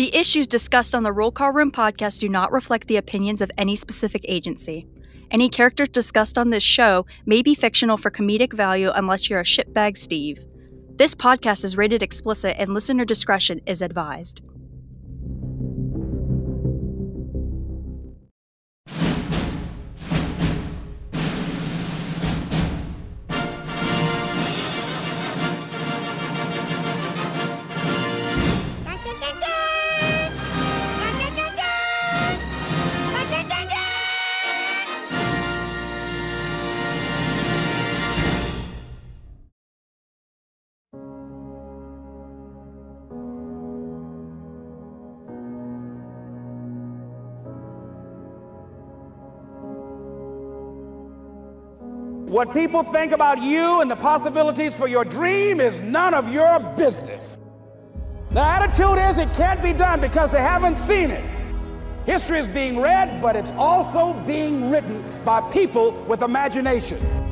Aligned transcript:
The 0.00 0.16
issues 0.16 0.46
discussed 0.46 0.94
on 0.94 1.02
the 1.02 1.12
Roll 1.12 1.30
Call 1.30 1.52
Room 1.52 1.70
podcast 1.70 2.20
do 2.20 2.28
not 2.30 2.52
reflect 2.52 2.88
the 2.88 2.96
opinions 2.96 3.42
of 3.42 3.50
any 3.58 3.76
specific 3.76 4.24
agency. 4.26 4.86
Any 5.30 5.50
characters 5.50 5.90
discussed 5.90 6.38
on 6.38 6.48
this 6.48 6.62
show 6.62 7.04
may 7.26 7.42
be 7.42 7.54
fictional 7.54 7.98
for 7.98 8.10
comedic 8.10 8.54
value 8.54 8.90
unless 8.94 9.28
you're 9.28 9.40
a 9.40 9.44
shitbag 9.44 9.98
Steve. 9.98 10.42
This 10.96 11.14
podcast 11.14 11.64
is 11.64 11.76
rated 11.76 12.02
explicit 12.02 12.56
and 12.58 12.72
listener 12.72 13.04
discretion 13.04 13.60
is 13.66 13.82
advised. 13.82 14.40
What 52.40 52.54
people 52.54 52.82
think 52.82 53.12
about 53.12 53.42
you 53.42 53.82
and 53.82 53.90
the 53.90 53.96
possibilities 53.96 54.74
for 54.74 54.88
your 54.88 55.04
dream 55.04 55.60
is 55.60 55.78
none 55.80 56.14
of 56.14 56.32
your 56.32 56.58
business. 56.74 57.36
The 58.30 58.40
attitude 58.40 58.96
is 58.96 59.18
it 59.18 59.30
can't 59.34 59.62
be 59.62 59.74
done 59.74 60.00
because 60.00 60.32
they 60.32 60.40
haven't 60.40 60.78
seen 60.78 61.10
it. 61.10 61.22
History 62.06 62.38
is 62.38 62.48
being 62.48 62.78
read, 62.78 63.20
but 63.20 63.36
it's 63.36 63.52
also 63.58 64.14
being 64.26 64.70
written 64.70 65.04
by 65.22 65.42
people 65.50 65.92
with 66.08 66.22
imagination. 66.22 67.29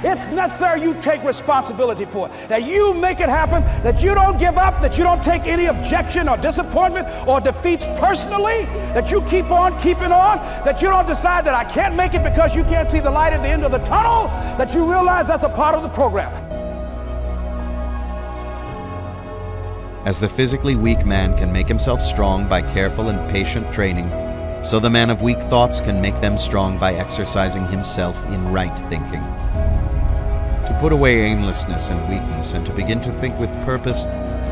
It's 0.00 0.28
necessary 0.28 0.82
you 0.82 0.94
take 1.00 1.22
responsibility 1.24 2.04
for 2.04 2.28
it, 2.28 2.48
that 2.50 2.64
you 2.64 2.92
make 2.92 3.20
it 3.20 3.30
happen, 3.30 3.62
that 3.82 4.02
you 4.02 4.14
don't 4.14 4.36
give 4.36 4.58
up, 4.58 4.82
that 4.82 4.98
you 4.98 5.04
don't 5.04 5.24
take 5.24 5.46
any 5.46 5.66
objection 5.66 6.28
or 6.28 6.36
disappointment 6.36 7.08
or 7.26 7.40
defeats 7.40 7.86
personally, 7.98 8.66
that 8.92 9.10
you 9.10 9.22
keep 9.22 9.50
on 9.50 9.78
keeping 9.80 10.12
on, 10.12 10.36
that 10.66 10.82
you 10.82 10.88
don't 10.88 11.06
decide 11.06 11.46
that 11.46 11.54
I 11.54 11.64
can't 11.64 11.94
make 11.94 12.12
it 12.12 12.22
because 12.22 12.54
you 12.54 12.62
can't 12.64 12.90
see 12.90 13.00
the 13.00 13.10
light 13.10 13.32
at 13.32 13.42
the 13.42 13.48
end 13.48 13.64
of 13.64 13.72
the 13.72 13.78
tunnel, 13.78 14.26
that 14.58 14.74
you 14.74 14.84
realize 14.84 15.28
that's 15.28 15.44
a 15.44 15.48
part 15.48 15.74
of 15.74 15.82
the 15.82 15.88
program. 15.88 16.32
As 20.04 20.20
the 20.20 20.28
physically 20.28 20.76
weak 20.76 21.06
man 21.06 21.36
can 21.38 21.50
make 21.50 21.66
himself 21.66 22.02
strong 22.02 22.48
by 22.48 22.60
careful 22.60 23.08
and 23.08 23.30
patient 23.30 23.72
training, 23.72 24.10
so 24.62 24.78
the 24.78 24.90
man 24.90 25.08
of 25.08 25.22
weak 25.22 25.40
thoughts 25.42 25.80
can 25.80 26.02
make 26.02 26.20
them 26.20 26.36
strong 26.36 26.78
by 26.78 26.92
exercising 26.94 27.66
himself 27.68 28.16
in 28.26 28.52
right 28.52 28.78
thinking. 28.90 29.24
To 30.66 30.76
put 30.80 30.92
away 30.92 31.22
aimlessness 31.22 31.90
and 31.90 32.08
weakness 32.08 32.54
and 32.54 32.66
to 32.66 32.72
begin 32.72 33.00
to 33.02 33.12
think 33.20 33.38
with 33.38 33.50
purpose 33.64 34.04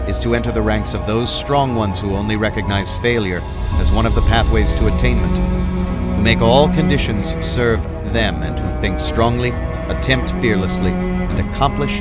is 0.08 0.19
to 0.20 0.36
enter 0.36 0.52
the 0.52 0.62
ranks 0.62 0.94
of 0.94 1.06
those 1.08 1.34
strong 1.34 1.75
ones 1.75 1.98
who 2.00 2.14
only 2.14 2.36
recognize 2.36 2.94
failure 2.98 3.41
as 3.80 3.91
one 3.91 4.06
of 4.06 4.14
the 4.14 4.20
pathways 4.22 4.72
to 4.75 4.94
attainment, 4.94 5.36
who 5.36 6.22
make 6.22 6.41
all 6.41 6.69
conditions 6.69 7.34
serve 7.44 7.82
them 8.12 8.44
and 8.44 8.56
who 8.58 8.80
think 8.80 9.00
strongly, 9.00 9.50
attempt 9.88 10.30
fearlessly, 10.41 10.92
and 10.92 11.50
accomplish 11.50 12.00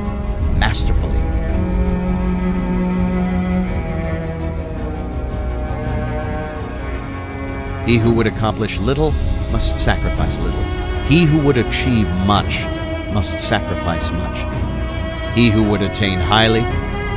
masterfully. 0.60 1.18
He 7.92 7.98
who 7.98 8.14
would 8.14 8.28
accomplish 8.28 8.78
little 8.78 9.12
must 9.52 9.80
sacrifice 9.80 10.38
little. 10.38 10.64
He 11.06 11.26
who 11.26 11.40
would 11.40 11.58
achieve 11.58 12.08
much 12.28 12.66
must 13.14 13.40
sacrifice 13.40 14.12
much. 14.12 14.40
He 15.36 15.50
who 15.50 15.64
would 15.70 15.82
attain 15.82 16.18
highly 16.20 16.62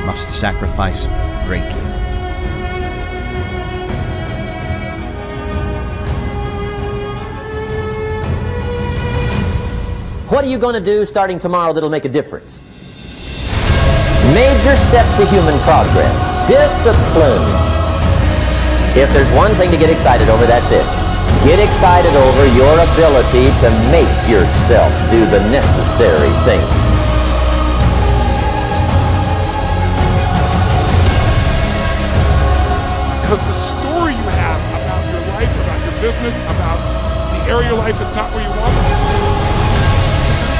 must 0.05 0.29
sacrifice 0.29 1.07
greatly. 1.47 1.81
What 10.29 10.43
are 10.45 10.49
you 10.49 10.57
going 10.57 10.75
to 10.75 10.81
do 10.81 11.05
starting 11.05 11.39
tomorrow 11.39 11.73
that'll 11.73 11.89
make 11.89 12.05
a 12.05 12.09
difference? 12.09 12.61
Major 14.33 14.75
step 14.75 15.05
to 15.17 15.25
human 15.25 15.57
progress 15.61 16.25
discipline. 16.47 17.41
If 18.97 19.11
there's 19.13 19.31
one 19.31 19.53
thing 19.55 19.71
to 19.71 19.77
get 19.77 19.89
excited 19.89 20.29
over, 20.29 20.45
that's 20.45 20.71
it. 20.71 21.06
Get 21.43 21.59
excited 21.59 22.13
over 22.15 22.45
your 22.57 22.73
ability 22.93 23.51
to 23.61 23.69
make 23.91 24.09
yourself 24.29 24.91
do 25.11 25.25
the 25.25 25.39
necessary 25.49 26.33
things. 26.43 26.87
Because 33.21 33.41
the 33.43 33.53
story 33.53 34.13
you 34.13 34.27
have 34.39 34.59
about 34.81 35.03
your 35.11 35.21
life, 35.35 35.51
about 35.63 35.79
your 35.83 36.01
business, 36.01 36.37
about 36.39 36.79
the 37.35 37.51
area 37.51 37.67
of 37.67 37.75
your 37.75 37.79
life 37.79 37.99
that's 37.99 38.15
not 38.15 38.33
where 38.33 38.43
you 38.43 38.53
want 38.55 38.71
it, 38.71 38.87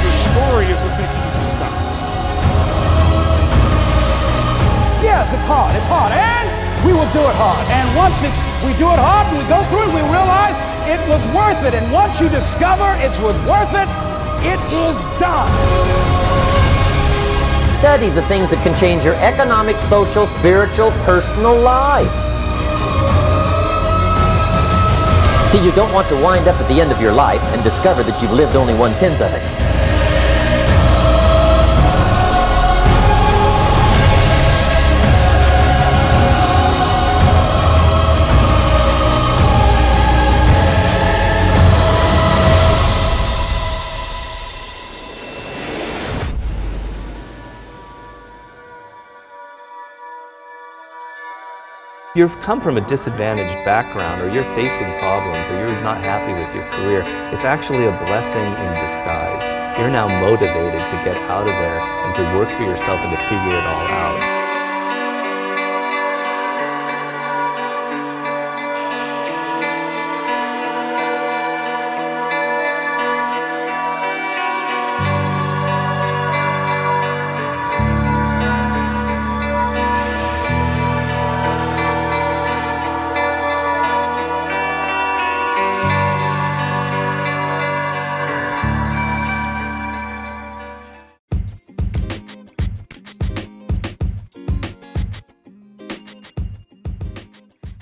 your 0.04 0.16
story 0.20 0.66
is 0.68 0.80
what's 0.80 1.00
making 1.00 1.16
you 1.16 1.46
stop. 1.48 1.72
Yes, 5.02 5.32
it's 5.32 5.44
hard. 5.44 5.74
It's 5.76 5.88
hard. 5.88 6.12
And 6.12 6.46
we 6.84 6.92
will 6.92 7.08
do 7.12 7.24
it 7.24 7.36
hard. 7.40 7.64
And 7.72 7.88
once 7.96 8.20
it's, 8.20 8.36
we 8.60 8.76
do 8.76 8.92
it 8.92 9.00
hard 9.00 9.26
and 9.32 9.40
we 9.40 9.44
go 9.48 9.64
through 9.72 9.88
it, 9.88 9.92
we 9.96 10.04
realize 10.12 10.67
it 10.88 11.00
was 11.08 11.22
worth 11.36 11.62
it. 11.64 11.74
And 11.74 11.92
once 11.92 12.18
you 12.18 12.28
discover 12.28 12.88
it 12.96 13.12
was 13.20 13.36
worth 13.44 13.74
it, 13.76 13.88
it 14.40 14.60
is 14.72 14.96
done. 15.20 15.52
Study 17.78 18.08
the 18.08 18.22
things 18.22 18.48
that 18.50 18.60
can 18.62 18.74
change 18.78 19.04
your 19.04 19.14
economic, 19.16 19.80
social, 19.80 20.26
spiritual, 20.26 20.90
personal 21.04 21.56
life. 21.60 22.10
See, 25.46 25.64
you 25.64 25.72
don't 25.72 25.92
want 25.92 26.08
to 26.08 26.20
wind 26.22 26.48
up 26.48 26.60
at 26.60 26.68
the 26.68 26.80
end 26.80 26.90
of 26.90 27.00
your 27.00 27.12
life 27.12 27.42
and 27.54 27.62
discover 27.62 28.02
that 28.02 28.22
you've 28.22 28.32
lived 28.32 28.56
only 28.56 28.74
one 28.74 28.94
tenth 28.94 29.20
of 29.20 29.32
it. 29.32 29.67
You've 52.18 52.40
come 52.40 52.60
from 52.60 52.76
a 52.76 52.80
disadvantaged 52.88 53.64
background 53.64 54.20
or 54.20 54.28
you're 54.28 54.42
facing 54.56 54.90
problems 54.98 55.48
or 55.50 55.54
you're 55.54 55.82
not 55.82 56.04
happy 56.04 56.32
with 56.34 56.52
your 56.52 56.66
career, 56.74 57.02
it's 57.32 57.44
actually 57.44 57.84
a 57.84 57.94
blessing 58.10 58.42
in 58.42 58.70
disguise. 58.74 59.78
You're 59.78 59.88
now 59.88 60.08
motivated 60.20 60.82
to 60.90 60.96
get 61.06 61.16
out 61.30 61.42
of 61.42 61.54
there 61.62 61.78
and 61.78 62.16
to 62.16 62.22
work 62.36 62.48
for 62.58 62.64
yourself 62.64 62.98
and 62.98 63.14
to 63.14 63.22
figure 63.22 63.56
it 63.56 63.62
all 63.62 63.86
out. 63.86 64.37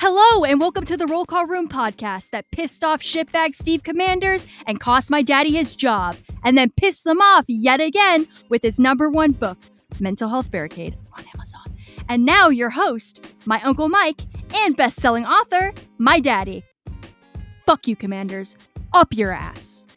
Hello, 0.08 0.44
and 0.44 0.61
welcome 0.61 0.85
to 0.85 0.97
the 0.97 1.08
Roll 1.08 1.26
Call 1.26 1.49
Room 1.49 1.69
podcast 1.69 2.31
that 2.31 2.49
pissed 2.53 2.85
off 2.85 3.03
shitbag 3.03 3.56
Steve 3.56 3.82
Commanders 3.82 4.47
and 4.64 4.79
cost 4.79 5.11
my 5.11 5.20
daddy 5.20 5.50
his 5.50 5.75
job, 5.75 6.14
and 6.44 6.56
then 6.56 6.70
pissed 6.70 7.03
them 7.03 7.20
off 7.20 7.44
yet 7.49 7.81
again 7.81 8.29
with 8.49 8.62
his 8.62 8.79
number 8.79 9.11
one 9.11 9.32
book, 9.32 9.58
Mental 9.99 10.29
Health 10.29 10.49
Barricade, 10.53 10.97
on 11.19 11.25
Amazon. 11.35 11.76
And 12.08 12.25
now, 12.25 12.50
your 12.50 12.70
host, 12.70 13.35
my 13.47 13.61
Uncle 13.62 13.88
Mike, 13.88 14.20
and 14.55 14.76
best 14.76 15.00
selling 15.00 15.25
author, 15.26 15.75
my 15.99 16.20
daddy. 16.20 16.62
Fuck 17.67 17.88
you, 17.88 17.97
Commanders. 17.97 18.56
Up 18.94 19.09
your 19.12 19.32
ass. 19.32 19.88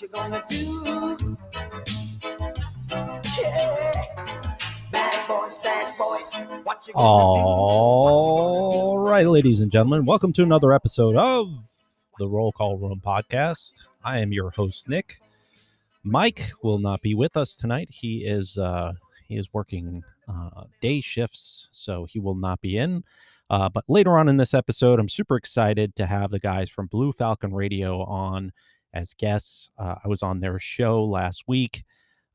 You 0.00 0.08
gonna 0.08 0.42
do? 0.48 1.36
Yeah. 3.38 4.06
Ladies 9.28 9.60
and 9.60 9.70
gentlemen, 9.70 10.06
welcome 10.06 10.32
to 10.32 10.42
another 10.42 10.72
episode 10.72 11.16
of 11.16 11.50
the 12.18 12.26
Roll 12.26 12.50
Call 12.52 12.78
Room 12.78 13.02
podcast. 13.04 13.82
I 14.02 14.20
am 14.20 14.32
your 14.32 14.50
host, 14.50 14.88
Nick. 14.88 15.20
Mike 16.02 16.52
will 16.62 16.78
not 16.78 17.02
be 17.02 17.14
with 17.14 17.36
us 17.36 17.54
tonight. 17.54 17.88
He 17.90 18.24
is 18.24 18.56
uh, 18.56 18.94
he 19.28 19.36
is 19.36 19.52
working 19.52 20.02
uh, 20.26 20.64
day 20.80 21.02
shifts, 21.02 21.68
so 21.72 22.06
he 22.06 22.18
will 22.18 22.34
not 22.34 22.62
be 22.62 22.78
in. 22.78 23.04
Uh, 23.50 23.68
but 23.68 23.84
later 23.88 24.16
on 24.16 24.28
in 24.28 24.38
this 24.38 24.54
episode, 24.54 24.98
I'm 24.98 25.08
super 25.10 25.36
excited 25.36 25.94
to 25.96 26.06
have 26.06 26.30
the 26.30 26.38
guys 26.38 26.70
from 26.70 26.86
Blue 26.86 27.12
Falcon 27.12 27.52
Radio 27.52 28.02
on 28.04 28.52
as 28.92 29.14
guests. 29.14 29.70
Uh, 29.78 29.96
I 30.04 30.08
was 30.08 30.22
on 30.22 30.40
their 30.40 30.58
show 30.58 31.04
last 31.04 31.44
week. 31.46 31.84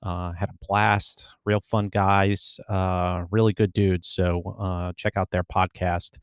Uh, 0.01 0.33
had 0.33 0.49
a 0.49 0.65
blast. 0.67 1.27
Real 1.45 1.59
fun 1.59 1.89
guys. 1.89 2.59
Uh, 2.69 3.25
really 3.31 3.53
good 3.53 3.73
dudes. 3.73 4.07
So 4.07 4.55
uh, 4.59 4.93
check 4.95 5.17
out 5.17 5.31
their 5.31 5.43
podcast. 5.43 6.17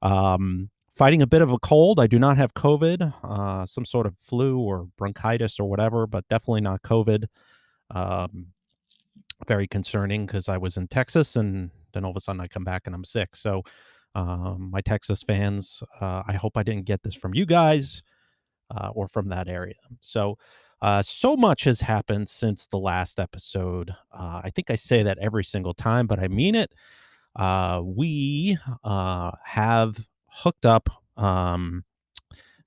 Um, 0.00 0.70
fighting 0.90 1.22
a 1.22 1.26
bit 1.26 1.42
of 1.42 1.52
a 1.52 1.58
cold. 1.58 2.00
I 2.00 2.06
do 2.06 2.18
not 2.18 2.38
have 2.38 2.54
COVID, 2.54 3.12
uh, 3.22 3.66
some 3.66 3.84
sort 3.84 4.06
of 4.06 4.16
flu 4.18 4.58
or 4.58 4.88
bronchitis 4.96 5.60
or 5.60 5.68
whatever, 5.68 6.06
but 6.06 6.26
definitely 6.28 6.62
not 6.62 6.82
COVID. 6.82 7.26
Um, 7.90 8.48
very 9.46 9.68
concerning 9.68 10.26
because 10.26 10.48
I 10.48 10.56
was 10.56 10.76
in 10.76 10.88
Texas 10.88 11.36
and 11.36 11.70
then 11.92 12.04
all 12.04 12.10
of 12.10 12.16
a 12.16 12.20
sudden 12.20 12.40
I 12.40 12.48
come 12.48 12.64
back 12.64 12.82
and 12.86 12.94
I'm 12.94 13.04
sick. 13.04 13.36
So, 13.36 13.62
um, 14.14 14.70
my 14.72 14.80
Texas 14.80 15.22
fans, 15.22 15.82
uh, 16.00 16.22
I 16.26 16.32
hope 16.32 16.56
I 16.56 16.62
didn't 16.62 16.86
get 16.86 17.02
this 17.02 17.14
from 17.14 17.34
you 17.34 17.46
guys 17.46 18.02
uh, 18.70 18.90
or 18.94 19.08
from 19.08 19.28
that 19.28 19.48
area. 19.48 19.74
So, 20.00 20.38
uh, 20.80 21.02
so 21.02 21.36
much 21.36 21.64
has 21.64 21.80
happened 21.80 22.28
since 22.28 22.66
the 22.66 22.78
last 22.78 23.18
episode. 23.18 23.90
Uh, 24.12 24.42
I 24.44 24.50
think 24.50 24.70
I 24.70 24.76
say 24.76 25.02
that 25.02 25.18
every 25.18 25.44
single 25.44 25.74
time, 25.74 26.06
but 26.06 26.20
I 26.20 26.28
mean 26.28 26.54
it. 26.54 26.72
Uh, 27.34 27.82
we 27.84 28.58
uh, 28.84 29.32
have 29.44 30.06
hooked 30.26 30.66
up. 30.66 30.88
Um, 31.16 31.84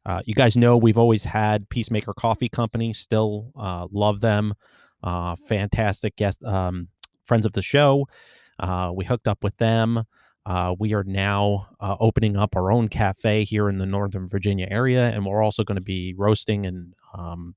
uh, 0.06 0.22
you 0.26 0.34
guys 0.34 0.58
know 0.58 0.78
we've 0.78 0.98
always 0.98 1.24
had 1.24 1.70
Peacemaker 1.70 2.14
Coffee 2.14 2.50
Company. 2.50 2.92
Still 2.94 3.52
uh, 3.56 3.88
love 3.92 4.22
them. 4.22 4.54
Uh, 5.04 5.36
fantastic 5.36 6.16
guest, 6.16 6.44
um, 6.44 6.88
friends 7.24 7.46
of 7.46 7.54
the 7.54 7.62
show. 7.62 8.08
Uh, 8.60 8.92
we 8.94 9.06
hooked 9.06 9.28
up 9.28 9.44
with 9.44 9.58
them. 9.58 10.04
Uh, 10.46 10.76
we 10.80 10.94
are 10.94 11.04
now 11.04 11.68
uh, 11.80 11.96
opening 12.00 12.36
up 12.36 12.56
our 12.56 12.72
own 12.72 12.88
cafe 12.90 13.44
here 13.44 13.70
in 13.70 13.78
the 13.78 13.86
Northern 13.86 14.28
Virginia 14.28 14.68
area, 14.72 15.10
and 15.10 15.26
we're 15.26 15.44
also 15.44 15.64
going 15.64 15.78
to 15.78 15.84
be 15.84 16.16
roasting 16.18 16.66
and 16.66 16.94
um, 17.14 17.56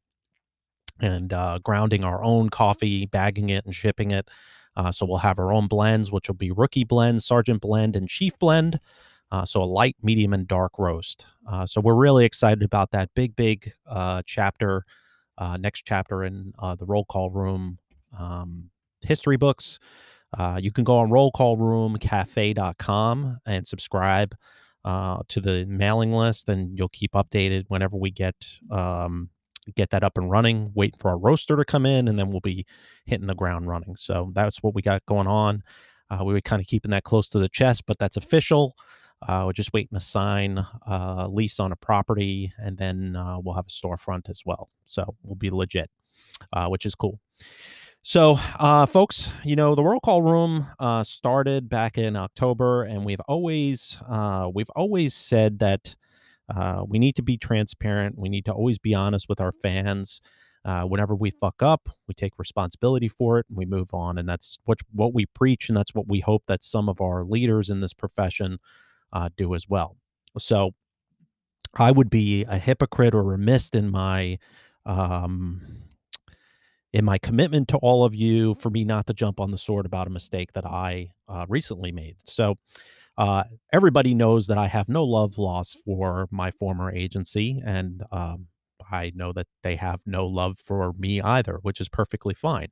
and 1.00 1.32
uh, 1.32 1.58
grounding 1.62 2.04
our 2.04 2.22
own 2.22 2.50
coffee, 2.50 3.06
bagging 3.06 3.50
it, 3.50 3.64
and 3.64 3.74
shipping 3.74 4.10
it. 4.10 4.28
Uh, 4.76 4.92
so 4.92 5.06
we'll 5.06 5.18
have 5.18 5.38
our 5.38 5.52
own 5.52 5.66
blends, 5.66 6.12
which 6.12 6.28
will 6.28 6.34
be 6.36 6.50
Rookie 6.50 6.84
Blend, 6.84 7.22
Sergeant 7.22 7.60
Blend, 7.60 7.96
and 7.96 8.08
Chief 8.08 8.38
Blend. 8.38 8.78
Uh, 9.30 9.44
so 9.44 9.62
a 9.62 9.64
light, 9.64 9.96
medium, 10.02 10.32
and 10.32 10.46
dark 10.46 10.78
roast. 10.78 11.26
Uh, 11.48 11.66
so 11.66 11.80
we're 11.80 11.94
really 11.94 12.24
excited 12.24 12.62
about 12.62 12.90
that 12.92 13.10
big, 13.14 13.34
big 13.34 13.72
chapter, 14.26 14.84
next 15.58 15.82
chapter 15.82 16.22
in 16.22 16.52
the 16.78 16.84
Roll 16.86 17.04
Call 17.04 17.30
Room 17.30 17.78
um, 18.18 18.70
history 19.00 19.36
books. 19.36 19.78
Uh, 20.36 20.58
you 20.60 20.72
can 20.72 20.84
go 20.84 20.98
on 20.98 21.10
rollcallroomcafe.com 21.10 23.38
and 23.46 23.66
subscribe 23.66 24.34
uh, 24.84 25.22
to 25.28 25.40
the 25.40 25.64
mailing 25.66 26.12
list, 26.12 26.48
and 26.48 26.76
you'll 26.76 26.88
keep 26.88 27.12
updated 27.12 27.64
whenever 27.68 27.96
we 27.96 28.10
get 28.10 28.34
um, 28.70 29.30
get 29.76 29.90
that 29.90 30.04
up 30.04 30.18
and 30.18 30.30
running. 30.30 30.72
Waiting 30.74 30.98
for 30.98 31.10
our 31.10 31.18
roaster 31.18 31.56
to 31.56 31.64
come 31.64 31.86
in, 31.86 32.08
and 32.08 32.18
then 32.18 32.30
we'll 32.30 32.40
be 32.40 32.66
hitting 33.06 33.26
the 33.26 33.34
ground 33.34 33.68
running. 33.68 33.96
So 33.96 34.30
that's 34.34 34.62
what 34.62 34.74
we 34.74 34.82
got 34.82 35.04
going 35.06 35.26
on. 35.26 35.62
Uh, 36.10 36.24
we 36.24 36.34
were 36.34 36.40
kind 36.40 36.60
of 36.60 36.66
keeping 36.66 36.90
that 36.90 37.04
close 37.04 37.28
to 37.30 37.38
the 37.38 37.48
chest, 37.48 37.84
but 37.86 37.98
that's 37.98 38.16
official. 38.16 38.76
Uh, 39.26 39.44
we're 39.46 39.52
just 39.52 39.72
waiting 39.72 39.98
to 39.98 40.04
sign 40.04 40.66
a 40.86 41.26
lease 41.30 41.58
on 41.58 41.72
a 41.72 41.76
property, 41.76 42.52
and 42.58 42.76
then 42.76 43.16
uh, 43.16 43.38
we'll 43.42 43.54
have 43.54 43.66
a 43.66 43.70
storefront 43.70 44.28
as 44.28 44.42
well. 44.44 44.68
So 44.84 45.16
we'll 45.22 45.36
be 45.36 45.50
legit, 45.50 45.90
uh, 46.52 46.68
which 46.68 46.84
is 46.84 46.94
cool. 46.94 47.20
So, 48.06 48.36
uh, 48.58 48.84
folks, 48.84 49.30
you 49.44 49.56
know 49.56 49.74
the 49.74 49.82
roll 49.82 49.98
call 49.98 50.20
room 50.20 50.66
uh, 50.78 51.02
started 51.04 51.70
back 51.70 51.96
in 51.96 52.16
October, 52.16 52.82
and 52.82 53.02
we've 53.04 53.20
always 53.28 53.98
uh, 54.06 54.50
we've 54.54 54.68
always 54.76 55.14
said 55.14 55.58
that 55.60 55.96
uh, 56.54 56.84
we 56.86 56.98
need 56.98 57.16
to 57.16 57.22
be 57.22 57.38
transparent. 57.38 58.18
We 58.18 58.28
need 58.28 58.44
to 58.46 58.52
always 58.52 58.78
be 58.78 58.94
honest 58.94 59.28
with 59.28 59.40
our 59.40 59.52
fans. 59.52 60.20
Uh, 60.66 60.82
whenever 60.84 61.14
we 61.14 61.30
fuck 61.30 61.62
up, 61.62 61.88
we 62.08 62.14
take 62.14 62.32
responsibility 62.38 63.08
for 63.08 63.38
it 63.38 63.46
and 63.48 63.56
we 63.56 63.64
move 63.64 63.94
on, 63.94 64.18
and 64.18 64.28
that's 64.28 64.58
what 64.64 64.80
what 64.92 65.14
we 65.14 65.24
preach, 65.26 65.68
and 65.70 65.76
that's 65.78 65.94
what 65.94 66.06
we 66.08 66.20
hope 66.20 66.44
that 66.46 66.64
some 66.64 66.90
of 66.90 67.00
our 67.00 67.24
leaders 67.24 67.70
in 67.70 67.80
this 67.80 67.94
profession 67.94 68.58
uh, 69.14 69.30
do 69.36 69.54
as 69.54 69.66
well. 69.68 69.96
So, 70.38 70.74
I 71.76 71.90
would 71.90 72.10
be 72.10 72.44
a 72.44 72.58
hypocrite 72.58 73.14
or 73.14 73.22
remiss 73.22 73.70
in 73.70 73.90
my 73.90 74.38
um, 74.86 75.60
in 76.94 77.04
my 77.04 77.18
commitment 77.18 77.66
to 77.66 77.76
all 77.78 78.04
of 78.04 78.14
you 78.14 78.54
for 78.54 78.70
me 78.70 78.84
not 78.84 79.04
to 79.08 79.12
jump 79.12 79.40
on 79.40 79.50
the 79.50 79.58
sword 79.58 79.84
about 79.84 80.06
a 80.06 80.10
mistake 80.10 80.52
that 80.52 80.64
I 80.64 81.10
uh, 81.28 81.44
recently 81.48 81.90
made. 81.90 82.16
So, 82.24 82.54
uh, 83.18 83.44
everybody 83.72 84.14
knows 84.14 84.46
that 84.46 84.58
I 84.58 84.68
have 84.68 84.88
no 84.88 85.04
love 85.04 85.36
lost 85.36 85.80
for 85.84 86.28
my 86.30 86.50
former 86.52 86.90
agency, 86.90 87.60
and 87.64 88.02
um, 88.10 88.46
I 88.90 89.12
know 89.14 89.32
that 89.32 89.46
they 89.62 89.76
have 89.76 90.02
no 90.06 90.26
love 90.26 90.58
for 90.58 90.92
me 90.98 91.20
either, 91.20 91.58
which 91.62 91.80
is 91.80 91.88
perfectly 91.88 92.34
fine. 92.34 92.68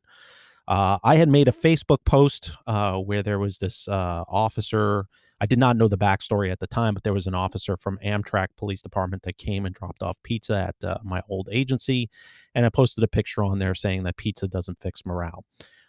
Uh, 0.68 0.98
I 1.02 1.16
had 1.16 1.28
made 1.28 1.48
a 1.48 1.52
Facebook 1.52 2.04
post 2.04 2.52
uh, 2.66 2.96
where 2.98 3.22
there 3.22 3.38
was 3.38 3.58
this 3.58 3.88
uh, 3.88 4.24
officer. 4.28 5.06
I 5.42 5.46
did 5.46 5.58
not 5.58 5.76
know 5.76 5.88
the 5.88 5.98
backstory 5.98 6.52
at 6.52 6.60
the 6.60 6.68
time, 6.68 6.94
but 6.94 7.02
there 7.02 7.12
was 7.12 7.26
an 7.26 7.34
officer 7.34 7.76
from 7.76 7.98
Amtrak 7.98 8.50
Police 8.56 8.80
Department 8.80 9.24
that 9.24 9.38
came 9.38 9.66
and 9.66 9.74
dropped 9.74 10.00
off 10.00 10.22
pizza 10.22 10.68
at 10.68 10.88
uh, 10.88 10.98
my 11.02 11.20
old 11.28 11.48
agency. 11.50 12.08
And 12.54 12.64
I 12.64 12.68
posted 12.68 13.02
a 13.02 13.08
picture 13.08 13.42
on 13.42 13.58
there 13.58 13.74
saying 13.74 14.04
that 14.04 14.16
pizza 14.16 14.46
doesn't 14.46 14.78
fix 14.78 15.04
morale. 15.04 15.44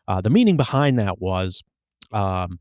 Uh, 0.07 0.21
the 0.21 0.31
meaning 0.31 0.57
behind 0.57 0.97
that 0.97 1.21
was 1.21 1.63
um, 2.11 2.59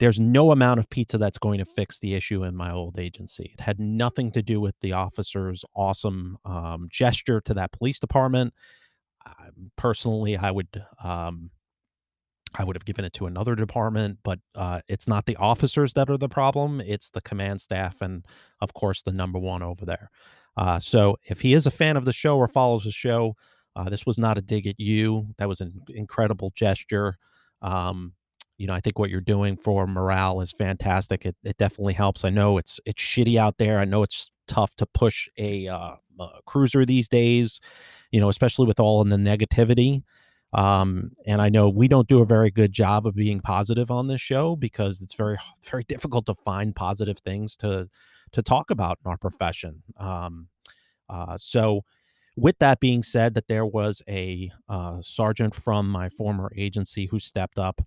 there's 0.00 0.20
no 0.20 0.52
amount 0.52 0.80
of 0.80 0.90
pizza 0.90 1.16
that's 1.16 1.38
going 1.38 1.60
to 1.60 1.64
fix 1.64 1.98
the 1.98 2.14
issue 2.14 2.44
in 2.44 2.54
my 2.54 2.70
old 2.70 2.98
agency. 2.98 3.52
It 3.54 3.62
had 3.62 3.80
nothing 3.80 4.30
to 4.32 4.42
do 4.42 4.60
with 4.60 4.74
the 4.82 4.92
officer's 4.92 5.64
awesome 5.74 6.36
um, 6.44 6.88
gesture 6.90 7.40
to 7.40 7.54
that 7.54 7.72
police 7.72 7.98
department. 7.98 8.52
Personally, 9.76 10.36
I 10.36 10.50
would 10.50 10.84
um, 11.02 11.50
I 12.54 12.64
would 12.64 12.76
have 12.76 12.84
given 12.84 13.04
it 13.04 13.12
to 13.14 13.26
another 13.26 13.54
department, 13.54 14.18
but 14.22 14.38
uh, 14.54 14.80
it's 14.88 15.06
not 15.08 15.26
the 15.26 15.36
officers 15.36 15.92
that 15.94 16.10
are 16.10 16.16
the 16.16 16.28
problem. 16.28 16.80
It's 16.80 17.10
the 17.10 17.20
command 17.20 17.60
staff, 17.60 18.00
and 18.00 18.24
of 18.60 18.74
course, 18.74 19.02
the 19.02 19.12
number 19.12 19.38
one 19.38 19.62
over 19.62 19.84
there. 19.84 20.10
Uh, 20.56 20.78
so, 20.78 21.16
if 21.24 21.40
he 21.40 21.54
is 21.54 21.66
a 21.66 21.70
fan 21.70 21.96
of 21.96 22.04
the 22.04 22.12
show 22.12 22.36
or 22.36 22.48
follows 22.48 22.84
the 22.84 22.90
show, 22.90 23.34
uh, 23.76 23.88
this 23.88 24.04
was 24.04 24.18
not 24.18 24.38
a 24.38 24.42
dig 24.42 24.66
at 24.66 24.80
you. 24.80 25.28
That 25.38 25.48
was 25.48 25.60
an 25.60 25.82
incredible 25.88 26.52
gesture. 26.54 27.16
Um, 27.62 28.14
you 28.56 28.66
know, 28.66 28.74
I 28.74 28.80
think 28.80 28.98
what 28.98 29.08
you're 29.08 29.20
doing 29.20 29.56
for 29.56 29.86
morale 29.86 30.40
is 30.40 30.50
fantastic. 30.50 31.24
It, 31.24 31.36
it 31.44 31.56
definitely 31.58 31.94
helps. 31.94 32.24
I 32.24 32.30
know 32.30 32.58
it's 32.58 32.80
it's 32.84 33.00
shitty 33.00 33.38
out 33.38 33.58
there. 33.58 33.78
I 33.78 33.84
know 33.84 34.02
it's 34.02 34.30
tough 34.48 34.74
to 34.76 34.86
push 34.86 35.28
a, 35.38 35.68
uh, 35.68 35.94
a 36.18 36.28
cruiser 36.44 36.84
these 36.84 37.08
days. 37.08 37.60
You 38.10 38.20
know, 38.20 38.28
especially 38.28 38.66
with 38.66 38.80
all 38.80 39.00
in 39.00 39.10
the 39.10 39.16
negativity. 39.16 40.02
Um, 40.52 41.12
and 41.26 41.42
I 41.42 41.50
know 41.50 41.68
we 41.68 41.88
don't 41.88 42.08
do 42.08 42.22
a 42.22 42.26
very 42.26 42.50
good 42.50 42.72
job 42.72 43.06
of 43.06 43.14
being 43.14 43.40
positive 43.40 43.90
on 43.90 44.06
this 44.06 44.20
show 44.20 44.56
because 44.56 45.02
it's 45.02 45.14
very 45.14 45.36
very 45.70 45.84
difficult 45.84 46.26
to 46.26 46.34
find 46.34 46.74
positive 46.74 47.18
things 47.18 47.56
to 47.58 47.88
to 48.32 48.42
talk 48.42 48.70
about 48.70 48.98
in 49.04 49.10
our 49.10 49.16
profession. 49.16 49.82
Um, 49.98 50.48
uh, 51.08 51.36
so 51.38 51.82
with 52.36 52.58
that 52.58 52.78
being 52.80 53.02
said, 53.02 53.34
that 53.34 53.48
there 53.48 53.66
was 53.66 54.02
a 54.08 54.50
uh, 54.68 54.98
sergeant 55.02 55.54
from 55.54 55.88
my 55.88 56.08
former 56.08 56.52
agency 56.56 57.06
who 57.06 57.18
stepped 57.18 57.58
up, 57.58 57.82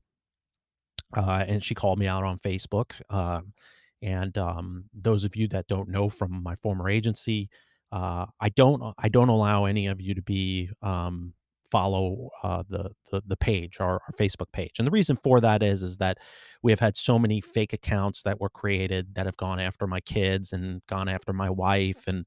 uh, 1.15 1.45
and 1.47 1.63
she 1.63 1.75
called 1.75 1.99
me 1.99 2.07
out 2.07 2.23
on 2.23 2.37
Facebook. 2.39 2.93
Um, 3.09 3.53
and 4.01 4.37
um, 4.37 4.85
those 4.93 5.23
of 5.23 5.35
you 5.35 5.47
that 5.49 5.67
don't 5.67 5.89
know 5.89 6.09
from 6.09 6.43
my 6.43 6.55
former 6.55 6.89
agency, 6.89 7.49
uh, 7.91 8.25
I 8.39 8.49
don't 8.49 8.93
I 8.97 9.09
don't 9.09 9.29
allow 9.29 9.65
any 9.65 9.87
of 9.87 10.01
you 10.01 10.15
to 10.15 10.21
be 10.21 10.69
um, 10.81 11.33
follow 11.71 12.29
uh, 12.43 12.63
the, 12.69 12.91
the 13.11 13.21
the 13.25 13.37
page 13.37 13.79
our, 13.79 13.93
our 13.93 14.13
Facebook 14.19 14.51
page, 14.51 14.73
and 14.77 14.87
the 14.87 14.91
reason 14.91 15.15
for 15.17 15.39
that 15.41 15.63
is 15.63 15.81
is 15.81 15.97
that 15.97 16.17
we 16.61 16.71
have 16.71 16.79
had 16.79 16.95
so 16.95 17.17
many 17.17 17.41
fake 17.41 17.73
accounts 17.73 18.23
that 18.23 18.39
were 18.39 18.49
created 18.49 19.15
that 19.15 19.25
have 19.25 19.37
gone 19.37 19.59
after 19.59 19.87
my 19.87 19.99
kids 20.01 20.53
and 20.53 20.81
gone 20.87 21.09
after 21.09 21.33
my 21.33 21.49
wife 21.49 22.07
and 22.07 22.25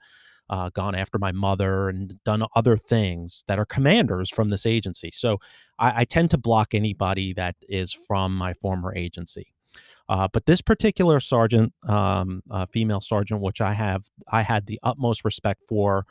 uh, 0.50 0.70
gone 0.70 0.94
after 0.94 1.18
my 1.18 1.32
mother 1.32 1.88
and 1.88 2.22
done 2.24 2.44
other 2.54 2.76
things 2.76 3.44
that 3.48 3.58
are 3.58 3.64
commanders 3.64 4.28
from 4.30 4.50
this 4.50 4.66
agency. 4.66 5.10
So 5.12 5.38
I, 5.78 6.00
I 6.00 6.04
tend 6.04 6.30
to 6.30 6.38
block 6.38 6.74
anybody 6.74 7.32
that 7.34 7.56
is 7.68 7.92
from 7.92 8.36
my 8.36 8.54
former 8.54 8.94
agency. 8.94 9.52
Uh, 10.08 10.28
but 10.30 10.44
this 10.44 10.60
particular 10.60 11.18
sergeant, 11.18 11.72
um, 11.88 12.42
uh, 12.50 12.66
female 12.66 13.00
sergeant, 13.00 13.40
which 13.40 13.62
I 13.62 13.72
have, 13.72 14.04
I 14.30 14.42
had 14.42 14.66
the 14.66 14.78
utmost 14.82 15.24
respect 15.24 15.62
for 15.66 16.04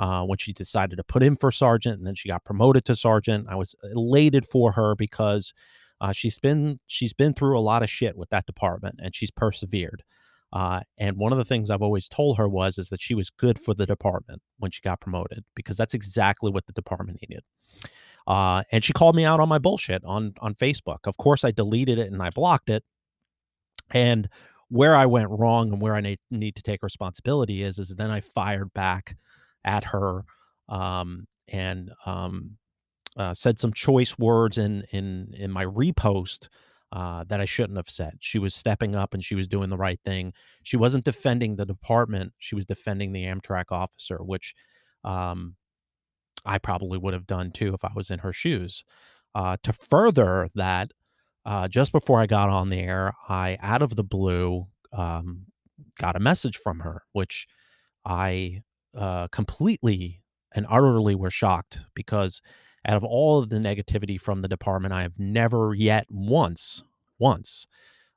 uh, 0.00 0.24
when 0.24 0.38
she 0.38 0.54
decided 0.54 0.96
to 0.96 1.04
put 1.04 1.22
in 1.22 1.36
for 1.36 1.52
sergeant, 1.52 1.98
and 1.98 2.06
then 2.06 2.14
she 2.14 2.30
got 2.30 2.42
promoted 2.42 2.86
to 2.86 2.96
sergeant. 2.96 3.46
I 3.50 3.54
was 3.54 3.74
elated 3.92 4.46
for 4.46 4.72
her 4.72 4.94
because 4.96 5.52
uh, 6.00 6.10
she's 6.10 6.38
been 6.38 6.80
she's 6.86 7.12
been 7.12 7.34
through 7.34 7.58
a 7.58 7.60
lot 7.60 7.82
of 7.82 7.90
shit 7.90 8.16
with 8.16 8.30
that 8.30 8.46
department, 8.46 8.98
and 9.02 9.14
she's 9.14 9.30
persevered. 9.30 10.02
Uh, 10.54 10.80
and 10.96 11.18
one 11.18 11.32
of 11.32 11.38
the 11.38 11.44
things 11.44 11.68
I've 11.68 11.82
always 11.82 12.08
told 12.08 12.38
her 12.38 12.48
was 12.48 12.78
is 12.78 12.88
that 12.88 13.02
she 13.02 13.14
was 13.14 13.28
good 13.28 13.58
for 13.58 13.74
the 13.74 13.84
department 13.84 14.40
when 14.58 14.70
she 14.70 14.80
got 14.80 15.00
promoted 15.00 15.44
because 15.54 15.76
that's 15.76 15.94
exactly 15.94 16.50
what 16.50 16.66
the 16.66 16.72
department 16.72 17.20
needed. 17.22 17.44
Uh, 18.26 18.62
and 18.72 18.82
she 18.82 18.92
called 18.94 19.14
me 19.14 19.24
out 19.24 19.38
on 19.38 19.50
my 19.50 19.58
bullshit 19.58 20.02
on 20.06 20.32
on 20.40 20.54
Facebook. 20.54 21.00
Of 21.04 21.18
course, 21.18 21.44
I 21.44 21.50
deleted 21.50 21.98
it 21.98 22.10
and 22.10 22.22
I 22.22 22.30
blocked 22.30 22.70
it. 22.70 22.84
And 23.90 24.30
where 24.70 24.96
I 24.96 25.04
went 25.04 25.28
wrong 25.30 25.72
and 25.72 25.82
where 25.82 25.94
I 25.94 26.00
need, 26.00 26.20
need 26.30 26.56
to 26.56 26.62
take 26.62 26.82
responsibility 26.82 27.62
is 27.62 27.78
is 27.78 27.94
then 27.96 28.10
I 28.10 28.20
fired 28.20 28.72
back 28.72 29.16
at 29.64 29.84
her 29.84 30.24
um, 30.68 31.26
and 31.48 31.90
um, 32.06 32.56
uh, 33.16 33.34
said 33.34 33.58
some 33.58 33.72
choice 33.72 34.18
words 34.18 34.58
in 34.58 34.84
in 34.92 35.32
in 35.36 35.50
my 35.50 35.64
repost 35.64 36.48
uh, 36.92 37.24
that 37.28 37.40
I 37.40 37.44
shouldn't 37.44 37.76
have 37.76 37.90
said. 37.90 38.16
She 38.20 38.38
was 38.38 38.54
stepping 38.54 38.96
up 38.96 39.14
and 39.14 39.22
she 39.24 39.34
was 39.34 39.46
doing 39.48 39.70
the 39.70 39.76
right 39.76 40.00
thing. 40.04 40.32
She 40.62 40.76
wasn't 40.76 41.04
defending 41.04 41.56
the 41.56 41.66
department; 41.66 42.32
she 42.38 42.54
was 42.54 42.66
defending 42.66 43.12
the 43.12 43.24
Amtrak 43.24 43.66
officer, 43.70 44.18
which 44.18 44.54
um, 45.04 45.56
I 46.44 46.58
probably 46.58 46.98
would 46.98 47.14
have 47.14 47.26
done 47.26 47.50
too 47.50 47.74
if 47.74 47.84
I 47.84 47.92
was 47.94 48.10
in 48.10 48.20
her 48.20 48.32
shoes. 48.32 48.84
Uh, 49.34 49.56
to 49.62 49.72
further 49.72 50.48
that, 50.54 50.92
uh, 51.44 51.68
just 51.68 51.92
before 51.92 52.20
I 52.20 52.26
got 52.26 52.48
on 52.48 52.70
the 52.70 52.80
air, 52.80 53.12
I 53.28 53.58
out 53.60 53.82
of 53.82 53.96
the 53.96 54.04
blue 54.04 54.66
um, 54.92 55.46
got 55.98 56.16
a 56.16 56.20
message 56.20 56.56
from 56.56 56.80
her, 56.80 57.02
which 57.12 57.46
I 58.04 58.62
uh, 58.94 59.28
completely 59.28 60.22
and 60.54 60.66
utterly 60.68 61.14
were 61.14 61.30
shocked 61.30 61.80
because 61.94 62.40
out 62.86 62.96
of 62.96 63.04
all 63.04 63.38
of 63.38 63.50
the 63.50 63.58
negativity 63.58 64.20
from 64.20 64.42
the 64.42 64.48
department, 64.48 64.94
I 64.94 65.02
have 65.02 65.18
never 65.18 65.74
yet 65.74 66.06
once, 66.08 66.82
once, 67.18 67.66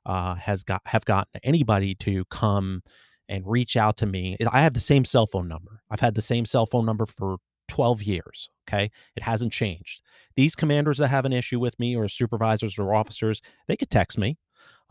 uh, 0.06 0.34
has 0.34 0.64
got 0.64 0.82
have 0.86 1.04
gotten 1.04 1.40
anybody 1.42 1.94
to 1.96 2.24
come 2.26 2.82
and 3.28 3.46
reach 3.46 3.76
out 3.76 3.96
to 3.98 4.06
me. 4.06 4.36
I 4.50 4.62
have 4.62 4.74
the 4.74 4.80
same 4.80 5.04
cell 5.04 5.26
phone 5.26 5.48
number. 5.48 5.80
I've 5.90 6.00
had 6.00 6.14
the 6.14 6.22
same 6.22 6.44
cell 6.44 6.66
phone 6.66 6.84
number 6.84 7.06
for 7.06 7.38
12 7.68 8.02
years. 8.02 8.50
Okay. 8.68 8.90
It 9.16 9.22
hasn't 9.22 9.52
changed. 9.52 10.02
These 10.36 10.56
commanders 10.56 10.98
that 10.98 11.08
have 11.08 11.24
an 11.24 11.32
issue 11.32 11.60
with 11.60 11.78
me 11.78 11.96
or 11.96 12.08
supervisors 12.08 12.78
or 12.78 12.94
officers, 12.94 13.40
they 13.66 13.76
could 13.76 13.90
text 13.90 14.18
me. 14.18 14.38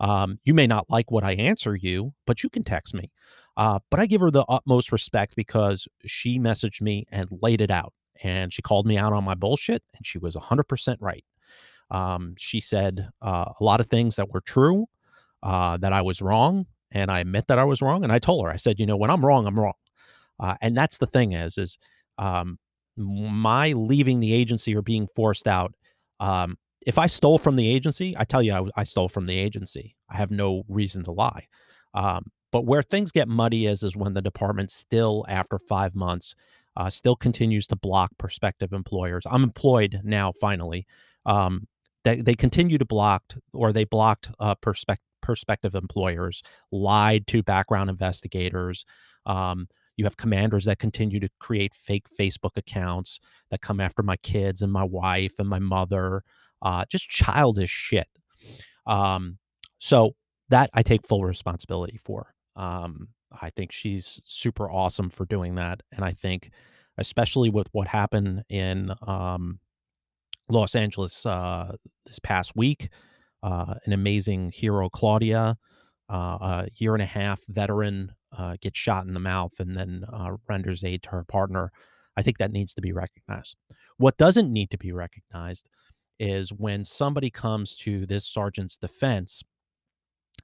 Um, 0.00 0.38
you 0.44 0.54
may 0.54 0.66
not 0.66 0.90
like 0.90 1.10
what 1.10 1.24
I 1.24 1.32
answer 1.32 1.76
you, 1.76 2.14
but 2.26 2.42
you 2.42 2.50
can 2.50 2.64
text 2.64 2.94
me. 2.94 3.10
Uh, 3.56 3.78
but 3.90 4.00
I 4.00 4.06
give 4.06 4.20
her 4.20 4.30
the 4.30 4.44
utmost 4.48 4.90
respect 4.90 5.36
because 5.36 5.86
she 6.04 6.38
messaged 6.38 6.80
me 6.80 7.06
and 7.10 7.28
laid 7.30 7.60
it 7.60 7.70
out 7.70 7.92
and 8.22 8.52
she 8.52 8.62
called 8.62 8.86
me 8.86 8.96
out 8.96 9.12
on 9.12 9.24
my 9.24 9.34
bullshit, 9.34 9.82
and 9.96 10.06
she 10.06 10.18
was 10.18 10.36
100% 10.36 10.96
right. 11.00 11.24
Um, 11.90 12.34
she 12.38 12.60
said 12.60 13.08
uh, 13.22 13.46
a 13.58 13.64
lot 13.64 13.80
of 13.80 13.86
things 13.86 14.16
that 14.16 14.32
were 14.32 14.40
true, 14.40 14.86
uh, 15.42 15.76
that 15.78 15.92
I 15.92 16.02
was 16.02 16.22
wrong, 16.22 16.66
and 16.92 17.10
I 17.10 17.20
admit 17.20 17.48
that 17.48 17.58
I 17.58 17.64
was 17.64 17.82
wrong. 17.82 18.04
And 18.04 18.12
I 18.12 18.18
told 18.18 18.44
her, 18.44 18.50
I 18.50 18.56
said, 18.56 18.78
you 18.78 18.86
know, 18.86 18.96
when 18.96 19.10
I'm 19.10 19.24
wrong, 19.24 19.46
I'm 19.46 19.58
wrong. 19.58 19.74
Uh, 20.38 20.54
and 20.60 20.76
that's 20.76 20.98
the 20.98 21.06
thing 21.06 21.32
is, 21.32 21.58
is 21.58 21.78
um, 22.18 22.58
my 22.96 23.72
leaving 23.72 24.20
the 24.20 24.32
agency 24.32 24.74
or 24.74 24.82
being 24.82 25.06
forced 25.06 25.46
out. 25.46 25.74
Um, 26.20 26.56
if 26.86 26.98
I 26.98 27.06
stole 27.06 27.38
from 27.38 27.56
the 27.56 27.68
agency, 27.68 28.14
I 28.16 28.24
tell 28.24 28.42
you, 28.42 28.52
I, 28.52 28.80
I, 28.80 28.84
stole 28.84 29.08
from 29.08 29.24
the 29.24 29.36
agency. 29.36 29.96
I 30.08 30.16
have 30.16 30.30
no 30.30 30.64
reason 30.68 31.02
to 31.04 31.12
lie. 31.12 31.48
Um, 31.94 32.26
but 32.54 32.66
where 32.66 32.84
things 32.84 33.10
get 33.10 33.26
muddy 33.26 33.66
is, 33.66 33.82
is 33.82 33.96
when 33.96 34.14
the 34.14 34.22
department 34.22 34.70
still, 34.70 35.24
after 35.28 35.58
five 35.58 35.96
months, 35.96 36.36
uh, 36.76 36.88
still 36.88 37.16
continues 37.16 37.66
to 37.66 37.74
block 37.74 38.12
prospective 38.16 38.72
employers. 38.72 39.24
I'm 39.28 39.42
employed 39.42 40.00
now, 40.04 40.30
finally. 40.40 40.86
Um, 41.26 41.66
they, 42.04 42.20
they 42.20 42.34
continue 42.36 42.78
to 42.78 42.84
block, 42.84 43.24
or 43.52 43.72
they 43.72 43.82
blocked 43.82 44.30
uh, 44.38 44.54
prospective 44.54 45.74
employers, 45.74 46.44
lied 46.70 47.26
to 47.26 47.42
background 47.42 47.90
investigators. 47.90 48.84
Um, 49.26 49.66
you 49.96 50.04
have 50.04 50.16
commanders 50.16 50.64
that 50.66 50.78
continue 50.78 51.18
to 51.18 51.28
create 51.40 51.74
fake 51.74 52.06
Facebook 52.08 52.56
accounts 52.56 53.18
that 53.50 53.62
come 53.62 53.80
after 53.80 54.04
my 54.04 54.16
kids 54.18 54.62
and 54.62 54.72
my 54.72 54.84
wife 54.84 55.40
and 55.40 55.48
my 55.48 55.58
mother. 55.58 56.22
Uh, 56.62 56.84
just 56.88 57.08
childish 57.10 57.70
shit. 57.70 58.06
Um, 58.86 59.38
so 59.78 60.14
that 60.50 60.70
I 60.72 60.84
take 60.84 61.04
full 61.04 61.24
responsibility 61.24 61.96
for. 61.96 62.33
Um, 62.56 63.08
I 63.40 63.50
think 63.50 63.72
she's 63.72 64.20
super 64.24 64.70
awesome 64.70 65.10
for 65.10 65.24
doing 65.26 65.56
that. 65.56 65.82
And 65.92 66.04
I 66.04 66.12
think, 66.12 66.50
especially 66.98 67.50
with 67.50 67.68
what 67.72 67.88
happened 67.88 68.44
in 68.48 68.92
um, 69.06 69.58
Los 70.48 70.74
Angeles 70.74 71.26
uh, 71.26 71.74
this 72.06 72.18
past 72.18 72.54
week, 72.54 72.90
uh, 73.42 73.74
an 73.84 73.92
amazing 73.92 74.52
hero, 74.52 74.88
Claudia, 74.88 75.56
uh, 76.08 76.14
a 76.40 76.68
year 76.76 76.94
and 76.94 77.02
a 77.02 77.06
half 77.06 77.40
veteran, 77.48 78.12
uh, 78.36 78.56
gets 78.60 78.78
shot 78.78 79.06
in 79.06 79.14
the 79.14 79.20
mouth 79.20 79.58
and 79.58 79.76
then 79.76 80.04
uh, 80.12 80.32
renders 80.48 80.84
aid 80.84 81.02
to 81.02 81.10
her 81.10 81.24
partner. 81.24 81.72
I 82.16 82.22
think 82.22 82.38
that 82.38 82.52
needs 82.52 82.74
to 82.74 82.82
be 82.82 82.92
recognized. 82.92 83.56
What 83.96 84.16
doesn't 84.16 84.52
need 84.52 84.70
to 84.70 84.78
be 84.78 84.92
recognized 84.92 85.68
is 86.18 86.52
when 86.52 86.84
somebody 86.84 87.30
comes 87.30 87.74
to 87.76 88.06
this 88.06 88.24
sergeant's 88.24 88.76
defense 88.76 89.42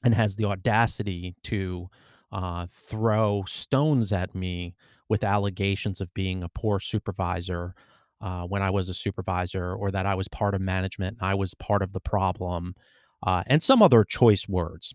and 0.02 0.14
has 0.14 0.36
the 0.36 0.44
audacity 0.44 1.34
to 1.44 1.88
uh, 2.32 2.66
throw 2.70 3.44
stones 3.46 4.12
at 4.12 4.34
me 4.34 4.74
with 5.08 5.24
allegations 5.24 6.00
of 6.00 6.14
being 6.14 6.42
a 6.42 6.48
poor 6.48 6.78
supervisor 6.78 7.74
uh, 8.20 8.44
when 8.44 8.62
I 8.62 8.70
was 8.70 8.88
a 8.88 8.94
supervisor, 8.94 9.74
or 9.74 9.90
that 9.90 10.06
I 10.06 10.14
was 10.14 10.28
part 10.28 10.54
of 10.54 10.60
management 10.60 11.18
and 11.20 11.26
I 11.28 11.34
was 11.34 11.54
part 11.54 11.82
of 11.82 11.92
the 11.92 12.00
problem, 12.00 12.74
uh, 13.22 13.42
and 13.46 13.62
some 13.62 13.82
other 13.82 14.04
choice 14.04 14.48
words. 14.48 14.94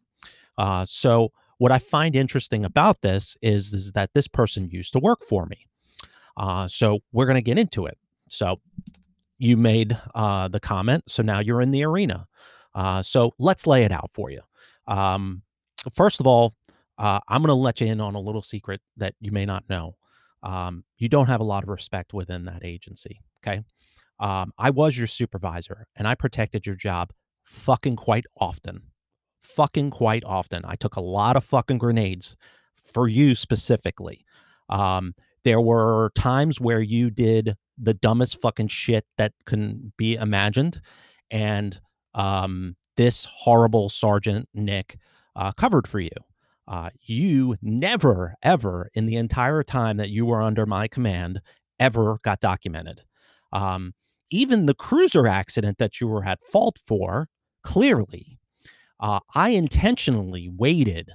Uh, 0.57 0.85
so, 0.85 1.31
what 1.57 1.71
I 1.71 1.79
find 1.79 2.15
interesting 2.15 2.65
about 2.65 3.01
this 3.01 3.37
is, 3.41 3.73
is 3.73 3.93
that 3.93 4.13
this 4.13 4.27
person 4.27 4.69
used 4.69 4.93
to 4.93 4.99
work 4.99 5.21
for 5.23 5.45
me. 5.45 5.65
Uh, 6.37 6.67
so, 6.67 6.99
we're 7.11 7.25
going 7.25 7.35
to 7.35 7.41
get 7.41 7.57
into 7.57 7.85
it. 7.85 7.97
So, 8.29 8.61
you 9.37 9.57
made 9.57 9.97
uh, 10.13 10.47
the 10.47 10.59
comment, 10.59 11.09
so 11.09 11.23
now 11.23 11.39
you're 11.39 11.61
in 11.61 11.71
the 11.71 11.83
arena. 11.83 12.27
so, 13.01 13.33
let's 13.39 13.65
lay 13.65 13.83
it 13.83 13.91
out 13.91 14.11
for 14.13 14.29
you. 14.29 14.41
Um, 14.87 15.43
first 15.93 16.19
of 16.19 16.27
all, 16.27 16.55
uh, 16.97 17.19
I'm 17.27 17.41
going 17.41 17.49
to 17.49 17.53
let 17.53 17.81
you 17.81 17.87
in 17.87 17.99
on 17.99 18.15
a 18.15 18.19
little 18.19 18.41
secret 18.41 18.81
that 18.97 19.15
you 19.19 19.31
may 19.31 19.45
not 19.45 19.63
know. 19.69 19.95
Um, 20.43 20.83
you 20.97 21.09
don't 21.09 21.27
have 21.27 21.41
a 21.41 21.45
lot 21.45 21.63
of 21.63 21.69
respect 21.69 22.13
within 22.13 22.45
that 22.45 22.63
agency. 22.63 23.19
Okay. 23.39 23.61
Um, 24.19 24.53
I 24.57 24.69
was 24.69 24.97
your 24.97 25.07
supervisor 25.07 25.87
and 25.95 26.07
I 26.07 26.15
protected 26.15 26.65
your 26.65 26.75
job 26.75 27.11
fucking 27.43 27.95
quite 27.95 28.25
often. 28.39 28.81
Fucking 29.41 29.91
quite 29.91 30.23
often. 30.23 30.63
I 30.65 30.75
took 30.75 30.95
a 30.95 31.01
lot 31.01 31.35
of 31.35 31.43
fucking 31.43 31.77
grenades 31.77 32.35
for 32.81 33.07
you 33.07 33.35
specifically. 33.35 34.25
Um, 34.69 35.15
there 35.43 35.61
were 35.61 36.11
times 36.15 36.59
where 36.61 36.81
you 36.81 37.09
did 37.09 37.55
the 37.77 37.93
dumbest 37.93 38.41
fucking 38.41 38.67
shit 38.67 39.05
that 39.17 39.33
can 39.45 39.91
be 39.97 40.15
imagined. 40.15 40.81
And 41.29 41.79
um, 42.13 42.75
this 42.97 43.25
horrible 43.25 43.89
Sergeant 43.89 44.47
Nick 44.53 44.97
uh, 45.35 45.51
covered 45.51 45.87
for 45.87 45.99
you. 45.99 46.09
Uh, 46.67 46.89
you 47.01 47.55
never, 47.61 48.35
ever, 48.41 48.89
in 48.93 49.05
the 49.05 49.17
entire 49.17 49.63
time 49.63 49.97
that 49.97 50.09
you 50.09 50.25
were 50.25 50.41
under 50.41 50.65
my 50.65 50.87
command, 50.87 51.41
ever 51.79 52.17
got 52.23 52.39
documented. 52.39 53.01
Um, 53.51 53.93
even 54.31 54.65
the 54.65 54.73
cruiser 54.73 55.27
accident 55.27 55.77
that 55.77 56.01
you 56.01 56.07
were 56.07 56.25
at 56.25 56.43
fault 56.43 56.79
for, 56.85 57.29
clearly, 57.61 58.39
uh, 58.99 59.19
I 59.35 59.49
intentionally 59.49 60.49
waited. 60.49 61.11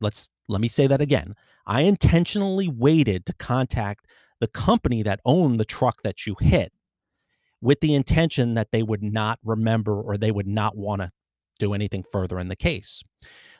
Let's 0.00 0.30
let 0.48 0.60
me 0.60 0.68
say 0.68 0.86
that 0.86 1.00
again. 1.00 1.34
I 1.66 1.82
intentionally 1.82 2.68
waited 2.68 3.26
to 3.26 3.34
contact 3.34 4.06
the 4.40 4.48
company 4.48 5.02
that 5.02 5.20
owned 5.24 5.60
the 5.60 5.64
truck 5.64 6.02
that 6.02 6.26
you 6.26 6.36
hit 6.40 6.72
with 7.60 7.80
the 7.80 7.94
intention 7.94 8.54
that 8.54 8.70
they 8.72 8.82
would 8.82 9.02
not 9.02 9.38
remember 9.44 10.00
or 10.00 10.16
they 10.16 10.30
would 10.30 10.46
not 10.46 10.76
want 10.76 11.02
to 11.02 11.10
do 11.58 11.74
anything 11.74 12.04
further 12.04 12.38
in 12.38 12.48
the 12.48 12.56
case. 12.56 13.02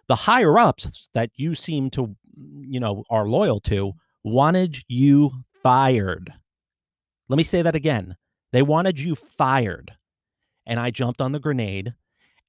The 0.08 0.14
higher 0.14 0.58
ups 0.58 1.08
that 1.14 1.30
you 1.34 1.54
seem 1.54 1.90
to, 1.90 2.06
mm, 2.06 2.16
you 2.36 2.80
know, 2.80 3.04
are 3.10 3.28
loyal 3.28 3.60
to 3.62 3.92
wanted 4.24 4.78
you 4.88 5.32
fired. 5.62 6.32
Let 7.28 7.36
me 7.36 7.42
say 7.42 7.62
that 7.62 7.74
again. 7.74 8.16
They 8.52 8.62
wanted 8.62 8.98
you 9.00 9.14
fired. 9.14 9.92
And 10.66 10.78
I 10.78 10.90
jumped 10.90 11.20
on 11.20 11.32
the 11.32 11.40
grenade, 11.40 11.94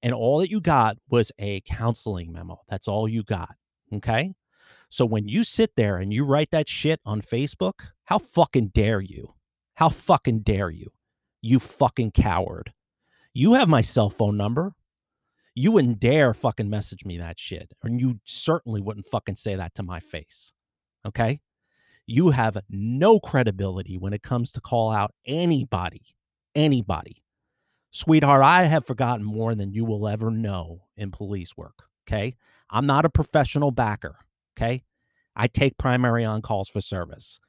and 0.02 0.14
all 0.14 0.40
that 0.40 0.50
you 0.50 0.62
got 0.62 0.98
was 1.10 1.32
a 1.40 1.62
counseling 1.62 2.32
memo. 2.32 2.60
That's 2.70 2.88
all 2.88 3.08
you 3.08 3.24
got. 3.24 3.56
Okay. 3.94 4.34
So 4.90 5.06
when 5.06 5.28
you 5.28 5.44
sit 5.44 5.72
there 5.76 5.98
and 5.98 6.14
you 6.14 6.26
write 6.26 6.52
that 6.52 6.68
shit 6.68 7.00
on 7.06 7.22
Facebook, 7.22 7.92
how 8.06 8.20
fucking 8.20 8.72
dare 8.74 9.02
you? 9.02 9.36
How 9.76 9.90
fucking 9.90 10.42
dare 10.42 10.70
you? 10.70 10.92
You 11.42 11.60
fucking 11.60 12.12
coward. 12.12 12.74
You 13.34 13.54
have 13.54 13.70
my 13.70 13.82
cell 13.82 14.10
phone 14.10 14.38
number. 14.38 14.74
You 15.56 15.72
wouldn't 15.72 16.00
dare 16.00 16.34
fucking 16.34 16.70
message 16.70 17.06
me 17.06 17.18
that 17.18 17.40
shit. 17.40 17.74
And 17.84 18.00
you 18.00 18.20
certainly 18.26 18.82
wouldn't 18.82 19.08
fucking 19.08 19.36
say 19.36 19.56
that 19.56 19.76
to 19.76 19.84
my 19.84 20.00
face. 20.00 20.52
Okay. 21.06 21.42
You 22.06 22.32
have 22.32 22.58
no 22.70 23.20
credibility 23.20 23.98
when 23.98 24.14
it 24.14 24.24
comes 24.24 24.52
to 24.54 24.62
call 24.62 24.92
out 24.92 25.14
anybody, 25.26 26.16
anybody. 26.56 27.24
Sweetheart, 27.92 28.42
I 28.42 28.66
have 28.66 28.86
forgotten 28.86 29.26
more 29.26 29.56
than 29.56 29.74
you 29.74 29.86
will 29.86 30.08
ever 30.08 30.32
know 30.32 30.84
in 30.98 31.12
police 31.12 31.56
work. 31.56 31.84
Okay. 32.08 32.36
I'm 32.70 32.86
not 32.86 33.06
a 33.06 33.10
professional 33.10 33.72
backer. 33.72 34.18
Okay. 34.58 34.84
I 35.36 35.48
take 35.48 35.78
primary 35.78 36.26
on 36.26 36.42
calls 36.42 36.70
for 36.70 36.82
service. 36.82 37.40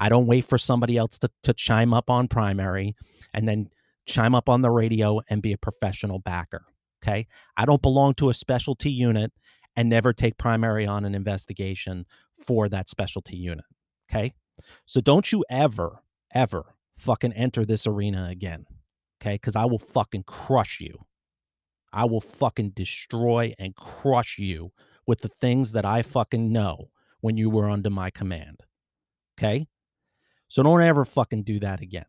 I 0.00 0.08
don't 0.08 0.26
wait 0.26 0.46
for 0.46 0.56
somebody 0.56 0.96
else 0.96 1.18
to, 1.18 1.30
to 1.42 1.52
chime 1.52 1.92
up 1.92 2.08
on 2.08 2.26
primary 2.26 2.96
and 3.34 3.46
then 3.46 3.68
chime 4.06 4.34
up 4.34 4.48
on 4.48 4.62
the 4.62 4.70
radio 4.70 5.20
and 5.28 5.42
be 5.42 5.52
a 5.52 5.58
professional 5.58 6.18
backer. 6.18 6.64
Okay. 7.02 7.26
I 7.56 7.66
don't 7.66 7.82
belong 7.82 8.14
to 8.14 8.30
a 8.30 8.34
specialty 8.34 8.90
unit 8.90 9.32
and 9.76 9.88
never 9.88 10.12
take 10.12 10.38
primary 10.38 10.86
on 10.86 11.04
an 11.04 11.14
investigation 11.14 12.06
for 12.44 12.68
that 12.70 12.88
specialty 12.88 13.36
unit. 13.36 13.64
Okay. 14.10 14.32
So 14.86 15.00
don't 15.00 15.30
you 15.30 15.44
ever, 15.50 16.02
ever 16.34 16.74
fucking 16.96 17.34
enter 17.34 17.64
this 17.64 17.86
arena 17.86 18.28
again. 18.30 18.66
Okay. 19.20 19.36
Cause 19.38 19.54
I 19.54 19.66
will 19.66 19.78
fucking 19.78 20.24
crush 20.24 20.80
you. 20.80 21.04
I 21.92 22.06
will 22.06 22.20
fucking 22.20 22.70
destroy 22.70 23.52
and 23.58 23.76
crush 23.76 24.38
you 24.38 24.72
with 25.06 25.20
the 25.20 25.28
things 25.28 25.72
that 25.72 25.84
I 25.84 26.02
fucking 26.02 26.52
know 26.52 26.90
when 27.20 27.36
you 27.36 27.50
were 27.50 27.68
under 27.68 27.90
my 27.90 28.10
command. 28.10 28.60
Okay. 29.38 29.66
So 30.50 30.64
don't 30.64 30.82
ever 30.82 31.04
fucking 31.04 31.44
do 31.44 31.60
that 31.60 31.80
again. 31.80 32.06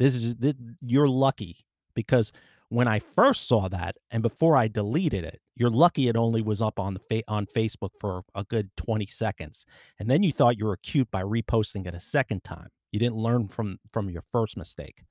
This 0.00 0.16
is 0.16 0.34
this, 0.34 0.54
you're 0.80 1.08
lucky 1.08 1.64
because 1.94 2.32
when 2.70 2.88
I 2.88 2.98
first 2.98 3.46
saw 3.46 3.68
that 3.68 3.96
and 4.10 4.20
before 4.20 4.56
I 4.56 4.66
deleted 4.66 5.22
it, 5.22 5.40
you're 5.54 5.70
lucky 5.70 6.08
it 6.08 6.16
only 6.16 6.42
was 6.42 6.60
up 6.60 6.80
on 6.80 6.94
the 6.94 7.00
fa- 7.00 7.22
on 7.28 7.46
Facebook 7.46 7.90
for 8.00 8.22
a 8.34 8.42
good 8.42 8.70
20 8.76 9.06
seconds. 9.06 9.64
And 10.00 10.10
then 10.10 10.24
you 10.24 10.32
thought 10.32 10.58
you 10.58 10.66
were 10.66 10.76
cute 10.76 11.08
by 11.12 11.22
reposting 11.22 11.86
it 11.86 11.94
a 11.94 12.00
second 12.00 12.42
time. 12.42 12.68
You 12.90 12.98
didn't 12.98 13.16
learn 13.16 13.46
from 13.46 13.78
from 13.92 14.10
your 14.10 14.22
first 14.22 14.56
mistake. 14.56 15.04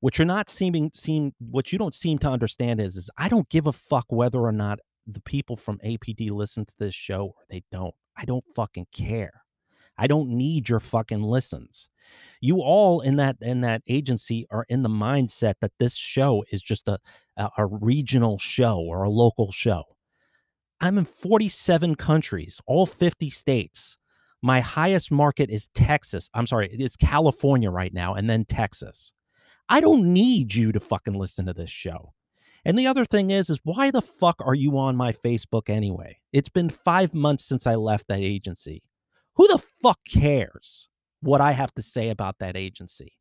What 0.00 0.18
you're 0.18 0.26
not 0.26 0.50
seeming 0.50 0.90
seem 0.92 1.34
what 1.38 1.70
you 1.70 1.78
don't 1.78 1.94
seem 1.94 2.18
to 2.18 2.28
understand 2.28 2.80
is 2.80 2.96
is 2.96 3.10
I 3.16 3.28
don't 3.28 3.48
give 3.48 3.68
a 3.68 3.72
fuck 3.72 4.06
whether 4.08 4.40
or 4.40 4.52
not 4.52 4.80
the 5.06 5.20
people 5.20 5.54
from 5.54 5.78
APD 5.84 6.32
listen 6.32 6.64
to 6.64 6.74
this 6.80 6.96
show 6.96 7.26
or 7.26 7.44
they 7.48 7.62
don't. 7.70 7.94
I 8.16 8.24
don't 8.24 8.44
fucking 8.56 8.88
care. 8.92 9.43
I 9.96 10.06
don't 10.06 10.30
need 10.30 10.68
your 10.68 10.80
fucking 10.80 11.22
listens. 11.22 11.88
You 12.40 12.60
all 12.60 13.00
in 13.00 13.16
that 13.16 13.36
in 13.40 13.62
that 13.62 13.82
agency 13.86 14.46
are 14.50 14.66
in 14.68 14.82
the 14.82 14.88
mindset 14.88 15.54
that 15.60 15.72
this 15.78 15.94
show 15.94 16.44
is 16.50 16.62
just 16.62 16.88
a 16.88 16.98
a, 17.36 17.48
a 17.58 17.66
regional 17.66 18.38
show 18.38 18.78
or 18.78 19.02
a 19.02 19.10
local 19.10 19.52
show. 19.52 19.84
I'm 20.80 20.98
in 20.98 21.04
47 21.04 21.94
countries, 21.94 22.60
all 22.66 22.86
50 22.86 23.30
states. 23.30 23.96
My 24.42 24.60
highest 24.60 25.10
market 25.10 25.48
is 25.48 25.68
Texas. 25.68 26.28
I'm 26.34 26.46
sorry, 26.46 26.68
it's 26.70 26.96
California 26.96 27.70
right 27.70 27.94
now 27.94 28.14
and 28.14 28.28
then 28.28 28.44
Texas. 28.44 29.12
I 29.68 29.80
don't 29.80 30.12
need 30.12 30.54
you 30.54 30.72
to 30.72 30.80
fucking 30.80 31.14
listen 31.14 31.46
to 31.46 31.54
this 31.54 31.70
show. 31.70 32.12
And 32.66 32.78
the 32.78 32.86
other 32.86 33.04
thing 33.04 33.30
is, 33.30 33.50
is 33.50 33.60
why 33.62 33.90
the 33.90 34.02
fuck 34.02 34.36
are 34.44 34.54
you 34.54 34.76
on 34.78 34.96
my 34.96 35.12
Facebook 35.12 35.68
anyway? 35.68 36.18
It's 36.32 36.48
been 36.48 36.68
five 36.68 37.14
months 37.14 37.44
since 37.44 37.66
I 37.66 37.74
left 37.74 38.08
that 38.08 38.20
agency. 38.20 38.82
Who 39.36 39.48
the 39.48 39.58
fuck 39.58 39.98
cares 40.08 40.88
what 41.20 41.40
I 41.40 41.52
have 41.52 41.74
to 41.74 41.82
say 41.82 42.08
about 42.10 42.38
that 42.38 42.56
agency? 42.56 43.16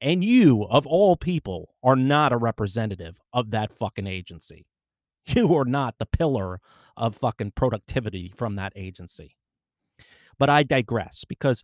And 0.00 0.24
you, 0.24 0.64
of 0.64 0.86
all 0.86 1.16
people, 1.16 1.74
are 1.82 1.96
not 1.96 2.32
a 2.32 2.38
representative 2.38 3.18
of 3.32 3.50
that 3.50 3.72
fucking 3.72 4.06
agency. 4.06 4.66
You 5.26 5.54
are 5.54 5.66
not 5.66 5.96
the 5.98 6.06
pillar 6.06 6.60
of 6.96 7.14
fucking 7.14 7.52
productivity 7.54 8.32
from 8.34 8.56
that 8.56 8.72
agency. 8.74 9.36
But 10.38 10.48
I 10.48 10.62
digress 10.64 11.24
because 11.28 11.62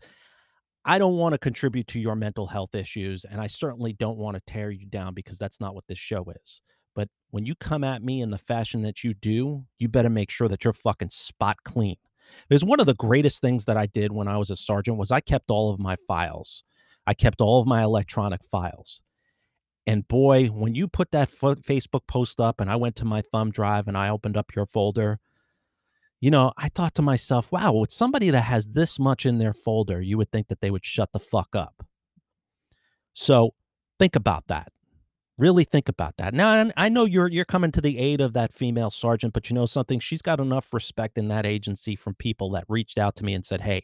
I 0.85 0.99
don't 0.99 1.17
want 1.17 1.33
to 1.33 1.39
contribute 1.39 1.89
to 1.89 1.99
your 1.99 2.15
mental 2.15 2.47
health 2.47 2.75
issues. 2.75 3.25
And 3.25 3.41
I 3.41 3.49
certainly 3.49 3.93
don't 3.93 4.19
want 4.19 4.37
to 4.37 4.43
tear 4.47 4.71
you 4.71 4.87
down 4.87 5.15
because 5.15 5.37
that's 5.39 5.61
not 5.61 5.75
what 5.75 5.87
this 5.89 5.99
show 5.99 6.25
is. 6.43 6.61
But 6.95 7.09
when 7.31 7.45
you 7.45 7.55
come 7.57 7.83
at 7.83 8.03
me 8.03 8.21
in 8.21 8.31
the 8.31 8.39
fashion 8.39 8.83
that 8.83 9.03
you 9.03 9.15
do, 9.15 9.65
you 9.79 9.89
better 9.89 10.11
make 10.11 10.31
sure 10.31 10.49
that 10.49 10.63
you're 10.63 10.73
fucking 10.73 11.11
spot 11.11 11.57
clean. 11.65 11.97
Because 12.49 12.65
one 12.65 12.81
of 12.81 12.87
the 12.87 12.95
greatest 12.95 13.41
things 13.41 13.65
that 13.65 13.77
I 13.77 13.87
did 13.87 14.13
when 14.13 14.29
I 14.29 14.37
was 14.37 14.51
a 14.51 14.57
sergeant 14.57 14.99
was 14.99 15.11
I 15.11 15.21
kept 15.21 15.51
all 15.51 15.71
of 15.71 15.79
my 15.79 15.97
files. 16.09 16.65
I 17.07 17.15
kept 17.15 17.41
all 17.41 17.61
of 17.61 17.67
my 17.67 17.83
electronic 17.83 18.45
files. 18.45 19.03
And 19.87 20.09
boy, 20.09 20.47
when 20.49 20.75
you 20.75 20.89
put 20.89 21.13
that 21.13 21.31
Facebook 21.31 22.07
post 22.09 22.41
up 22.41 22.61
and 22.61 22.71
I 22.71 22.77
went 22.77 22.97
to 22.97 23.05
my 23.05 23.23
thumb 23.23 23.51
drive 23.51 23.87
and 23.87 23.97
I 23.97 24.09
opened 24.09 24.37
up 24.37 24.55
your 24.57 24.67
folder, 24.67 25.21
you 26.21 26.31
know, 26.31 26.53
I 26.57 26.69
thought 26.69 26.95
to 26.97 27.03
myself, 27.03 27.53
wow, 27.53 27.73
with 27.73 27.93
somebody 27.93 28.31
that 28.31 28.43
has 28.43 28.69
this 28.69 28.99
much 28.99 29.25
in 29.25 29.39
their 29.39 29.53
folder, 29.53 30.01
you 30.01 30.19
would 30.19 30.33
think 30.33 30.49
that 30.49 30.61
they 30.61 30.71
would 30.71 30.85
shut 30.85 31.13
the 31.13 31.21
fuck 31.21 31.55
up. 31.55 31.87
So 33.13 33.55
think 33.99 34.17
about 34.17 34.49
that. 34.49 34.73
Really 35.39 35.65
think 35.65 35.89
about 35.89 36.17
that. 36.17 36.33
Now 36.33 36.71
I- 36.79 36.89
know 36.89 37.05
you're 37.05 37.29
you're 37.29 37.45
coming 37.45 37.71
to 37.73 37.81
the 37.83 37.99
aid 37.99 38.23
of 38.23 38.33
that 38.33 38.55
female 38.55 38.91
sergeant, 38.91 39.35
but 39.35 39.51
you 39.51 39.55
know 39.55 39.67
something? 39.67 40.01
She's 40.01 40.23
got 40.23 40.41
enough 40.41 40.73
respect 40.73 41.19
in 41.19 41.29
that 41.29 41.45
agency 41.45 41.95
from 41.95 42.15
people 42.15 42.51
that 42.53 42.65
reached 42.69 42.97
out 42.97 43.17
to 43.17 43.25
me 43.25 43.35
and 43.35 43.45
said, 43.45 43.61
"Hey, 43.61 43.83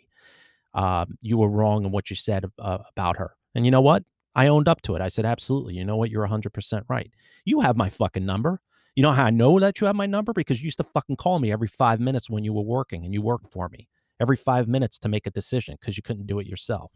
um, 0.75 1.19
you 1.23 1.39
were 1.39 1.49
wrong 1.49 1.85
in 1.87 1.93
what 1.93 2.11
you 2.11 2.17
said 2.17 2.47
uh, 2.59 2.79
about 2.91 3.19
her." 3.19 3.37
And 3.55 3.65
you 3.67 3.71
know 3.73 3.83
what? 3.83 4.05
I 4.35 4.49
owned 4.49 4.69
up 4.69 4.83
to 4.83 4.97
it. 4.97 5.03
I 5.03 5.09
said, 5.09 5.27
"Absolutely. 5.27 5.75
You 5.75 5.85
know 5.85 5.97
what? 5.97 6.11
You're 6.11 6.23
100% 6.25 6.87
right. 6.89 7.13
You 7.45 7.61
have 7.63 7.77
my 7.77 7.91
fucking 7.91 8.27
number. 8.27 8.61
You 8.97 9.03
know 9.05 9.13
how 9.13 9.27
I 9.27 9.31
know 9.31 9.61
that 9.61 9.81
you 9.81 9.87
have 9.89 9.97
my 9.97 10.07
number 10.07 10.33
because 10.35 10.61
you 10.63 10.67
used 10.67 10.79
to 10.79 10.85
fucking 10.85 11.17
call 11.17 11.39
me 11.41 11.53
every 11.53 11.69
5 11.69 12.01
minutes 12.01 12.31
when 12.31 12.45
you 12.45 12.53
were 12.55 12.63
working 12.63 13.05
and 13.05 13.15
you 13.15 13.23
worked 13.23 13.53
for 13.53 13.69
me. 13.71 13.89
Every 14.21 14.37
5 14.37 14.69
minutes 14.69 14.99
to 15.01 15.09
make 15.11 15.27
a 15.27 15.31
decision 15.33 15.77
because 15.81 15.97
you 15.99 16.03
couldn't 16.05 16.27
do 16.29 16.39
it 16.41 16.47
yourself." 16.49 16.93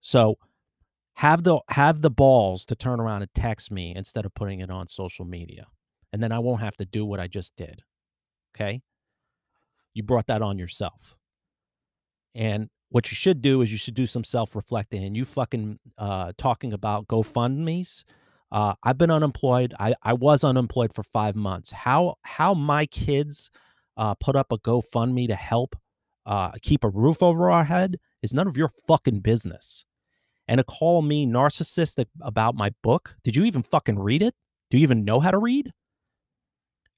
So, 0.00 0.38
have 1.16 1.44
the 1.44 1.60
have 1.70 2.02
the 2.02 2.10
balls 2.10 2.64
to 2.66 2.76
turn 2.76 3.00
around 3.00 3.22
and 3.22 3.34
text 3.34 3.70
me 3.70 3.94
instead 3.96 4.26
of 4.26 4.34
putting 4.34 4.60
it 4.60 4.70
on 4.70 4.88
social 4.88 5.24
media. 5.26 5.66
And 6.12 6.22
then 6.22 6.32
i 6.32 6.38
won't 6.38 6.62
have 6.62 6.76
to 6.78 6.86
do 6.86 7.04
what 7.04 7.20
i 7.20 7.26
just 7.28 7.56
did 7.56 7.82
okay? 8.56 8.82
You 9.94 10.02
brought 10.02 10.26
that 10.26 10.42
on 10.42 10.58
yourself. 10.58 11.16
And 12.34 12.68
what 12.90 13.10
you 13.10 13.16
should 13.16 13.42
do 13.42 13.62
is 13.62 13.72
you 13.72 13.78
should 13.78 13.94
do 13.94 14.06
some 14.06 14.24
self-reflecting 14.24 15.02
and 15.02 15.16
you 15.16 15.24
fucking 15.24 15.78
uh 15.98 16.32
talking 16.38 16.72
about 16.72 17.08
gofundme's 17.08 18.04
uh 18.52 18.74
i've 18.82 18.98
been 18.98 19.10
unemployed. 19.10 19.74
I 19.80 19.94
i 20.02 20.12
was 20.12 20.44
unemployed 20.44 20.94
for 20.94 21.02
five 21.02 21.34
months. 21.34 21.72
How 21.72 22.16
how 22.22 22.54
my 22.54 22.86
kids 22.86 23.50
uh 23.96 24.14
put 24.14 24.36
up 24.36 24.52
a 24.52 24.58
gofundme 24.58 25.28
to 25.28 25.34
help 25.34 25.76
uh 26.26 26.52
keep 26.62 26.84
a 26.84 26.90
roof 26.90 27.22
over 27.22 27.50
our 27.50 27.64
head 27.64 27.96
is 28.22 28.34
none 28.34 28.48
of 28.48 28.56
your 28.58 28.70
fucking 28.86 29.20
business 29.20 29.85
and 30.48 30.58
to 30.58 30.64
call 30.64 31.02
me 31.02 31.26
narcissistic 31.26 32.06
about 32.20 32.54
my 32.54 32.70
book. 32.82 33.16
Did 33.22 33.36
you 33.36 33.44
even 33.44 33.62
fucking 33.62 33.98
read 33.98 34.22
it? 34.22 34.34
Do 34.70 34.78
you 34.78 34.82
even 34.82 35.04
know 35.04 35.20
how 35.20 35.30
to 35.30 35.38
read? 35.38 35.72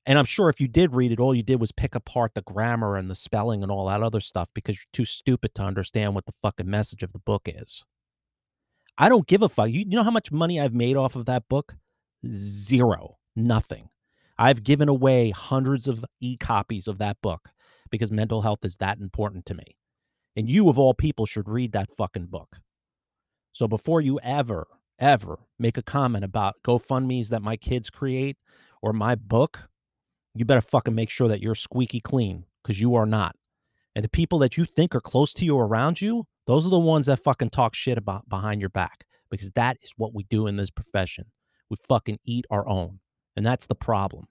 And 0.06 0.18
I'm 0.18 0.24
sure 0.24 0.48
if 0.48 0.60
you 0.60 0.68
did 0.68 0.94
read 0.94 1.12
it, 1.12 1.20
all 1.20 1.34
you 1.34 1.42
did 1.42 1.60
was 1.60 1.70
pick 1.70 1.94
apart 1.94 2.32
the 2.34 2.40
grammar 2.40 2.96
and 2.96 3.10
the 3.10 3.14
spelling 3.14 3.62
and 3.62 3.70
all 3.70 3.88
that 3.88 4.02
other 4.02 4.20
stuff 4.20 4.48
because 4.54 4.76
you're 4.76 4.90
too 4.92 5.04
stupid 5.04 5.54
to 5.56 5.62
understand 5.62 6.14
what 6.14 6.24
the 6.24 6.32
fucking 6.40 6.68
message 6.68 7.02
of 7.02 7.12
the 7.12 7.18
book 7.18 7.42
is. 7.44 7.84
I 8.96 9.08
don't 9.08 9.26
give 9.26 9.42
a 9.42 9.48
fuck. 9.48 9.68
You, 9.68 9.80
you 9.80 9.96
know 9.96 10.02
how 10.02 10.10
much 10.10 10.32
money 10.32 10.58
I've 10.60 10.74
made 10.74 10.96
off 10.96 11.14
of 11.14 11.26
that 11.26 11.48
book? 11.48 11.76
Zero. 12.26 13.18
Nothing. 13.36 13.90
I've 14.38 14.62
given 14.62 14.88
away 14.88 15.30
hundreds 15.30 15.88
of 15.88 16.04
e 16.20 16.36
copies 16.36 16.88
of 16.88 16.98
that 16.98 17.18
book 17.22 17.50
because 17.90 18.10
mental 18.10 18.42
health 18.42 18.64
is 18.64 18.78
that 18.78 18.98
important 18.98 19.44
to 19.46 19.54
me. 19.54 19.76
And 20.36 20.48
you, 20.48 20.68
of 20.68 20.78
all 20.78 20.94
people, 20.94 21.26
should 21.26 21.48
read 21.48 21.72
that 21.72 21.90
fucking 21.96 22.26
book. 22.26 22.60
So 23.52 23.66
before 23.68 24.00
you 24.00 24.20
ever, 24.22 24.66
ever 24.98 25.40
make 25.58 25.76
a 25.76 25.82
comment 25.82 26.24
about 26.24 26.56
GoFundMe's 26.64 27.28
that 27.30 27.42
my 27.42 27.56
kids 27.56 27.90
create 27.90 28.36
or 28.82 28.92
my 28.92 29.14
book, 29.14 29.68
you 30.34 30.44
better 30.44 30.60
fucking 30.60 30.94
make 30.94 31.10
sure 31.10 31.28
that 31.28 31.40
you're 31.42 31.54
squeaky 31.54 32.00
clean 32.00 32.44
because 32.62 32.80
you 32.80 32.94
are 32.94 33.06
not. 33.06 33.34
And 33.94 34.04
the 34.04 34.08
people 34.08 34.38
that 34.40 34.56
you 34.56 34.64
think 34.64 34.94
are 34.94 35.00
close 35.00 35.32
to 35.34 35.44
you 35.44 35.56
or 35.56 35.66
around 35.66 36.00
you, 36.00 36.26
Those 36.48 36.66
are 36.66 36.70
the 36.70 36.78
ones 36.78 37.04
that 37.06 37.22
fucking 37.22 37.50
talk 37.50 37.74
shit 37.74 37.98
about 37.98 38.26
behind 38.30 38.62
your 38.62 38.70
back 38.70 39.04
because 39.30 39.50
that 39.50 39.76
is 39.82 39.92
what 39.98 40.14
we 40.14 40.22
do 40.30 40.46
in 40.46 40.56
this 40.56 40.70
profession. 40.70 41.26
We 41.68 41.76
fucking 41.86 42.20
eat 42.24 42.46
our 42.50 42.66
own. 42.66 43.00
And 43.36 43.44
that's 43.44 43.66
the 43.66 43.74
problem. 43.74 44.28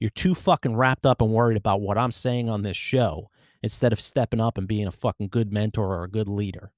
You're 0.00 0.10
too 0.10 0.34
fucking 0.34 0.74
wrapped 0.74 1.06
up 1.06 1.22
and 1.22 1.30
worried 1.30 1.56
about 1.56 1.82
what 1.82 1.96
I'm 1.96 2.10
saying 2.10 2.50
on 2.50 2.62
this 2.62 2.76
show 2.76 3.30
instead 3.62 3.92
of 3.92 4.00
stepping 4.00 4.40
up 4.40 4.58
and 4.58 4.66
being 4.66 4.88
a 4.88 4.90
fucking 4.90 5.28
good 5.28 5.52
mentor 5.52 5.94
or 5.94 6.02
a 6.02 6.10
good 6.10 6.28
leader. 6.28 6.72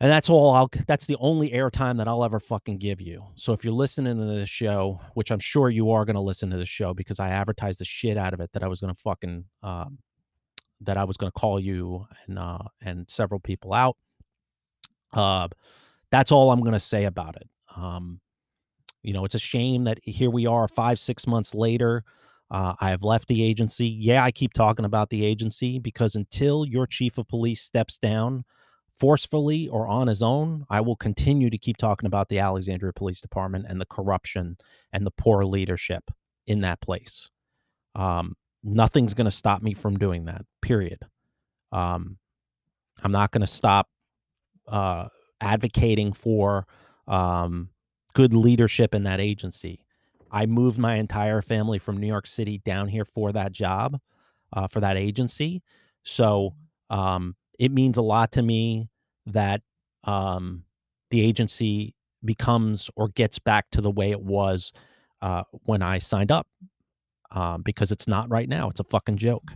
And 0.00 0.10
that's 0.10 0.30
all 0.30 0.50
I'll 0.50 0.70
that's 0.86 1.06
the 1.06 1.16
only 1.18 1.50
airtime 1.50 1.96
that 1.98 2.06
I'll 2.06 2.24
ever 2.24 2.38
fucking 2.38 2.78
give 2.78 3.00
you. 3.00 3.24
So 3.34 3.52
if 3.52 3.64
you're 3.64 3.72
listening 3.72 4.16
to 4.16 4.24
this 4.24 4.48
show, 4.48 5.00
which 5.14 5.32
I'm 5.32 5.40
sure 5.40 5.70
you 5.70 5.90
are 5.90 6.04
gonna 6.04 6.22
listen 6.22 6.50
to 6.50 6.56
the 6.56 6.64
show 6.64 6.94
because 6.94 7.18
I 7.18 7.30
advertised 7.30 7.80
the 7.80 7.84
shit 7.84 8.16
out 8.16 8.32
of 8.32 8.40
it 8.40 8.52
that 8.52 8.62
I 8.62 8.68
was 8.68 8.80
gonna 8.80 8.94
fucking 8.94 9.44
um 9.62 9.98
that 10.82 10.96
I 10.96 11.02
was 11.02 11.16
gonna 11.16 11.32
call 11.32 11.58
you 11.58 12.06
and 12.26 12.38
uh 12.38 12.58
and 12.80 13.10
several 13.10 13.40
people 13.40 13.74
out. 13.74 13.96
Uh 15.12 15.48
that's 16.12 16.30
all 16.30 16.52
I'm 16.52 16.62
gonna 16.62 16.78
say 16.78 17.04
about 17.04 17.34
it. 17.36 17.48
Um, 17.76 18.20
you 19.02 19.12
know, 19.12 19.24
it's 19.24 19.34
a 19.34 19.40
shame 19.40 19.84
that 19.84 19.98
here 20.02 20.30
we 20.30 20.46
are 20.46 20.68
five, 20.68 20.98
six 20.98 21.26
months 21.26 21.54
later. 21.54 22.04
Uh, 22.50 22.74
I 22.80 22.90
have 22.90 23.02
left 23.02 23.28
the 23.28 23.42
agency. 23.42 23.86
Yeah, 23.86 24.24
I 24.24 24.30
keep 24.30 24.52
talking 24.52 24.84
about 24.84 25.10
the 25.10 25.24
agency 25.24 25.78
because 25.78 26.14
until 26.14 26.64
your 26.64 26.86
chief 26.86 27.18
of 27.18 27.28
police 27.28 27.62
steps 27.62 27.98
down 27.98 28.44
forcefully 28.98 29.68
or 29.68 29.86
on 29.86 30.08
his 30.08 30.22
own, 30.22 30.64
I 30.68 30.80
will 30.80 30.96
continue 30.96 31.50
to 31.50 31.58
keep 31.58 31.76
talking 31.76 32.06
about 32.06 32.28
the 32.28 32.40
Alexandria 32.40 32.92
Police 32.92 33.20
Department 33.20 33.66
and 33.68 33.80
the 33.80 33.86
corruption 33.86 34.56
and 34.92 35.06
the 35.06 35.10
poor 35.12 35.44
leadership 35.44 36.10
in 36.46 36.62
that 36.62 36.80
place. 36.80 37.30
Um, 37.94 38.34
nothing's 38.62 39.14
going 39.14 39.26
to 39.26 39.30
stop 39.30 39.62
me 39.62 39.74
from 39.74 39.98
doing 39.98 40.24
that, 40.24 40.44
period. 40.62 41.00
Um, 41.72 42.18
I'm 43.02 43.12
not 43.12 43.30
going 43.30 43.42
to 43.42 43.46
stop 43.46 43.88
uh, 44.66 45.08
advocating 45.40 46.12
for 46.12 46.66
um, 47.06 47.70
good 48.14 48.34
leadership 48.34 48.94
in 48.94 49.04
that 49.04 49.20
agency. 49.20 49.80
I 50.30 50.46
moved 50.46 50.78
my 50.78 50.96
entire 50.96 51.40
family 51.40 51.78
from 51.78 51.98
New 51.98 52.06
York 52.06 52.26
City 52.26 52.60
down 52.64 52.88
here 52.88 53.04
for 53.04 53.32
that 53.32 53.52
job, 53.52 53.98
uh, 54.52 54.66
for 54.66 54.80
that 54.80 54.96
agency. 54.96 55.62
So 56.02 56.54
um, 56.90 57.36
it 57.58 57.72
means 57.72 57.96
a 57.96 58.02
lot 58.02 58.32
to 58.32 58.42
me 58.42 58.88
that 59.26 59.62
um, 60.04 60.64
the 61.10 61.24
agency 61.24 61.94
becomes 62.24 62.90
or 62.96 63.08
gets 63.08 63.38
back 63.38 63.70
to 63.72 63.80
the 63.80 63.90
way 63.90 64.10
it 64.10 64.22
was 64.22 64.72
uh, 65.22 65.42
when 65.64 65.82
I 65.82 65.98
signed 65.98 66.30
up, 66.30 66.46
um, 67.30 67.62
because 67.62 67.92
it's 67.92 68.08
not 68.08 68.30
right 68.30 68.48
now. 68.48 68.70
It's 68.70 68.80
a 68.80 68.84
fucking 68.84 69.16
joke, 69.16 69.52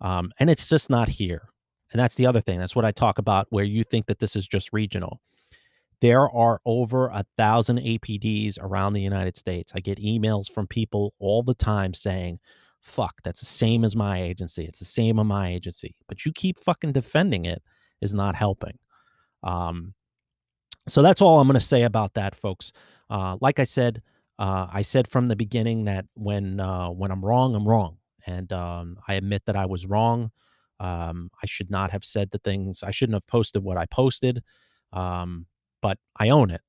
um, 0.00 0.32
and 0.38 0.48
it's 0.48 0.68
just 0.68 0.90
not 0.90 1.08
here. 1.08 1.48
And 1.92 1.98
that's 1.98 2.14
the 2.14 2.26
other 2.26 2.40
thing. 2.40 2.60
That's 2.60 2.76
what 2.76 2.84
I 2.84 2.92
talk 2.92 3.18
about, 3.18 3.48
where 3.50 3.64
you 3.64 3.82
think 3.82 4.06
that 4.06 4.20
this 4.20 4.36
is 4.36 4.46
just 4.46 4.72
regional 4.72 5.20
there 6.00 6.28
are 6.30 6.60
over 6.64 7.08
a 7.08 7.24
thousand 7.36 7.78
APDs 7.78 8.58
around 8.60 8.92
the 8.94 9.02
United 9.02 9.36
States. 9.36 9.72
I 9.74 9.80
get 9.80 9.98
emails 9.98 10.50
from 10.50 10.66
people 10.66 11.14
all 11.18 11.42
the 11.42 11.54
time 11.54 11.94
saying, 11.94 12.40
fuck, 12.82 13.20
that's 13.22 13.40
the 13.40 13.46
same 13.46 13.84
as 13.84 13.94
my 13.94 14.20
agency. 14.20 14.64
It's 14.64 14.78
the 14.78 14.84
same 14.84 15.18
as 15.18 15.26
my 15.26 15.48
agency. 15.50 15.94
But 16.08 16.24
you 16.24 16.32
keep 16.32 16.58
fucking 16.58 16.92
defending 16.92 17.44
it 17.44 17.62
is 18.00 18.14
not 18.14 18.34
helping. 18.34 18.78
Um, 19.42 19.94
so 20.88 21.02
that's 21.02 21.22
all 21.22 21.40
I'm 21.40 21.46
going 21.46 21.58
to 21.58 21.64
say 21.64 21.82
about 21.82 22.14
that, 22.14 22.34
folks. 22.34 22.72
Uh, 23.08 23.36
like 23.40 23.58
I 23.58 23.64
said, 23.64 24.02
uh, 24.38 24.66
I 24.70 24.82
said 24.82 25.08
from 25.08 25.28
the 25.28 25.36
beginning 25.36 25.84
that 25.84 26.06
when 26.14 26.60
uh, 26.60 26.88
when 26.88 27.10
I'm 27.10 27.24
wrong, 27.24 27.54
I'm 27.54 27.68
wrong, 27.68 27.98
and 28.26 28.50
um, 28.52 28.96
I 29.06 29.14
admit 29.14 29.44
that 29.46 29.56
I 29.56 29.66
was 29.66 29.86
wrong. 29.86 30.30
Um, 30.78 31.30
I 31.42 31.46
should 31.46 31.70
not 31.70 31.90
have 31.90 32.04
said 32.04 32.30
the 32.30 32.38
things. 32.38 32.82
I 32.82 32.90
shouldn't 32.90 33.16
have 33.16 33.26
posted 33.26 33.62
what 33.62 33.76
I 33.76 33.84
posted. 33.86 34.42
Um, 34.92 35.46
but 35.82 35.98
I 36.18 36.30
own 36.30 36.50
it. 36.50 36.62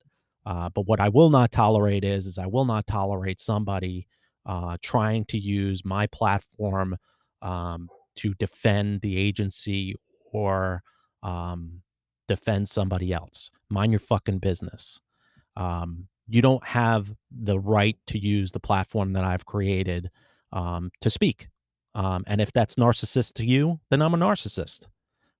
Uh, 0.46 0.70
but 0.70 0.88
what 0.88 1.00
I 1.00 1.10
will 1.10 1.30
not 1.30 1.52
tolerate 1.52 2.04
is, 2.04 2.26
is 2.26 2.38
I 2.38 2.48
will 2.48 2.66
not 2.66 2.88
tolerate 2.88 3.40
somebody 3.40 4.08
uh, 4.46 4.78
trying 4.82 5.26
to 5.26 5.38
use 5.38 5.84
my 5.86 6.08
platform 6.08 6.98
um, 7.42 7.90
to 8.16 8.34
defend 8.36 9.02
the 9.02 9.18
agency 9.18 9.96
or 10.34 10.84
um, 11.24 11.82
defend 12.28 12.70
somebody 12.70 13.14
else. 13.14 13.52
Mind 13.70 13.92
your 13.92 14.00
fucking 14.00 14.40
business. 14.40 15.00
Um, 15.56 16.08
you 16.28 16.42
don't 16.42 16.66
have 16.66 17.12
the 17.30 17.60
right 17.60 17.98
to 18.08 18.18
use 18.18 18.52
the 18.52 18.60
platform 18.60 19.14
that 19.14 19.24
I've 19.24 19.46
created 19.46 20.10
um, 20.54 20.92
to 21.02 21.10
speak. 21.10 21.50
Um, 21.94 22.24
and 22.26 22.40
if 22.40 22.54
that's 22.54 22.76
narcissist 22.76 23.34
to 23.34 23.46
you, 23.46 23.82
then 23.90 24.02
I'm 24.02 24.14
a 24.14 24.18
narcissist. 24.18 24.88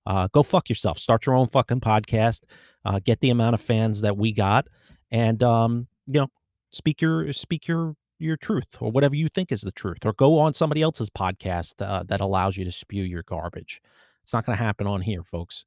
Uh, 0.06 0.28
go 0.34 0.44
fuck 0.44 0.68
yourself. 0.68 0.98
Start 0.98 1.26
your 1.26 1.36
own 1.36 1.48
fucking 1.48 1.80
podcast 1.80 2.42
uh, 2.86 3.00
get 3.04 3.20
the 3.20 3.30
amount 3.30 3.54
of 3.54 3.62
fans 3.62 4.02
that 4.02 4.18
we 4.18 4.32
got, 4.32 4.68
and 5.12 5.42
um, 5.44 5.88
you 6.08 6.22
know, 6.22 6.28
speak 6.72 7.02
your 7.02 7.32
speak 7.34 7.68
your 7.68 7.96
your 8.22 8.38
truth 8.38 8.78
or 8.80 8.92
whatever 8.92 9.16
you 9.16 9.28
think 9.28 9.52
is 9.52 9.62
the 9.62 9.72
truth, 9.72 10.06
or 10.06 10.14
go 10.14 10.40
on 10.40 10.54
somebody 10.54 10.82
else's 10.82 11.10
podcast 11.10 11.74
uh, 11.86 12.04
that 12.04 12.22
allows 12.22 12.58
you 12.58 12.66
to 12.66 12.72
spew 12.72 13.04
your 13.04 13.24
garbage. 13.24 13.82
It's 14.24 14.34
not 14.34 14.46
going 14.46 14.58
to 14.58 14.64
happen 14.64 14.88
on 14.88 15.02
here, 15.02 15.24
folks. 15.24 15.66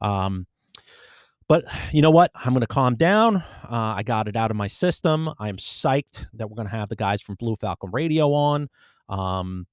Um, 0.00 0.46
but 1.48 1.64
you 1.92 2.02
know 2.02 2.10
what? 2.10 2.30
I'm 2.34 2.52
going 2.52 2.60
to 2.60 2.66
calm 2.66 2.96
down. 2.96 3.36
Uh, 3.36 3.94
I 3.96 4.02
got 4.02 4.28
it 4.28 4.36
out 4.36 4.50
of 4.50 4.56
my 4.56 4.68
system. 4.68 5.30
I'm 5.38 5.56
psyched 5.56 6.26
that 6.34 6.48
we're 6.48 6.56
going 6.56 6.68
to 6.68 6.76
have 6.76 6.88
the 6.88 6.96
guys 6.96 7.22
from 7.22 7.36
Blue 7.36 7.56
Falcon 7.56 7.90
Radio 7.92 8.32
on. 8.32 8.68
Um, 9.08 9.66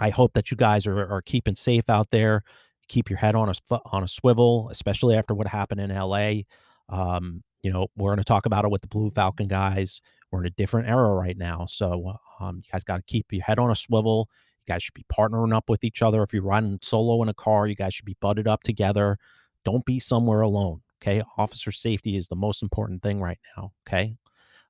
I 0.00 0.10
hope 0.10 0.34
that 0.34 0.50
you 0.50 0.56
guys 0.56 0.86
are, 0.86 1.12
are 1.12 1.22
keeping 1.22 1.54
safe 1.54 1.90
out 1.90 2.10
there 2.10 2.44
keep 2.88 3.10
your 3.10 3.18
head 3.18 3.34
on 3.34 3.48
a 3.48 3.80
on 3.92 4.02
a 4.02 4.08
swivel, 4.08 4.68
especially 4.70 5.16
after 5.16 5.34
what 5.34 5.46
happened 5.46 5.80
in 5.80 5.94
LA. 5.94 6.40
Um, 6.88 7.42
you 7.62 7.72
know, 7.72 7.88
we're 7.96 8.10
going 8.10 8.18
to 8.18 8.24
talk 8.24 8.46
about 8.46 8.64
it 8.64 8.70
with 8.70 8.80
the 8.80 8.88
Blue 8.88 9.10
Falcon 9.10 9.46
guys. 9.46 10.00
We're 10.30 10.40
in 10.40 10.46
a 10.46 10.50
different 10.50 10.88
era 10.88 11.14
right 11.14 11.36
now, 11.36 11.64
so 11.66 12.18
um, 12.40 12.56
you 12.56 12.70
guys 12.70 12.84
got 12.84 12.96
to 12.96 13.02
keep 13.02 13.32
your 13.32 13.42
head 13.42 13.58
on 13.58 13.70
a 13.70 13.74
swivel. 13.74 14.28
You 14.66 14.74
guys 14.74 14.82
should 14.82 14.94
be 14.94 15.06
partnering 15.12 15.54
up 15.54 15.68
with 15.68 15.84
each 15.84 16.02
other. 16.02 16.22
If 16.22 16.32
you're 16.32 16.42
riding 16.42 16.78
solo 16.82 17.22
in 17.22 17.28
a 17.28 17.34
car, 17.34 17.66
you 17.66 17.74
guys 17.74 17.94
should 17.94 18.04
be 18.04 18.16
butted 18.20 18.46
up 18.46 18.62
together. 18.62 19.18
Don't 19.64 19.84
be 19.84 19.98
somewhere 19.98 20.42
alone. 20.42 20.82
Okay, 21.00 21.22
officer 21.36 21.72
safety 21.72 22.16
is 22.16 22.28
the 22.28 22.36
most 22.36 22.62
important 22.62 23.02
thing 23.02 23.20
right 23.20 23.38
now. 23.56 23.72
Okay, 23.86 24.16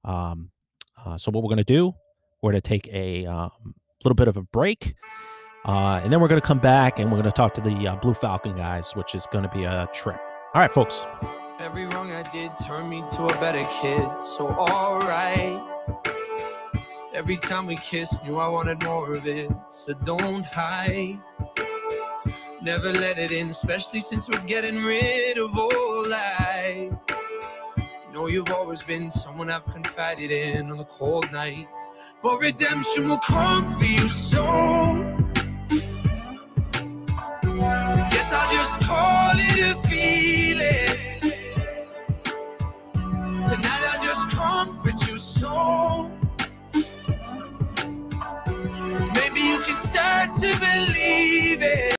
um, 0.05 0.51
uh, 1.05 1.17
so 1.17 1.31
what 1.31 1.43
we're 1.43 1.49
going 1.49 1.59
to 1.59 1.65
do, 1.65 1.95
we're 2.43 2.53
going 2.53 2.63
to 2.63 2.69
take 2.69 2.89
a 2.93 3.27
um, 3.27 3.75
little 4.05 4.15
bit 4.15 4.29
of 4.29 4.37
a 4.37 4.43
break. 4.43 4.95
Uh, 5.65 6.01
and 6.03 6.13
then 6.13 6.21
we're 6.21 6.29
going 6.29 6.41
to 6.41 6.47
come 6.47 6.61
back 6.61 6.99
and 6.99 7.11
we're 7.11 7.19
going 7.19 7.31
to 7.31 7.37
talk 7.37 7.53
to 7.55 7.61
the 7.61 7.89
uh, 7.89 7.97
Blue 7.97 8.15
Falcon 8.15 8.57
guys, 8.57 8.93
which 8.93 9.15
is 9.15 9.27
going 9.33 9.43
to 9.43 9.51
be 9.51 9.65
a 9.65 9.89
trip. 9.93 10.21
All 10.55 10.63
right, 10.63 10.71
folks. 10.71 11.05
Every 11.61 11.87
wrong 11.87 12.13
I 12.13 12.23
did 12.31 12.53
turned 12.65 12.89
me 12.89 13.03
to 13.17 13.25
a 13.25 13.33
better 13.41 13.67
kid. 13.81 14.09
So, 14.23 14.47
all 14.47 15.01
right. 15.01 15.61
Every 17.13 17.37
time 17.37 17.67
we 17.67 17.75
kissed, 17.75 18.25
knew 18.25 18.37
I 18.37 18.47
wanted 18.47 18.85
more 18.85 19.13
of 19.17 19.27
it. 19.27 19.51
So, 19.69 19.93
don't 19.93 20.47
hide. 20.47 21.19
Never 22.63 22.93
let 22.93 23.19
it 23.19 23.33
in, 23.33 23.49
especially 23.49 23.99
since 23.99 24.29
we're 24.29 24.47
getting 24.47 24.85
rid 24.85 25.37
of 25.37 25.59
all 25.59 26.09
lies. 26.09 26.93
Know 28.15 28.29
you've 28.29 28.53
always 28.53 28.85
been 28.85 29.11
someone 29.11 29.51
I've 29.51 29.67
confided 29.67 30.31
in 30.31 30.71
on 30.71 30.77
the 30.77 30.85
cold 30.85 31.31
nights. 31.33 31.91
But 32.23 32.39
redemption 32.39 33.09
will 33.09 33.19
come 33.19 33.67
for 33.77 33.85
you 33.85 34.07
soon. 34.07 35.33
Guess 38.13 38.33
I'll 38.33 38.53
just 38.53 38.81
call 38.83 39.33
it 39.35 39.59
a 39.59 39.89
feeling. 39.89 40.88
Comfort 45.41 46.13
you 46.75 46.83
so. 46.83 46.99
Maybe 49.15 49.41
you 49.41 49.61
can 49.61 49.77
start 49.77 50.33
to 50.35 50.59
believe 50.59 51.63
it. 51.63 51.95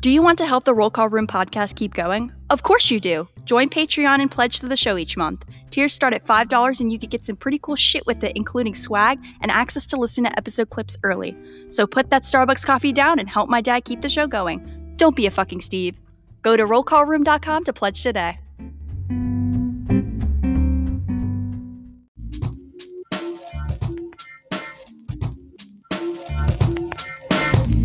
Do 0.00 0.10
you 0.10 0.20
want 0.20 0.36
to 0.38 0.46
help 0.46 0.64
the 0.64 0.74
Roll 0.74 0.90
Call 0.90 1.08
Room 1.08 1.26
podcast 1.26 1.76
keep 1.76 1.94
going? 1.94 2.30
Of 2.50 2.62
course 2.62 2.90
you 2.90 3.00
do. 3.00 3.26
Join 3.46 3.70
Patreon 3.70 4.20
and 4.20 4.30
pledge 4.30 4.60
to 4.60 4.68
the 4.68 4.76
show 4.76 4.98
each 4.98 5.16
month. 5.16 5.44
Tiers 5.70 5.94
start 5.94 6.12
at 6.12 6.26
$5 6.26 6.80
and 6.80 6.92
you 6.92 6.98
can 6.98 7.08
get 7.08 7.24
some 7.24 7.36
pretty 7.36 7.58
cool 7.58 7.74
shit 7.74 8.06
with 8.06 8.22
it, 8.22 8.32
including 8.36 8.74
swag 8.74 9.18
and 9.40 9.50
access 9.50 9.86
to 9.86 9.96
listen 9.96 10.24
to 10.24 10.38
episode 10.38 10.68
clips 10.68 10.98
early. 11.02 11.34
So 11.70 11.86
put 11.86 12.10
that 12.10 12.22
Starbucks 12.22 12.66
coffee 12.66 12.92
down 12.92 13.18
and 13.18 13.30
help 13.30 13.48
my 13.48 13.62
dad 13.62 13.86
keep 13.86 14.02
the 14.02 14.10
show 14.10 14.26
going. 14.26 14.94
Don't 14.96 15.16
be 15.16 15.26
a 15.26 15.30
fucking 15.30 15.62
Steve. 15.62 15.98
Go 16.42 16.56
to 16.56 16.64
rollcallroom.com 16.64 17.64
to 17.64 17.72
pledge 17.72 18.02
today. 18.02 18.38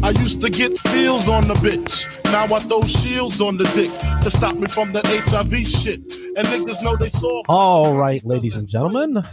I 0.09 0.11
used 0.13 0.41
to 0.41 0.49
get 0.49 0.75
feels 0.75 1.29
on 1.29 1.45
the 1.45 1.53
bitch. 1.53 2.07
Now 2.23 2.45
I 2.45 2.59
throw 2.61 2.81
shields 2.81 3.41
on 3.41 3.57
the 3.57 3.65
dick 3.75 3.91
to 4.23 4.31
stop 4.31 4.55
me 4.55 4.65
from 4.65 4.91
that 4.93 5.05
HIV 5.05 5.67
shit. 5.67 5.99
And 6.35 6.47
niggas 6.47 6.81
know 6.81 6.95
they 6.95 7.09
saw. 7.09 7.43
All 7.47 7.93
right, 7.93 8.25
ladies 8.25 8.57
and 8.57 8.67
gentlemen, 8.67 9.23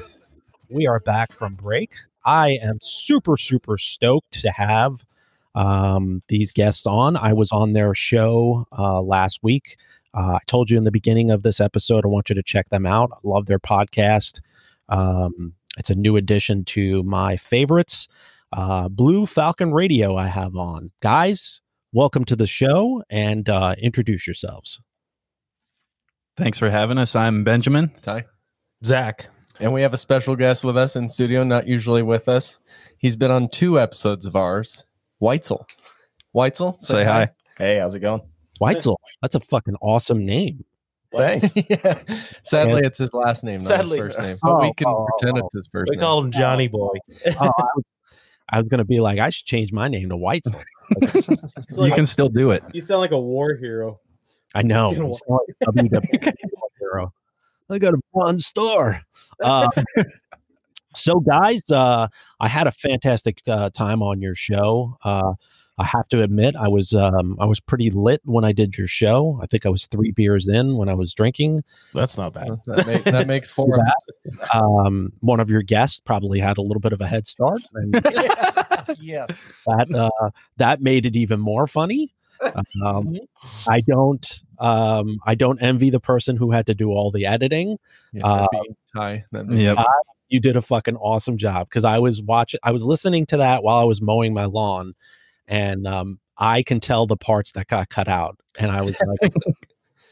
we 0.69 0.87
are 0.87 1.01
back 1.01 1.33
from 1.33 1.55
break. 1.55 1.95
I 2.27 2.59
am 2.61 2.77
super, 2.83 3.39
super 3.39 3.79
stoked 3.79 4.43
to 4.43 4.51
have 4.51 5.07
um, 5.55 6.21
these 6.29 6.53
guests 6.53 6.87
on. 6.87 7.17
I 7.17 7.33
was 7.33 7.53
on 7.53 7.73
their 7.73 7.95
show 7.95 8.67
uh, 8.79 9.01
last 9.01 9.43
week. 9.43 9.79
Uh, 10.13 10.35
I 10.35 10.41
told 10.47 10.69
you 10.69 10.77
in 10.77 10.85
the 10.85 10.93
beginning 10.93 11.31
of 11.31 11.43
this 11.43 11.59
episode, 11.59 12.05
I 12.05 12.09
want 12.09 12.29
you 12.29 12.35
to 12.35 12.43
check 12.43 12.69
them 12.69 12.85
out. 12.85 13.13
I 13.15 13.19
love 13.25 13.47
their 13.47 13.59
podcast. 13.59 14.43
Um, 14.91 15.55
it's 15.79 15.89
a 15.89 15.95
new 15.95 16.19
addition 16.19 16.67
to 16.67 17.03
my 17.03 17.39
favorites. 17.39 18.09
Uh, 18.57 18.89
Blue 18.89 19.27
Falcon 19.27 19.73
Radio, 19.73 20.17
I 20.17 20.29
have 20.29 20.57
on. 20.57 20.91
Guys, 21.03 21.61
welcome 21.93 22.25
to 22.25 22.35
the 22.35 22.47
show 22.47 23.03
and 23.11 23.47
uh, 23.51 23.75
introduce 23.79 24.27
yourselves. 24.27 24.81
Thanks 26.39 26.59
for 26.59 26.71
having 26.71 26.97
us. 26.97 27.15
I'm 27.15 27.45
Benjamin. 27.45 27.93
Ty. 28.01 28.25
Zach. 28.83 29.29
And 29.61 29.75
we 29.75 29.83
have 29.83 29.93
a 29.93 29.99
special 29.99 30.37
guest 30.37 30.65
with 30.65 30.77
us 30.79 30.97
in 30.97 31.09
studio, 31.11 31.45
not 31.45 31.67
usually 31.67 32.03
with 32.03 32.29
us. 32.31 32.59
He's 32.97 33.15
been 33.17 33.31
on 33.31 33.51
two 33.51 33.79
episodes 33.79 34.25
of 34.25 34.37
ours. 34.37 34.85
Weitzel. 35.23 35.65
Weitzel, 36.35 36.81
Say 36.81 37.05
hi. 37.05 37.29
Hey, 37.59 37.79
how's 37.79 37.95
it 37.95 38.01
going? 38.01 38.23
Weitzel. 38.61 38.97
That's 39.21 39.35
a 39.35 39.41
fucking 39.41 39.77
awesome 39.83 40.25
name. 40.25 40.65
Thanks. 41.15 41.51
yeah. 41.71 42.03
Sadly, 42.43 42.75
And- 42.79 42.87
it's 42.87 42.99
his 42.99 43.13
last 43.13 43.45
name, 43.45 43.59
not 43.59 43.69
Sadly. 43.69 43.99
his 43.99 44.07
first 44.09 44.21
name. 44.21 44.39
But 44.43 44.61
we 44.63 44.69
Oh, 44.69 44.73
can 44.77 44.87
oh, 44.89 45.07
pretend 45.19 45.39
oh. 45.43 45.45
it's 45.45 45.55
his 45.55 45.69
first 45.71 45.91
We 45.91 45.97
name. 45.97 46.01
We 46.01 46.07
call 46.07 46.19
him 46.23 46.31
Johnny 46.33 46.69
Boy. 46.69 46.95
Oh, 47.27 47.33
I 47.59 47.67
was, 47.77 47.85
I 48.49 48.59
was 48.59 48.69
going 48.69 48.79
to 48.79 48.85
be 48.85 49.01
like, 49.01 49.19
I 49.19 49.31
should 49.31 49.47
change 49.47 49.73
my 49.73 49.89
name 49.89 50.09
to 50.11 50.17
Weitzel. 50.17 50.63
you 51.87 51.93
can 51.93 52.07
still 52.07 52.29
do 52.29 52.51
it. 52.51 52.63
You 52.73 52.81
sound 52.81 53.01
like 53.01 53.11
a 53.11 53.21
war 53.21 53.55
hero. 53.55 54.01
I 54.55 54.63
know. 54.63 54.93
You 54.93 54.99
know 54.99 55.09
It's 55.09 55.23
not 55.29 55.41
like 55.49 56.01
WWE 56.01 56.33
hero. 56.79 57.13
I 57.69 57.79
got 57.79 57.95
a 57.95 58.01
one 58.13 58.39
store. 58.39 59.01
Uh, 59.43 59.69
so, 60.95 61.21
guys, 61.21 61.69
uh, 61.71 62.07
I 62.39 62.49
had 62.49 62.67
a 62.67 62.73
fantastic 62.73 63.41
uh, 63.49 63.71
time 63.71 64.03
on 64.03 64.23
your 64.23 64.37
show. 64.37 64.97
I 65.79 65.85
have 65.85 66.09
to 66.09 66.23
admit, 66.23 66.57
I 66.57 66.69
was 66.69 66.95
um, 66.95 67.37
I 67.39 67.45
was 67.45 67.61
pretty 67.61 67.91
lit 67.91 68.23
when 68.25 68.45
I 68.45 68.53
did 68.53 68.79
your 68.79 68.87
show. 68.87 69.39
I 69.43 69.47
think 69.47 69.67
I 69.67 69.69
was 69.69 69.87
three 69.87 70.11
beers 70.11 70.49
in 70.49 70.77
when 70.77 70.89
I 70.89 70.95
was 70.95 71.13
drinking. 71.13 71.65
That's 71.93 72.17
not 72.17 72.33
bad. 72.33 72.61
That, 72.67 72.87
make, 72.87 73.05
that 73.05 73.27
makes 73.27 73.51
four 73.57 73.79
of. 73.79 74.55
Um, 74.55 75.13
one 75.21 75.39
of 75.39 75.51
your 75.51 75.63
guests 75.63 76.01
probably 76.01 76.39
had 76.39 76.57
a 76.57 76.63
little 76.63 76.81
bit 76.81 76.95
of 76.95 77.03
a 77.03 77.07
head 77.07 77.27
start, 77.27 77.61
and 77.75 77.95
yes. 78.99 79.51
that 79.67 79.95
uh, 79.95 80.31
that 80.57 80.81
made 80.81 81.05
it 81.05 81.15
even 81.15 81.41
more 81.41 81.67
funny. 81.67 82.15
Um, 82.83 83.17
I 83.67 83.81
don't 83.81 84.43
um, 84.59 85.19
I 85.27 85.35
don't 85.35 85.61
envy 85.61 85.91
the 85.91 86.01
person 86.01 86.37
who 86.37 86.53
had 86.53 86.67
to 86.67 86.75
do 86.75 86.91
all 86.91 87.11
the 87.11 87.27
editing. 87.27 87.79
Yeah, 88.13 88.27
Uh, 88.27 88.47
Ty. 88.95 89.25
Yep. 89.33 89.79
You 90.29 90.41
did 90.41 90.57
a 90.57 90.63
fucking 90.63 90.97
awesome 90.97 91.37
job 91.37 91.69
because 91.69 91.85
I 91.85 91.99
was 91.99 92.21
watching, 92.21 92.59
I 92.65 92.73
was 92.73 92.85
listening 92.85 93.27
to 93.27 93.37
that 93.37 93.63
while 93.63 93.79
I 93.79 93.85
was 93.85 94.03
mowing 94.03 94.35
my 94.35 94.47
lawn, 94.47 94.95
and 95.49 95.87
um, 95.87 96.21
I 96.39 96.63
can 96.63 96.81
tell 96.81 97.07
the 97.07 97.17
parts 97.17 97.53
that 97.53 97.67
got 97.69 97.89
cut 97.89 98.09
out, 98.09 98.39
and 98.59 98.71
I 98.71 98.83
was 98.83 98.97
like, 99.23 99.33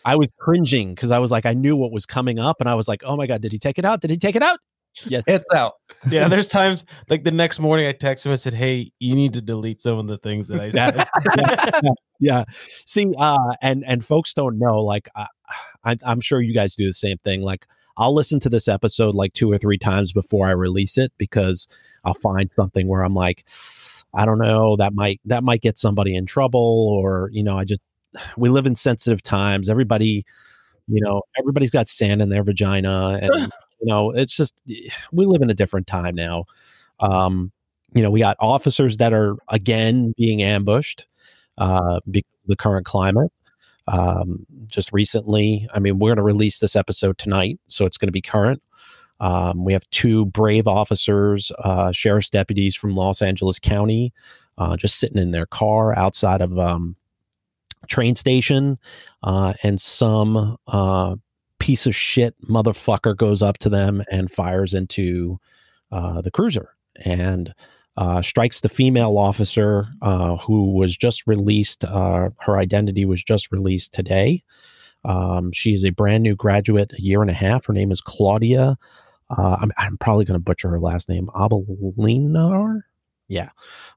I 0.04 0.16
was 0.16 0.28
cringing 0.38 0.94
because 0.94 1.10
I 1.10 1.18
was 1.18 1.30
like, 1.30 1.46
I 1.46 1.54
knew 1.54 1.76
what 1.76 1.92
was 1.92 2.06
coming 2.06 2.38
up, 2.38 2.56
and 2.60 2.68
I 2.68 2.74
was 2.74 2.88
like, 2.88 3.02
oh 3.04 3.16
my 3.16 3.26
god, 3.26 3.42
did 3.42 3.52
he 3.52 3.58
take 3.58 3.78
it 3.78 3.84
out? 3.84 4.00
Did 4.00 4.10
he 4.10 4.16
take 4.16 4.36
it 4.36 4.42
out? 4.42 4.58
Yes, 5.06 5.24
It's 5.26 5.46
out. 5.54 5.74
Yeah, 6.08 6.28
there's 6.28 6.46
times 6.46 6.84
like 7.08 7.24
the 7.24 7.30
next 7.30 7.58
morning 7.58 7.86
I 7.86 7.92
text 7.92 8.24
him 8.24 8.32
and 8.32 8.40
said, 8.40 8.54
Hey, 8.54 8.90
you 9.00 9.14
need 9.14 9.32
to 9.32 9.40
delete 9.40 9.82
some 9.82 9.98
of 9.98 10.06
the 10.06 10.18
things 10.18 10.48
that 10.48 10.60
I 10.60 10.70
said. 10.70 11.08
yeah. 12.20 12.44
See, 12.86 13.12
uh, 13.18 13.54
and 13.60 13.84
and 13.86 14.04
folks 14.04 14.34
don't 14.34 14.58
know, 14.58 14.82
like, 14.82 15.08
I, 15.16 15.26
I, 15.84 15.96
I'm 16.04 16.20
sure 16.20 16.40
you 16.40 16.54
guys 16.54 16.74
do 16.74 16.86
the 16.86 16.92
same 16.92 17.18
thing. 17.18 17.42
Like, 17.42 17.66
I'll 17.96 18.14
listen 18.14 18.40
to 18.40 18.48
this 18.48 18.68
episode 18.68 19.14
like 19.14 19.32
two 19.32 19.50
or 19.50 19.58
three 19.58 19.78
times 19.78 20.12
before 20.12 20.46
I 20.46 20.52
release 20.52 20.98
it 20.98 21.12
because 21.18 21.68
I'll 22.04 22.14
find 22.14 22.50
something 22.52 22.86
where 22.86 23.02
I'm 23.02 23.14
like, 23.14 23.44
I 24.14 24.24
don't 24.24 24.38
know, 24.38 24.76
that 24.76 24.94
might 24.94 25.20
that 25.24 25.42
might 25.44 25.60
get 25.60 25.78
somebody 25.78 26.14
in 26.14 26.26
trouble, 26.26 26.60
or 26.60 27.30
you 27.32 27.42
know, 27.42 27.58
I 27.58 27.64
just 27.64 27.84
we 28.36 28.48
live 28.48 28.66
in 28.66 28.76
sensitive 28.76 29.22
times. 29.22 29.68
Everybody, 29.68 30.24
you 30.88 31.00
know, 31.02 31.22
everybody's 31.38 31.70
got 31.70 31.88
sand 31.88 32.22
in 32.22 32.28
their 32.28 32.44
vagina, 32.44 33.18
and 33.20 33.34
you 33.80 33.86
know, 33.86 34.10
it's 34.10 34.36
just 34.36 34.60
we 35.12 35.26
live 35.26 35.42
in 35.42 35.50
a 35.50 35.54
different 35.54 35.86
time 35.86 36.14
now. 36.14 36.44
Um, 37.00 37.52
you 37.94 38.02
know, 38.02 38.10
we 38.10 38.20
got 38.20 38.36
officers 38.40 38.96
that 38.98 39.12
are 39.12 39.36
again 39.48 40.14
being 40.16 40.42
ambushed 40.42 41.06
uh, 41.58 42.00
because 42.10 42.30
of 42.42 42.48
the 42.48 42.56
current 42.56 42.86
climate. 42.86 43.32
Um, 43.86 44.46
just 44.66 44.92
recently, 44.92 45.68
I 45.74 45.78
mean, 45.78 45.98
we're 45.98 46.08
going 46.08 46.16
to 46.16 46.22
release 46.22 46.58
this 46.58 46.74
episode 46.74 47.18
tonight, 47.18 47.60
so 47.66 47.84
it's 47.84 47.98
going 47.98 48.08
to 48.08 48.12
be 48.12 48.22
current. 48.22 48.62
Um, 49.20 49.64
we 49.64 49.72
have 49.72 49.88
two 49.90 50.26
brave 50.26 50.66
officers, 50.66 51.52
uh, 51.60 51.92
sheriff's 51.92 52.30
deputies 52.30 52.76
from 52.76 52.92
Los 52.92 53.22
Angeles 53.22 53.58
County, 53.58 54.12
uh, 54.58 54.76
just 54.76 54.98
sitting 54.98 55.18
in 55.18 55.30
their 55.30 55.46
car 55.46 55.96
outside 55.96 56.40
of 56.40 56.58
um, 56.58 56.96
train 57.88 58.14
station, 58.14 58.76
uh, 59.22 59.54
and 59.62 59.80
some 59.80 60.56
uh, 60.66 61.16
piece 61.58 61.86
of 61.86 61.94
shit 61.94 62.34
motherfucker 62.42 63.16
goes 63.16 63.42
up 63.42 63.58
to 63.58 63.68
them 63.68 64.02
and 64.10 64.30
fires 64.30 64.74
into 64.74 65.38
uh, 65.92 66.20
the 66.20 66.30
cruiser 66.30 66.70
and 67.04 67.54
uh, 67.96 68.20
strikes 68.20 68.60
the 68.60 68.68
female 68.68 69.16
officer 69.16 69.86
who 70.42 70.72
was 70.72 70.96
just 70.96 71.26
released. 71.26 71.82
Her 71.82 72.58
identity 72.58 73.04
was 73.04 73.22
just 73.22 73.52
released 73.52 73.92
today. 73.94 74.42
Um, 75.04 75.52
she 75.52 75.74
is 75.74 75.84
a 75.84 75.90
brand 75.90 76.22
new 76.22 76.34
graduate, 76.34 76.92
a 76.92 77.00
year 77.00 77.20
and 77.20 77.30
a 77.30 77.34
half. 77.34 77.66
Her 77.66 77.72
name 77.72 77.92
is 77.92 78.00
Claudia. 78.00 78.76
Uh, 79.30 79.56
I'm, 79.60 79.72
I'm 79.78 79.98
probably 79.98 80.24
going 80.24 80.38
to 80.38 80.42
butcher 80.44 80.68
her 80.68 80.80
last 80.80 81.08
name, 81.08 81.28
Abelinar. 81.34 82.80
Yeah. 83.28 83.50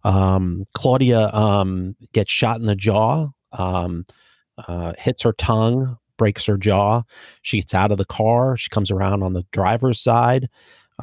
Um, 0.04 0.66
Claudia 0.74 1.30
um, 1.34 1.96
gets 2.14 2.32
shot 2.32 2.60
in 2.60 2.66
the 2.66 2.76
jaw, 2.76 3.30
um, 3.52 4.06
uh, 4.68 4.94
hits 4.98 5.24
her 5.24 5.34
tongue, 5.34 5.98
breaks 6.18 6.46
her 6.46 6.58
jaw. 6.58 7.04
She 7.42 7.58
gets 7.60 7.74
out 7.74 7.92
of 7.92 7.98
the 7.98 8.06
car. 8.06 8.58
She 8.58 8.70
comes 8.70 8.90
around 8.90 9.24
on 9.24 9.34
the 9.34 9.46
driver's 9.52 10.00
side. 10.00 10.48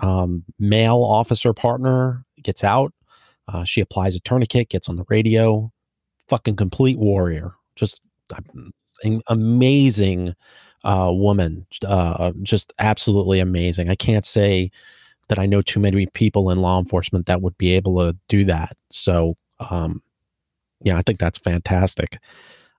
Um, 0.02 0.44
male 0.58 1.02
officer 1.02 1.52
partner 1.52 2.24
gets 2.42 2.64
out. 2.64 2.92
Uh, 3.46 3.64
she 3.64 3.80
applies 3.80 4.14
a 4.14 4.20
tourniquet, 4.20 4.70
gets 4.70 4.88
on 4.88 4.96
the 4.96 5.04
radio. 5.08 5.70
Fucking 6.28 6.56
complete 6.56 6.98
warrior. 6.98 7.52
Just 7.76 8.00
amazing 9.28 10.34
uh, 10.84 11.10
woman. 11.12 11.66
Uh, 11.86 12.32
just 12.42 12.72
absolutely 12.78 13.40
amazing. 13.40 13.88
I 13.88 13.94
can't 13.94 14.26
say 14.26 14.70
that 15.28 15.38
I 15.38 15.46
know 15.46 15.62
too 15.62 15.80
many 15.80 16.06
people 16.06 16.50
in 16.50 16.60
law 16.60 16.78
enforcement 16.78 17.26
that 17.26 17.42
would 17.42 17.56
be 17.58 17.72
able 17.72 17.98
to 17.98 18.16
do 18.28 18.44
that. 18.44 18.76
So, 18.90 19.36
um, 19.70 20.02
yeah, 20.82 20.96
I 20.96 21.02
think 21.02 21.18
that's 21.18 21.38
fantastic. 21.38 22.18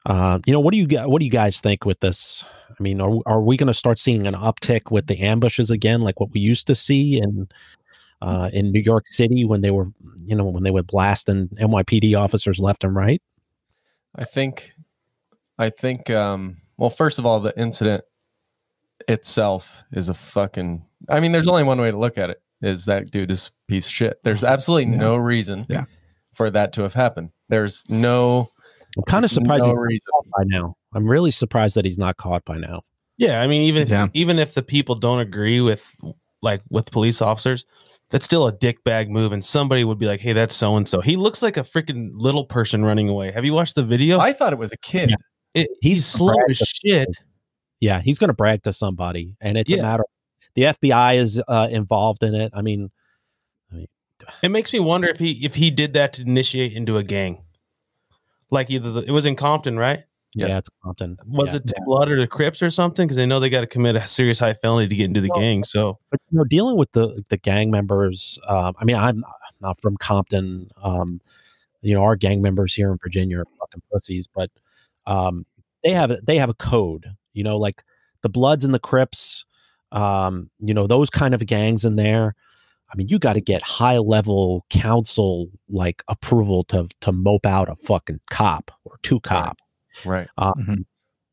Uh, 0.05 0.39
you 0.45 0.53
know, 0.53 0.59
what 0.59 0.71
do 0.71 0.77
you 0.77 0.87
what 1.07 1.19
do 1.19 1.25
you 1.25 1.31
guys 1.31 1.59
think 1.59 1.83
with 1.83 1.99
this? 1.99 2.45
I 2.69 2.83
mean, 2.83 3.01
are 3.01 3.19
are 3.25 3.41
we 3.41 3.57
going 3.57 3.67
to 3.67 3.73
start 3.73 3.97
seeing 3.97 4.27
an 4.27 4.35
uptick 4.35 4.91
with 4.91 5.07
the 5.07 5.19
ambushes 5.19 5.71
again, 5.71 6.01
like 6.01 6.19
what 6.19 6.31
we 6.31 6.39
used 6.39 6.67
to 6.67 6.75
see 6.75 7.17
in 7.17 7.47
uh, 8.21 8.49
in 8.53 8.71
New 8.71 8.81
York 8.81 9.07
City 9.07 9.45
when 9.45 9.61
they 9.61 9.71
were, 9.71 9.87
you 10.23 10.35
know, 10.35 10.45
when 10.45 10.63
they 10.63 10.71
would 10.71 10.87
blast 10.87 11.27
and 11.27 11.49
NYPD 11.49 12.17
officers 12.17 12.59
left 12.59 12.83
and 12.83 12.95
right? 12.95 13.21
I 14.15 14.25
think, 14.25 14.71
I 15.57 15.69
think, 15.69 16.09
um, 16.09 16.57
well, 16.77 16.89
first 16.89 17.19
of 17.19 17.25
all, 17.25 17.39
the 17.39 17.57
incident 17.59 18.03
itself 19.07 19.83
is 19.91 20.09
a 20.09 20.13
fucking, 20.13 20.83
I 21.09 21.19
mean, 21.19 21.31
there's 21.31 21.47
only 21.47 21.63
one 21.63 21.79
way 21.79 21.91
to 21.91 21.97
look 21.97 22.17
at 22.17 22.29
it 22.29 22.41
is 22.61 22.85
that 22.85 23.11
dude 23.11 23.31
is 23.31 23.51
piece 23.67 23.85
of 23.87 23.91
shit. 23.93 24.19
There's 24.23 24.43
absolutely 24.43 24.85
no 24.85 25.17
reason 25.17 25.65
Yeah. 25.69 25.85
for 26.33 26.49
that 26.49 26.73
to 26.73 26.83
have 26.83 26.93
happened. 26.93 27.29
There's 27.49 27.83
no, 27.89 28.49
I'm 28.97 29.03
kind 29.03 29.25
of 29.25 29.31
surprised 29.31 29.61
no 29.63 29.67
he's 29.67 29.73
not 29.75 29.81
reason. 29.81 30.07
caught 30.13 30.25
by 30.37 30.43
now. 30.45 30.75
I'm 30.93 31.07
really 31.07 31.31
surprised 31.31 31.75
that 31.75 31.85
he's 31.85 31.97
not 31.97 32.17
caught 32.17 32.45
by 32.45 32.57
now. 32.57 32.81
yeah, 33.17 33.41
I 33.41 33.47
mean, 33.47 33.61
even 33.63 33.87
Yeah. 33.87 34.05
if, 34.05 34.09
even 34.13 34.39
if 34.39 34.53
the 34.53 34.63
people 34.63 34.95
don't 34.95 35.19
agree 35.19 35.61
with 35.61 35.85
like 36.41 36.61
with 36.69 36.91
police 36.91 37.21
officers, 37.21 37.65
that's 38.11 38.23
still 38.25 38.47
a 38.47 38.51
dick 38.51 38.83
bag 38.83 39.09
move, 39.09 39.31
and 39.31 39.43
somebody 39.43 39.83
would 39.83 39.97
be 39.97 40.05
like, 40.05 40.19
"Hey, 40.19 40.31
that's 40.33 40.53
so 40.53 40.75
and 40.77 40.87
so." 40.87 41.01
He 41.01 41.15
looks 41.15 41.41
like 41.41 41.57
a 41.57 41.61
freaking 41.63 42.11
little 42.13 42.45
person 42.45 42.85
running 42.85 43.09
away. 43.09 43.31
Have 43.31 43.45
you 43.45 43.53
watched 43.53 43.73
the 43.75 43.81
video? 43.83 44.19
I 44.19 44.31
thought 44.31 44.53
it 44.53 44.59
was 44.59 44.71
a 44.71 44.77
kid. 44.77 45.09
Yeah. 45.09 45.15
It, 45.55 45.69
he's 45.81 46.05
slow 46.05 46.33
as 46.49 46.59
to 46.59 46.65
shit. 46.65 47.17
Yeah, 47.79 48.01
he's 48.01 48.19
going 48.19 48.27
to 48.29 48.33
brag 48.35 48.63
to 48.63 48.73
somebody, 48.73 49.35
and 49.41 49.57
it's 49.57 49.71
a 49.71 49.77
Yeah. 49.77 49.81
matter. 49.81 50.03
The 50.55 50.63
FBI 50.63 51.15
is 51.17 51.41
uh, 51.47 51.67
involved 51.71 52.23
in 52.23 52.35
it. 52.35 52.51
I 52.53 52.61
mean, 52.61 52.91
It 54.41 54.49
makes 54.49 54.71
me 54.71 54.79
wonder 54.79 55.07
if 55.09 55.19
he 55.19 55.31
if 55.45 55.55
he 55.55 55.69
did 55.71 55.93
that 55.93 56.13
to 56.13 56.21
initiate 56.21 56.73
into 56.73 56.97
a 56.97 57.03
gang. 57.03 57.43
Like 58.51 58.69
either 58.69 58.91
the, 58.91 59.01
it 59.01 59.11
was 59.11 59.25
in 59.25 59.35
Compton, 59.35 59.77
right? 59.77 60.03
yeah, 60.33 60.47
Yeah. 60.47 60.57
it's 60.59 60.69
Compton. 60.83 61.17
Was 61.27 61.51
Yeah. 61.51 61.57
it 61.57 61.67
to 61.67 61.75
Blood 61.85 62.09
or 62.09 62.17
the 62.19 62.27
Crips 62.27 62.61
or 62.61 62.69
something? 62.69 63.05
Because 63.07 63.17
they 63.17 63.25
know 63.25 63.39
they 63.39 63.49
got 63.49 63.61
to 63.61 63.67
commit 63.67 63.95
a 63.97 64.07
serious 64.07 64.39
high 64.39 64.53
felony 64.53 64.87
to 64.87 64.95
get 64.95 65.05
into 65.07 65.19
the 65.21 65.29
Well, 65.29 65.39
gang. 65.41 65.63
So 65.65 65.99
but 66.11 66.19
you 66.31 66.37
know 66.37 66.43
dealing 66.45 66.77
with 66.77 66.91
the 66.93 67.23
the 67.29 67.37
gang 67.37 67.71
members 67.71 68.39
um, 68.47 68.73
i 68.79 68.85
mean 68.85 68.95
i'm 68.95 69.23
not 69.61 69.79
from 69.81 69.95
compton 69.97 70.69
um, 70.83 71.19
you 71.81 71.93
know 71.93 72.03
our 72.03 72.15
gang 72.15 72.41
members 72.41 72.73
here 72.73 72.91
in 72.91 72.97
virginia 73.01 73.39
are 73.39 73.45
fucking 73.59 73.81
pussies 73.91 74.27
but 74.27 74.49
um, 75.07 75.45
they 75.83 75.91
have 75.91 76.11
a- 76.11 76.21
they 76.23 76.37
have 76.37 76.49
a 76.49 76.53
code 76.55 77.05
you 77.33 77.43
know 77.43 77.57
like 77.57 77.83
the 78.21 78.29
bloods 78.29 78.63
and 78.63 78.73
the 78.73 78.79
crips 78.79 79.45
um, 79.91 80.49
you 80.59 80.73
know 80.73 80.87
those 80.87 81.09
kind 81.09 81.33
of 81.33 81.45
gangs 81.45 81.85
in 81.85 81.95
there 81.95 82.35
I 82.93 82.95
mean, 82.97 83.07
you 83.09 83.17
got 83.17 83.33
to 83.33 83.41
get 83.41 83.63
high 83.63 83.97
level 83.97 84.63
council 84.69 85.47
like 85.67 86.03
approval 86.07 86.63
to 86.65 86.87
to 87.01 87.11
mope 87.11 87.47
out 87.47 87.67
a 87.67 87.75
fucking 87.77 88.19
cop 88.29 88.69
or 88.83 88.99
two 89.01 89.19
cop. 89.21 89.57
Right. 90.05 90.27
Um, 90.37 90.85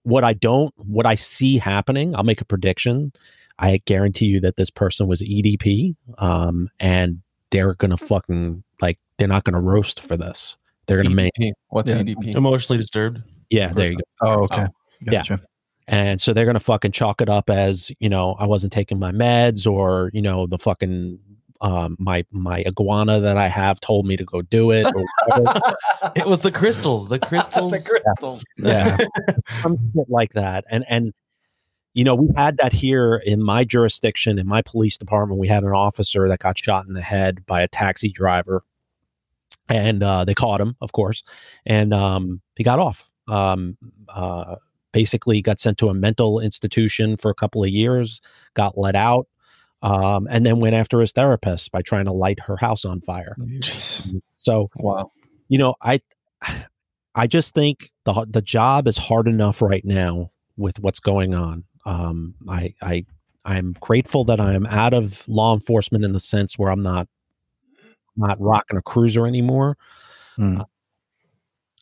What 0.04 0.24
I 0.24 0.32
don't, 0.32 0.72
what 0.78 1.04
I 1.04 1.14
see 1.14 1.58
happening, 1.58 2.16
I'll 2.16 2.24
make 2.24 2.40
a 2.40 2.46
prediction. 2.46 3.12
I 3.58 3.82
guarantee 3.84 4.26
you 4.26 4.40
that 4.40 4.56
this 4.56 4.70
person 4.70 5.06
was 5.08 5.20
EDP, 5.20 5.94
um, 6.16 6.70
and 6.80 7.20
they're 7.50 7.74
gonna 7.74 7.98
fucking 7.98 8.64
like 8.80 8.98
they're 9.18 9.28
not 9.28 9.44
gonna 9.44 9.60
roast 9.60 10.00
for 10.00 10.16
this. 10.16 10.56
They're 10.86 10.96
gonna 11.02 11.14
make 11.14 11.32
What's 11.68 11.90
Yeah. 11.90 11.98
EDP? 11.98 12.34
Emotionally 12.34 12.78
disturbed. 12.78 13.22
Yeah, 13.52 13.72
there 13.72 13.92
you 13.92 13.96
go. 13.96 14.02
Oh, 14.20 14.42
okay. 14.44 14.66
Yeah. 15.00 15.24
And 15.88 16.20
so 16.20 16.32
they're 16.32 16.46
gonna 16.46 16.60
fucking 16.60 16.92
chalk 16.92 17.20
it 17.20 17.28
up 17.28 17.50
as 17.50 17.92
you 17.98 18.08
know 18.08 18.36
I 18.38 18.46
wasn't 18.46 18.72
taking 18.72 18.98
my 18.98 19.12
meds 19.12 19.70
or 19.70 20.10
you 20.14 20.22
know 20.22 20.46
the 20.46 20.58
fucking 20.58 21.18
um, 21.62 21.96
my 21.98 22.24
my 22.30 22.62
iguana 22.66 23.20
that 23.20 23.36
I 23.36 23.48
have 23.48 23.80
told 23.80 24.06
me 24.06 24.16
to 24.16 24.24
go 24.24 24.42
do 24.42 24.70
it. 24.72 24.84
Or 24.84 25.04
whatever. 25.26 25.76
it 26.16 26.26
was 26.26 26.40
the 26.42 26.50
crystals. 26.50 27.08
The 27.08 27.18
crystals. 27.18 27.72
the 27.84 28.00
crystals. 28.02 28.44
yeah, 28.58 28.96
some 29.62 29.78
shit 29.94 30.10
like 30.10 30.32
that. 30.32 30.64
And 30.70 30.84
and 30.88 31.12
you 31.94 32.04
know 32.04 32.16
we 32.16 32.28
had 32.36 32.56
that 32.58 32.72
here 32.72 33.16
in 33.16 33.42
my 33.42 33.64
jurisdiction 33.64 34.38
in 34.38 34.46
my 34.46 34.62
police 34.62 34.98
department. 34.98 35.40
We 35.40 35.48
had 35.48 35.62
an 35.62 35.70
officer 35.70 36.28
that 36.28 36.40
got 36.40 36.58
shot 36.58 36.86
in 36.86 36.94
the 36.94 37.02
head 37.02 37.46
by 37.46 37.62
a 37.62 37.68
taxi 37.68 38.10
driver, 38.10 38.64
and 39.68 40.02
uh, 40.02 40.24
they 40.24 40.34
caught 40.34 40.60
him, 40.60 40.76
of 40.80 40.92
course, 40.92 41.22
and 41.64 41.94
um, 41.94 42.40
he 42.56 42.64
got 42.64 42.80
off. 42.80 43.08
Um, 43.28 43.76
uh, 44.08 44.56
basically, 44.92 45.40
got 45.42 45.58
sent 45.58 45.78
to 45.78 45.88
a 45.88 45.94
mental 45.94 46.40
institution 46.40 47.16
for 47.16 47.30
a 47.30 47.34
couple 47.34 47.62
of 47.62 47.70
years, 47.70 48.20
got 48.54 48.76
let 48.76 48.94
out, 48.96 49.26
um, 49.82 50.26
and 50.30 50.44
then 50.44 50.60
went 50.60 50.74
after 50.74 51.00
his 51.00 51.12
therapist 51.12 51.72
by 51.72 51.82
trying 51.82 52.04
to 52.06 52.12
light 52.12 52.40
her 52.40 52.56
house 52.56 52.84
on 52.84 53.00
fire. 53.00 53.36
So, 54.36 54.70
wow, 54.76 55.12
you 55.48 55.58
know, 55.58 55.74
I, 55.82 56.00
I 57.14 57.26
just 57.26 57.54
think 57.54 57.90
the 58.04 58.26
the 58.28 58.42
job 58.42 58.88
is 58.88 58.96
hard 58.98 59.28
enough 59.28 59.62
right 59.62 59.84
now 59.84 60.30
with 60.56 60.80
what's 60.80 61.00
going 61.00 61.34
on. 61.34 61.64
Um, 61.84 62.34
I 62.48 62.74
I 62.82 63.06
I'm 63.44 63.74
grateful 63.80 64.24
that 64.24 64.40
I'm 64.40 64.66
out 64.66 64.94
of 64.94 65.26
law 65.28 65.52
enforcement 65.54 66.04
in 66.04 66.12
the 66.12 66.20
sense 66.20 66.58
where 66.58 66.70
I'm 66.70 66.82
not 66.82 67.08
not 68.16 68.40
rocking 68.40 68.78
a 68.78 68.82
cruiser 68.82 69.26
anymore. 69.26 69.76
Uh, 70.58 70.64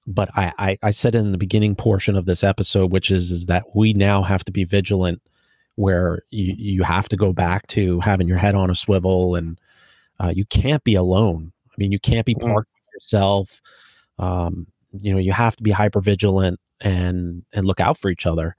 but 0.07 0.31
I, 0.37 0.53
I 0.59 0.79
I 0.83 0.91
said 0.91 1.15
in 1.15 1.33
the 1.33 1.39
beginning 1.39 1.75
portion 1.77 2.17
of 2.17 2.27
this 2.27 2.45
episode, 2.45 2.93
which 2.93 3.11
is 3.11 3.31
is 3.31 3.47
that 3.47 3.65
we 3.75 3.93
now 3.93 4.23
have 4.23 4.45
to 4.45 4.53
be 4.53 4.65
vigilant, 4.65 5.23
where 5.77 6.23
you 6.31 6.55
you 6.57 6.83
have 6.83 7.09
to 7.11 7.17
go 7.17 7.33
back 7.33 7.67
to 7.69 8.01
having 8.01 8.29
your 8.29 8.39
head 8.39 8.55
on 8.55 8.71
a 8.71 8.75
swivel, 8.75 9.35
and 9.35 9.59
uh, 10.19 10.33
you 10.35 10.45
can't 10.47 10.85
be 10.85 10.95
alone. 10.95 11.53
I 11.71 11.75
mean, 11.79 11.93
you 11.93 12.01
can't 12.01 12.27
be 12.27 12.35
parked 12.35 12.73
by 12.73 12.81
yourself. 12.95 13.61
Um, 14.19 14.67
you 14.93 15.13
know, 15.13 15.19
you 15.19 15.33
have 15.33 15.57
to 15.57 15.63
be 15.63 15.71
hyper 15.71 16.01
vigilant 16.01 16.61
and 16.81 17.45
and 17.53 17.67
look 17.67 17.81
out 17.81 17.99
for 17.99 18.11
each 18.11 18.27
other. 18.27 18.57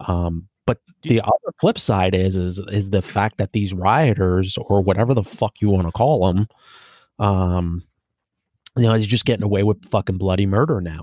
Um, 0.00 0.48
but 0.66 0.80
the 1.02 1.20
other 1.20 1.54
flip 1.60 1.78
side 1.78 2.14
is 2.14 2.36
is 2.36 2.58
is 2.70 2.90
the 2.90 3.02
fact 3.02 3.38
that 3.38 3.52
these 3.52 3.72
rioters 3.72 4.58
or 4.58 4.82
whatever 4.82 5.14
the 5.14 5.24
fuck 5.24 5.54
you 5.60 5.70
want 5.70 5.86
to 5.86 5.92
call 5.92 6.26
them, 6.26 6.48
um, 7.18 7.84
you 8.78 8.86
know, 8.86 8.94
he's 8.94 9.06
just 9.06 9.24
getting 9.24 9.44
away 9.44 9.62
with 9.62 9.84
fucking 9.86 10.18
bloody 10.18 10.46
murder 10.46 10.80
now. 10.80 11.02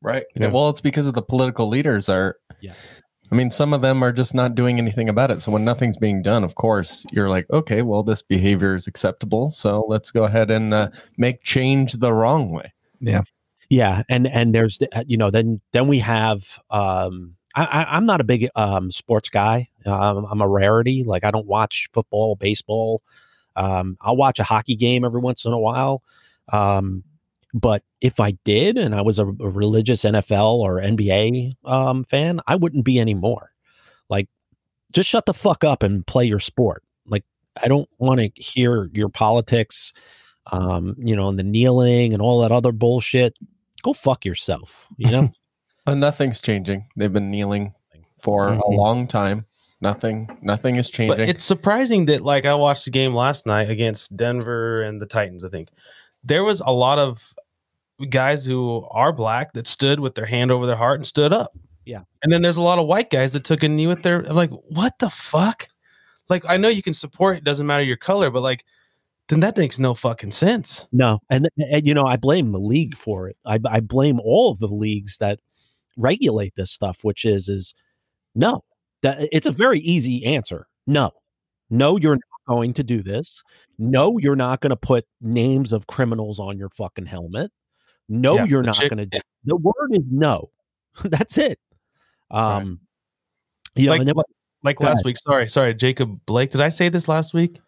Right. 0.00 0.24
Yeah. 0.34 0.48
Well, 0.48 0.68
it's 0.68 0.80
because 0.80 1.06
of 1.06 1.14
the 1.14 1.22
political 1.22 1.68
leaders 1.68 2.08
are. 2.08 2.36
Yeah. 2.60 2.74
I 3.30 3.34
mean, 3.34 3.50
some 3.50 3.72
of 3.72 3.80
them 3.80 4.02
are 4.02 4.12
just 4.12 4.34
not 4.34 4.54
doing 4.54 4.78
anything 4.78 5.08
about 5.08 5.30
it. 5.30 5.40
So 5.40 5.50
when 5.52 5.64
nothing's 5.64 5.96
being 5.96 6.22
done, 6.22 6.44
of 6.44 6.54
course, 6.54 7.06
you're 7.12 7.30
like, 7.30 7.46
okay, 7.50 7.80
well, 7.80 8.02
this 8.02 8.20
behavior 8.20 8.74
is 8.76 8.86
acceptable. 8.86 9.50
So 9.50 9.86
let's 9.88 10.10
go 10.10 10.24
ahead 10.24 10.50
and 10.50 10.74
uh, 10.74 10.88
make 11.16 11.42
change 11.42 11.94
the 11.94 12.12
wrong 12.12 12.50
way. 12.50 12.72
Yeah. 13.00 13.22
Yeah, 13.70 14.02
and 14.10 14.26
and 14.26 14.54
there's 14.54 14.76
the- 14.76 14.94
uh, 14.94 15.04
you 15.06 15.16
know 15.16 15.30
then 15.30 15.62
then 15.72 15.88
we 15.88 15.98
have 16.00 16.58
um 16.68 17.36
I, 17.54 17.64
I 17.64 17.96
I'm 17.96 18.04
not 18.04 18.20
a 18.20 18.24
big 18.24 18.50
um 18.54 18.90
sports 18.90 19.30
guy. 19.30 19.68
Um, 19.86 20.26
I'm 20.30 20.42
a 20.42 20.48
rarity. 20.48 21.04
Like 21.04 21.24
I 21.24 21.30
don't 21.30 21.46
watch 21.46 21.88
football, 21.94 22.36
baseball. 22.36 23.00
Um, 23.56 23.96
I'll 24.02 24.16
watch 24.16 24.38
a 24.40 24.44
hockey 24.44 24.76
game 24.76 25.06
every 25.06 25.22
once 25.22 25.46
in 25.46 25.54
a 25.54 25.58
while. 25.58 26.02
Um, 26.50 27.04
but 27.54 27.82
if 28.00 28.18
I 28.20 28.32
did, 28.44 28.78
and 28.78 28.94
I 28.94 29.02
was 29.02 29.18
a, 29.18 29.26
a 29.26 29.48
religious 29.48 30.04
NFL 30.04 30.54
or 30.58 30.80
NBA 30.80 31.54
um, 31.64 32.04
fan, 32.04 32.40
I 32.46 32.56
wouldn't 32.56 32.84
be 32.84 32.98
anymore. 32.98 33.52
Like, 34.08 34.28
just 34.92 35.08
shut 35.08 35.26
the 35.26 35.34
fuck 35.34 35.62
up 35.64 35.82
and 35.82 36.06
play 36.06 36.24
your 36.24 36.38
sport. 36.38 36.82
Like, 37.06 37.24
I 37.62 37.68
don't 37.68 37.88
want 37.98 38.20
to 38.20 38.30
hear 38.42 38.88
your 38.94 39.08
politics, 39.10 39.92
um, 40.50 40.94
you 40.98 41.14
know, 41.14 41.28
and 41.28 41.38
the 41.38 41.42
kneeling 41.44 42.12
and 42.14 42.22
all 42.22 42.40
that 42.40 42.52
other 42.52 42.72
bullshit. 42.72 43.34
Go 43.82 43.92
fuck 43.92 44.24
yourself. 44.24 44.88
You 44.96 45.10
know. 45.10 45.32
Uh, 45.84 45.94
nothing's 45.94 46.40
changing. 46.40 46.86
They've 46.96 47.12
been 47.12 47.28
kneeling 47.32 47.74
for 48.22 48.50
a 48.52 48.56
Mhm. 48.56 48.76
long 48.76 49.08
time. 49.08 49.46
Nothing. 49.80 50.28
Nothing 50.40 50.76
is 50.76 50.88
changing. 50.88 51.16
But 51.18 51.28
it's 51.28 51.44
surprising 51.44 52.06
that 52.06 52.22
like 52.22 52.46
I 52.46 52.54
watched 52.54 52.84
the 52.84 52.92
game 52.92 53.14
last 53.16 53.46
night 53.46 53.68
against 53.68 54.16
Denver 54.16 54.82
and 54.82 55.02
the 55.02 55.06
Titans, 55.06 55.44
I 55.44 55.48
think. 55.48 55.70
There 56.24 56.44
was 56.44 56.60
a 56.60 56.72
lot 56.72 56.98
of 56.98 57.34
guys 58.08 58.44
who 58.44 58.86
are 58.90 59.12
black 59.12 59.52
that 59.54 59.66
stood 59.66 60.00
with 60.00 60.14
their 60.14 60.26
hand 60.26 60.50
over 60.50 60.66
their 60.66 60.76
heart 60.76 61.00
and 61.00 61.06
stood 61.06 61.32
up. 61.32 61.52
Yeah. 61.84 62.02
And 62.22 62.32
then 62.32 62.42
there's 62.42 62.56
a 62.56 62.62
lot 62.62 62.78
of 62.78 62.86
white 62.86 63.10
guys 63.10 63.32
that 63.32 63.44
took 63.44 63.62
a 63.62 63.68
knee 63.68 63.86
with 63.86 64.02
their 64.02 64.20
I'm 64.20 64.36
like, 64.36 64.50
what 64.50 64.98
the 64.98 65.10
fuck? 65.10 65.68
Like 66.28 66.44
I 66.48 66.56
know 66.56 66.68
you 66.68 66.82
can 66.82 66.94
support, 66.94 67.38
it 67.38 67.44
doesn't 67.44 67.66
matter 67.66 67.82
your 67.82 67.96
color, 67.96 68.30
but 68.30 68.42
like 68.42 68.64
then 69.28 69.40
that 69.40 69.56
makes 69.56 69.78
no 69.78 69.94
fucking 69.94 70.30
sense. 70.30 70.86
No, 70.92 71.20
and, 71.30 71.48
and 71.56 71.86
you 71.86 71.94
know, 71.94 72.04
I 72.04 72.16
blame 72.16 72.52
the 72.52 72.58
league 72.58 72.96
for 72.96 73.28
it. 73.28 73.36
I, 73.46 73.58
I 73.66 73.80
blame 73.80 74.20
all 74.20 74.50
of 74.50 74.58
the 74.58 74.66
leagues 74.66 75.18
that 75.18 75.40
regulate 75.96 76.54
this 76.56 76.70
stuff, 76.70 76.98
which 77.02 77.24
is 77.24 77.48
is 77.48 77.72
no. 78.34 78.64
That 79.02 79.28
it's 79.32 79.46
a 79.46 79.52
very 79.52 79.80
easy 79.80 80.24
answer. 80.24 80.66
No, 80.86 81.12
no, 81.70 81.96
you're 81.96 82.16
not 82.16 82.31
going 82.48 82.72
to 82.74 82.82
do 82.82 83.02
this. 83.02 83.42
No, 83.78 84.18
you're 84.18 84.36
not 84.36 84.60
going 84.60 84.70
to 84.70 84.76
put 84.76 85.06
names 85.20 85.72
of 85.72 85.86
criminals 85.86 86.38
on 86.38 86.58
your 86.58 86.68
fucking 86.70 87.06
helmet. 87.06 87.50
No, 88.08 88.34
Yeah, 88.36 88.44
you're 88.44 88.62
not 88.62 88.74
chick- 88.74 88.90
going 88.90 88.98
to 88.98 89.06
do. 89.06 89.18
The 89.44 89.56
word 89.56 89.90
is 89.92 90.04
no. 90.10 90.50
That's 91.04 91.38
it. 91.38 91.58
Um, 92.30 92.80
you 93.74 93.86
know, 93.86 93.92
like 93.92 94.00
and 94.00 94.08
then, 94.08 94.14
like 94.62 94.80
last 94.80 94.94
ahead. 94.96 95.04
week, 95.04 95.16
sorry, 95.18 95.48
sorry, 95.48 95.74
Jacob 95.74 96.20
Blake. 96.26 96.50
Did 96.50 96.60
I 96.60 96.68
say 96.68 96.88
this 96.88 97.08
last 97.08 97.32
week? 97.34 97.58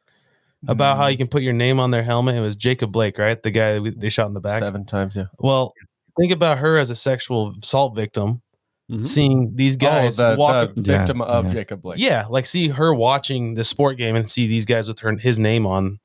About 0.66 0.96
Mm. 0.96 1.00
how 1.00 1.06
you 1.08 1.18
can 1.18 1.28
put 1.28 1.42
your 1.42 1.52
name 1.52 1.78
on 1.78 1.90
their 1.90 2.02
helmet. 2.02 2.36
It 2.36 2.40
was 2.40 2.56
Jacob 2.56 2.90
Blake, 2.92 3.18
right? 3.18 3.42
The 3.42 3.50
guy 3.50 3.78
we- 3.78 3.90
they 3.90 4.08
shot 4.08 4.28
in 4.28 4.34
the 4.34 4.40
back. 4.40 4.60
Seven 4.62 4.84
times, 4.86 5.14
yeah. 5.16 5.24
Well, 5.38 5.74
think 6.18 6.32
about 6.32 6.58
her 6.58 6.78
as 6.78 6.88
a 6.90 6.94
sexual 6.96 7.52
assault 7.62 7.94
victim, 7.94 8.40
Mhm. 8.90 9.06
seeing 9.06 9.56
these 9.56 9.76
guys 9.76 10.20
oh, 10.20 10.32
the, 10.32 10.36
walk. 10.36 10.74
the 10.74 10.82
victim 10.82 11.22
of 11.22 11.50
Jacob 11.50 11.80
Blake 11.80 11.98
yeah, 11.98 12.26
like 12.28 12.44
see 12.44 12.68
her 12.68 12.92
watching 12.92 13.54
the 13.54 13.64
sport 13.64 13.96
game 13.96 14.14
and 14.14 14.30
see 14.30 14.46
these 14.46 14.66
guys 14.66 14.88
with 14.88 14.98
her 15.00 15.16
his 15.16 15.38
name 15.38 15.66
on 15.66 16.00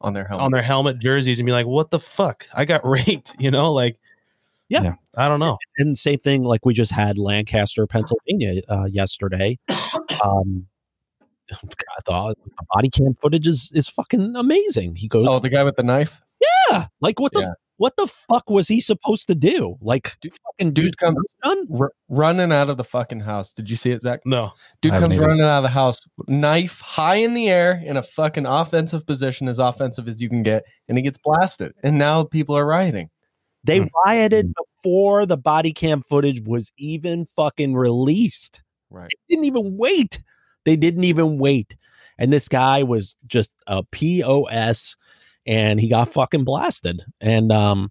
on 0.00 0.14
their 0.14 0.24
helmet. 0.24 0.44
on 0.44 0.52
their 0.52 0.62
helmet 0.62 0.98
jerseys 1.00 1.38
and 1.38 1.44
be 1.46 1.52
like, 1.52 1.66
"What 1.66 1.90
the 1.90 1.98
fuck? 2.00 2.46
I 2.54 2.64
got 2.64 2.86
raped," 2.88 3.36
you 3.38 3.50
know? 3.50 3.72
Like, 3.74 3.98
Yeah. 4.70 4.94
I 5.16 5.28
don't 5.28 5.40
know. 5.40 5.58
and 5.76 5.98
same 5.98 6.18
thing 6.18 6.44
like 6.44 6.64
we 6.64 6.72
just 6.72 6.92
had 6.92 7.18
Lancaster, 7.18 7.86
Pennsylvania 7.86 8.62
uh, 8.68 8.86
yesterday. 8.90 9.58
Um, 10.24 10.66
I 11.52 12.00
thought 12.04 12.36
the 12.44 12.64
body 12.74 12.90
cam 12.90 13.14
footage 13.20 13.46
is 13.46 13.70
is 13.74 13.88
fucking 13.88 14.34
amazing. 14.34 14.96
He 14.96 15.06
goes, 15.08 15.26
Oh, 15.28 15.38
the 15.38 15.48
guy 15.48 15.62
with 15.64 15.76
the 15.76 15.82
knife. 15.84 16.20
yeah, 16.70 16.86
like 17.00 17.20
what 17.20 17.32
the 17.32 17.40
Yeah. 17.42 17.50
What 17.78 17.96
the 17.96 18.06
fuck 18.06 18.50
was 18.50 18.68
he 18.68 18.80
supposed 18.80 19.26
to 19.28 19.34
do? 19.34 19.76
Like, 19.80 20.08
fucking 20.22 20.72
Dude 20.72 20.74
dude, 20.74 20.98
comes 20.98 21.16
done. 21.42 21.66
r- 21.80 21.92
running 22.10 22.52
out 22.52 22.68
of 22.70 22.76
the 22.76 22.84
fucking 22.84 23.20
house. 23.20 23.52
Did 23.52 23.70
you 23.70 23.76
see 23.76 23.90
it, 23.92 24.02
Zach? 24.02 24.20
No, 24.26 24.52
Dude 24.82 24.92
I 24.92 24.96
haven't 24.96 25.10
comes 25.10 25.18
either. 25.20 25.28
running 25.28 25.44
out 25.44 25.58
of 25.58 25.62
the 25.62 25.68
house, 25.70 26.06
knife 26.26 26.80
high 26.80 27.14
in 27.16 27.34
the 27.34 27.48
air 27.48 27.82
in 27.84 27.96
a 27.96 28.02
fucking 28.02 28.44
offensive 28.46 29.06
position, 29.06 29.48
as 29.48 29.58
offensive 29.58 30.06
as 30.08 30.20
you 30.20 30.28
can 30.28 30.42
get, 30.42 30.64
and 30.88 30.98
he 30.98 31.02
gets 31.02 31.18
blasted. 31.18 31.72
And 31.82 31.98
now 31.98 32.24
people 32.24 32.56
are 32.56 32.66
rioting. 32.66 33.10
They 33.64 33.78
Hmm. 33.80 33.86
rioted 34.06 34.52
before 34.54 35.24
the 35.26 35.36
body 35.36 35.72
cam 35.72 36.02
footage 36.02 36.42
was 36.44 36.70
even 36.78 37.26
fucking 37.26 37.74
released. 37.74 38.62
Right. 38.90 39.08
They 39.28 39.34
didn't 39.34 39.46
even 39.46 39.76
wait. 39.76 40.22
They 40.64 40.76
didn't 40.76 41.04
even 41.04 41.38
wait. 41.38 41.76
And 42.18 42.32
this 42.32 42.48
guy 42.48 42.82
was 42.82 43.14
just 43.26 43.52
a 43.66 43.82
POS 43.84 44.96
and 45.46 45.80
he 45.80 45.88
got 45.88 46.12
fucking 46.12 46.44
blasted. 46.44 47.02
And, 47.20 47.50
um, 47.52 47.90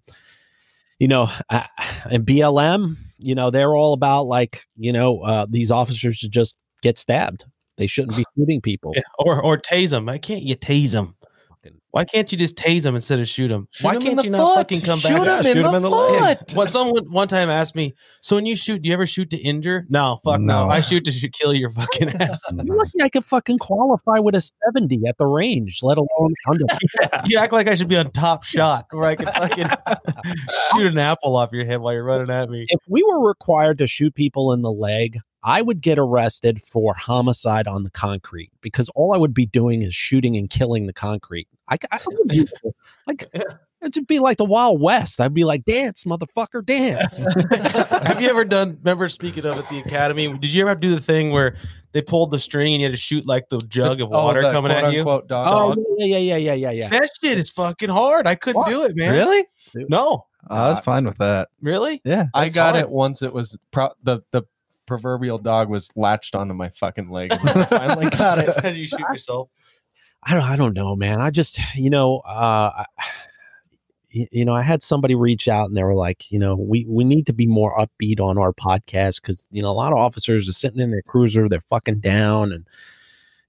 you 0.98 1.08
know, 1.08 1.30
I, 1.50 1.66
and 2.10 2.26
BLM, 2.26 2.96
you 3.18 3.34
know, 3.34 3.50
they're 3.50 3.74
all 3.76 3.92
about 3.92 4.26
like, 4.26 4.64
you 4.76 4.92
know, 4.92 5.20
uh, 5.20 5.46
these 5.48 5.70
officers 5.70 6.16
should 6.16 6.32
just 6.32 6.58
get 6.82 6.98
stabbed. 6.98 7.44
They 7.76 7.86
shouldn't 7.86 8.16
be 8.16 8.24
shooting 8.38 8.60
people. 8.60 8.92
Yeah, 8.94 9.02
or 9.18 9.40
or 9.40 9.58
tase 9.58 9.90
them. 9.90 10.06
Why 10.06 10.18
can't 10.18 10.42
you 10.42 10.56
tase 10.56 10.92
them? 10.92 11.14
Why 11.90 12.04
can't 12.04 12.30
you 12.30 12.36
just 12.36 12.56
tase 12.56 12.84
him 12.84 12.94
instead 12.94 13.18
of 13.18 13.26
shoot 13.28 13.50
him? 13.50 13.66
Shoot 13.70 13.84
Why 13.86 13.94
him 13.94 14.00
in 14.02 14.06
can't 14.08 14.16
the 14.18 14.24
you 14.24 14.30
not 14.30 14.38
foot. 14.38 14.56
fucking 14.56 14.80
come 14.82 14.98
Shoot 14.98 15.24
back? 15.24 15.44
him 15.46 15.64
in 15.74 15.82
the 15.82 15.88
leg. 15.90 16.38
foot. 16.38 16.54
Well, 16.56 16.66
someone 16.66 17.10
one 17.10 17.28
time 17.28 17.48
asked 17.48 17.74
me, 17.74 17.94
"So 18.20 18.36
when 18.36 18.44
you 18.44 18.56
shoot, 18.56 18.82
do 18.82 18.88
you 18.88 18.92
ever 18.92 19.06
shoot 19.06 19.30
to 19.30 19.38
injure?" 19.38 19.86
No, 19.88 20.20
fuck 20.22 20.38
no. 20.40 20.66
No. 20.66 20.70
I 20.70 20.82
shoot 20.82 21.04
to 21.06 21.12
shoot, 21.12 21.32
kill 21.32 21.54
your 21.54 21.70
fucking 21.70 22.10
ass. 22.20 22.42
You're 22.62 22.76
lucky 22.76 23.00
I 23.00 23.08
could 23.08 23.24
fucking 23.24 23.58
qualify 23.58 24.18
with 24.18 24.34
a 24.34 24.40
70 24.66 25.00
at 25.08 25.16
the 25.16 25.26
range, 25.26 25.78
let 25.82 25.96
alone 25.96 26.34
under. 26.50 26.64
you 27.26 27.38
act 27.38 27.54
like 27.54 27.68
I 27.68 27.74
should 27.74 27.88
be 27.88 27.96
on 27.96 28.10
top 28.10 28.44
shot 28.44 28.84
where 28.90 29.04
I 29.08 29.16
can 29.16 29.26
fucking 29.26 29.68
shoot 30.74 30.86
an 30.92 30.98
apple 30.98 31.36
off 31.36 31.50
your 31.52 31.64
head 31.64 31.80
while 31.80 31.94
you're 31.94 32.04
running 32.04 32.30
at 32.30 32.50
me. 32.50 32.66
if 32.68 32.80
we 32.88 33.02
were 33.02 33.26
required 33.26 33.78
to 33.78 33.86
shoot 33.86 34.14
people 34.14 34.52
in 34.52 34.60
the 34.62 34.70
leg, 34.72 35.18
I 35.44 35.62
would 35.62 35.80
get 35.80 35.98
arrested 35.98 36.60
for 36.60 36.94
homicide 36.94 37.68
on 37.68 37.84
the 37.84 37.90
concrete 37.90 38.50
because 38.60 38.88
all 38.90 39.14
I 39.14 39.18
would 39.18 39.34
be 39.34 39.46
doing 39.46 39.82
is 39.82 39.94
shooting 39.94 40.36
and 40.36 40.50
killing 40.50 40.86
the 40.86 40.92
concrete. 40.92 41.48
I, 41.68 41.76
I 41.92 41.98
would 42.06 42.28
be, 42.28 42.48
like 43.06 43.30
it'd 43.80 44.06
be 44.06 44.18
like 44.18 44.38
the 44.38 44.44
Wild 44.44 44.80
West. 44.80 45.20
I'd 45.20 45.34
be 45.34 45.44
like, 45.44 45.64
dance, 45.64 46.04
motherfucker, 46.04 46.64
dance. 46.66 47.18
Have 48.06 48.20
you 48.20 48.28
ever 48.28 48.44
done? 48.44 48.78
Remember 48.82 49.08
speaking 49.08 49.46
of 49.46 49.58
at 49.58 49.68
the 49.68 49.78
academy? 49.78 50.26
Did 50.38 50.52
you 50.52 50.62
ever 50.62 50.74
do 50.74 50.90
the 50.94 51.00
thing 51.00 51.30
where 51.30 51.56
they 51.92 52.02
pulled 52.02 52.32
the 52.32 52.38
string 52.38 52.74
and 52.74 52.80
you 52.82 52.86
had 52.88 52.94
to 52.94 53.00
shoot 53.00 53.24
like 53.26 53.48
the 53.48 53.58
jug 53.68 54.00
of 54.00 54.08
Oh, 54.12 54.24
water 54.24 54.42
the 54.42 54.50
coming 54.50 54.72
at 54.72 54.92
you? 54.92 55.02
quote-unquote 55.04 55.28
dog. 55.28 55.78
oh 55.78 55.84
yeah, 55.98 56.16
yeah, 56.16 56.36
yeah, 56.36 56.36
yeah, 56.36 56.54
yeah, 56.54 56.70
yeah. 56.72 56.88
That 56.88 57.08
shit 57.22 57.38
is 57.38 57.50
fucking 57.50 57.88
hard. 57.90 58.26
I 58.26 58.34
couldn't 58.34 58.66
do 58.66 58.82
it, 58.84 58.96
man. 58.96 59.12
Really? 59.14 59.46
No. 59.88 60.26
I 60.50 60.70
was 60.72 60.80
fine 60.80 61.04
with 61.04 61.18
that. 61.18 61.48
Really? 61.60 62.00
Yeah. 62.04 62.26
I 62.34 62.48
got 62.48 62.74
hard. 62.74 62.84
it 62.84 62.90
once. 62.90 63.22
It 63.22 63.32
was 63.32 63.56
pro- 63.70 63.90
the 64.02 64.20
the 64.32 64.42
proverbial 64.88 65.38
dog 65.38 65.68
was 65.70 65.90
latched 65.94 66.34
onto 66.34 66.54
my 66.54 66.70
fucking 66.70 67.10
leg. 67.10 67.32
I 67.32 67.64
finally 67.66 68.10
got 68.10 68.40
it. 68.40 68.48
As 68.64 68.76
you 68.76 68.88
shoot 68.88 68.98
yourself. 69.00 69.48
I 70.24 70.34
don't, 70.34 70.42
I 70.42 70.56
don't 70.56 70.74
know, 70.74 70.96
man. 70.96 71.20
I 71.20 71.30
just, 71.30 71.60
you 71.76 71.90
know, 71.90 72.18
uh, 72.26 72.72
I- 72.74 72.86
y- 74.12 74.26
you 74.32 74.44
know, 74.44 74.54
I 74.54 74.62
had 74.62 74.82
somebody 74.82 75.14
reach 75.14 75.46
out 75.46 75.68
and 75.68 75.76
they 75.76 75.84
were 75.84 75.94
like, 75.94 76.30
you 76.32 76.38
know, 76.40 76.56
we 76.56 76.84
we 76.88 77.04
need 77.04 77.26
to 77.26 77.32
be 77.32 77.46
more 77.46 77.76
upbeat 77.78 78.20
on 78.20 78.36
our 78.38 78.52
podcast 78.52 79.20
because 79.22 79.46
you 79.52 79.62
know 79.62 79.70
a 79.70 79.72
lot 79.78 79.92
of 79.92 79.98
officers 79.98 80.48
are 80.48 80.52
sitting 80.52 80.80
in 80.80 80.90
their 80.90 81.02
cruiser, 81.02 81.48
they're 81.48 81.60
fucking 81.60 82.00
down, 82.00 82.50
and 82.52 82.66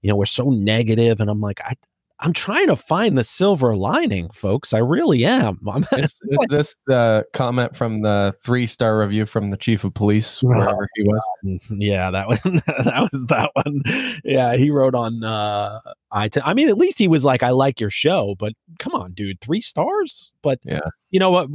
you 0.02 0.08
know 0.08 0.16
we're 0.16 0.26
so 0.26 0.50
negative, 0.50 1.18
and 1.20 1.28
I'm 1.30 1.40
like, 1.40 1.60
I. 1.64 1.74
I'm 2.22 2.32
trying 2.34 2.66
to 2.66 2.76
find 2.76 3.16
the 3.16 3.24
silver 3.24 3.74
lining, 3.74 4.28
folks. 4.30 4.72
I 4.74 4.78
really 4.78 5.24
am. 5.24 5.58
I'm, 5.68 5.84
Is, 5.92 6.20
is 6.22 6.38
this 6.48 6.76
the 6.86 7.24
comment 7.32 7.74
from 7.76 8.02
the 8.02 8.34
three 8.42 8.66
star 8.66 8.98
review 8.98 9.26
from 9.26 9.50
the 9.50 9.56
chief 9.56 9.84
of 9.84 9.94
police 9.94 10.42
wherever 10.42 10.86
he 10.94 11.02
was? 11.04 11.22
yeah, 11.70 12.10
that 12.10 12.28
one. 12.28 12.38
that 12.66 13.08
was 13.12 13.26
that 13.26 13.50
one. 13.54 13.82
Yeah, 14.24 14.56
he 14.56 14.70
wrote 14.70 14.94
on 14.94 15.24
uh 15.24 15.80
I. 16.12 16.28
I 16.44 16.54
mean, 16.54 16.68
at 16.68 16.76
least 16.76 16.98
he 16.98 17.08
was 17.08 17.24
like, 17.24 17.42
"I 17.42 17.50
like 17.50 17.80
your 17.80 17.90
show," 17.90 18.34
but 18.38 18.52
come 18.78 18.94
on, 18.94 19.12
dude, 19.12 19.40
three 19.40 19.60
stars. 19.60 20.34
But 20.42 20.58
Yeah. 20.64 20.80
you 21.10 21.18
know 21.20 21.30
what? 21.30 21.48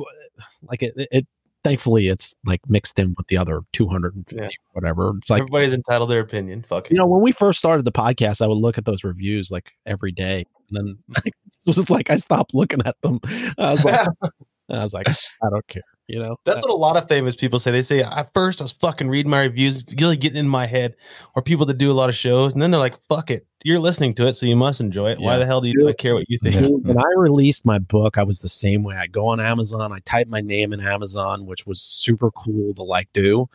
Like 0.64 0.82
it, 0.82 0.94
it. 0.98 1.28
Thankfully, 1.66 2.10
it's 2.10 2.36
like 2.46 2.62
mixed 2.70 3.00
in 3.00 3.16
with 3.18 3.26
the 3.26 3.38
other 3.38 3.62
two 3.74 3.88
hundred 3.88 4.16
and 4.16 4.30
fifty, 4.30 4.44
Yeah. 4.44 4.50
whatever. 4.74 5.14
It's 5.18 5.32
like 5.32 5.40
Everybody's 5.42 5.74
entitled 5.74 6.12
their 6.12 6.20
opinion. 6.20 6.62
Fuck 6.62 6.92
you 6.92 6.96
know, 6.96 7.08
when 7.08 7.24
we 7.24 7.32
first 7.32 7.58
started 7.58 7.86
the 7.86 7.92
podcast, 7.92 8.40
I 8.40 8.46
would 8.46 8.60
look 8.60 8.78
at 8.78 8.86
those 8.86 9.04
reviews 9.04 9.50
like 9.50 9.72
every 9.84 10.12
day, 10.12 10.46
and 10.70 10.78
then 10.78 10.98
it 11.26 11.34
was 11.66 11.90
like 11.90 12.12
I 12.12 12.18
stopped 12.18 12.54
looking 12.54 12.82
at 12.86 12.96
them. 13.02 13.20
I 13.58 13.72
was 13.72 13.84
like, 13.84 14.08
I 14.70 14.84
was 14.84 14.94
like, 14.94 15.10
I 15.10 15.50
don't 15.50 15.68
care. 15.68 15.82
You 16.08 16.20
know, 16.20 16.38
That's 16.46 16.62
what 16.62 16.70
a 16.70 16.76
lot 16.76 16.98
of 16.98 17.08
famous 17.10 17.36
people 17.36 17.58
say. 17.58 17.72
They 17.72 17.82
say, 17.82 18.04
at 18.04 18.32
first 18.34 18.62
I 18.62 18.64
was 18.64 18.74
fucking 18.74 19.08
reading 19.08 19.32
my 19.32 19.42
reviews, 19.42 19.84
really 20.00 20.18
getting 20.18 20.38
in 20.38 20.48
my 20.48 20.68
head, 20.68 20.96
or 21.36 21.42
people 21.42 21.66
that 21.66 21.80
do 21.80 21.92
a 21.92 21.94
lot 21.94 22.10
of 22.10 22.16
shows, 22.16 22.54
and 22.54 22.62
then 22.62 22.70
they're 22.70 22.80
like, 22.80 23.02
fuck 23.10 23.32
it. 23.32 23.48
You're 23.64 23.80
listening 23.80 24.14
to 24.16 24.28
it, 24.28 24.34
so 24.34 24.46
you 24.46 24.56
must 24.56 24.80
enjoy 24.80 25.10
it. 25.12 25.20
Why 25.20 25.40
the 25.40 25.46
hell 25.48 25.62
do 25.62 25.68
you 25.68 25.90
I 25.90 25.94
care 25.94 26.14
what 26.14 26.30
you 26.30 26.38
think? 26.38 26.56
Dude, 26.56 26.86
when 26.86 27.00
I 27.00 27.10
released 27.18 27.66
my 27.66 27.80
book, 27.80 28.20
I 28.20 28.24
was 28.24 28.40
the 28.40 28.48
same 28.48 28.84
way. 28.84 28.96
I 28.96 29.08
go 29.08 29.26
on 29.26 29.40
Amazon, 29.40 29.92
I 29.92 30.00
type 30.06 30.28
my 30.28 30.42
name 30.42 30.72
in 30.72 30.80
Amazon, 30.80 31.48
which 31.48 31.66
was 31.66 31.82
super 31.82 32.30
cool 32.30 32.76
to 32.76 32.84
like 32.84 33.12
do, 33.12 33.50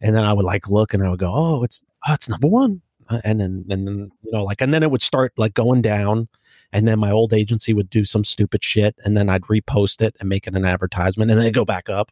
and 0.00 0.16
then 0.16 0.24
I 0.24 0.32
would 0.32 0.46
like 0.46 0.70
look 0.70 0.94
and 0.94 1.04
I 1.04 1.10
would 1.10 1.18
go, 1.18 1.30
"Oh, 1.34 1.62
it's 1.62 1.84
oh, 2.08 2.14
it's 2.14 2.30
number 2.30 2.48
one," 2.48 2.80
Uh, 3.10 3.20
and 3.24 3.40
then 3.40 3.66
and 3.68 3.86
then 3.86 4.10
you 4.22 4.32
know 4.32 4.42
like 4.42 4.62
and 4.62 4.72
then 4.72 4.82
it 4.82 4.90
would 4.90 5.02
start 5.02 5.34
like 5.36 5.52
going 5.52 5.82
down, 5.82 6.28
and 6.72 6.88
then 6.88 6.98
my 6.98 7.10
old 7.10 7.32
agency 7.32 7.72
would 7.74 7.90
do 7.90 8.04
some 8.04 8.24
stupid 8.24 8.64
shit, 8.64 8.94
and 9.04 9.16
then 9.16 9.28
I'd 9.28 9.42
repost 9.42 10.00
it 10.00 10.16
and 10.20 10.28
make 10.28 10.46
it 10.46 10.54
an 10.54 10.64
advertisement, 10.64 11.30
and 11.30 11.38
then 11.38 11.46
it'd 11.46 11.54
go 11.54 11.64
back 11.64 11.88
up. 11.88 12.10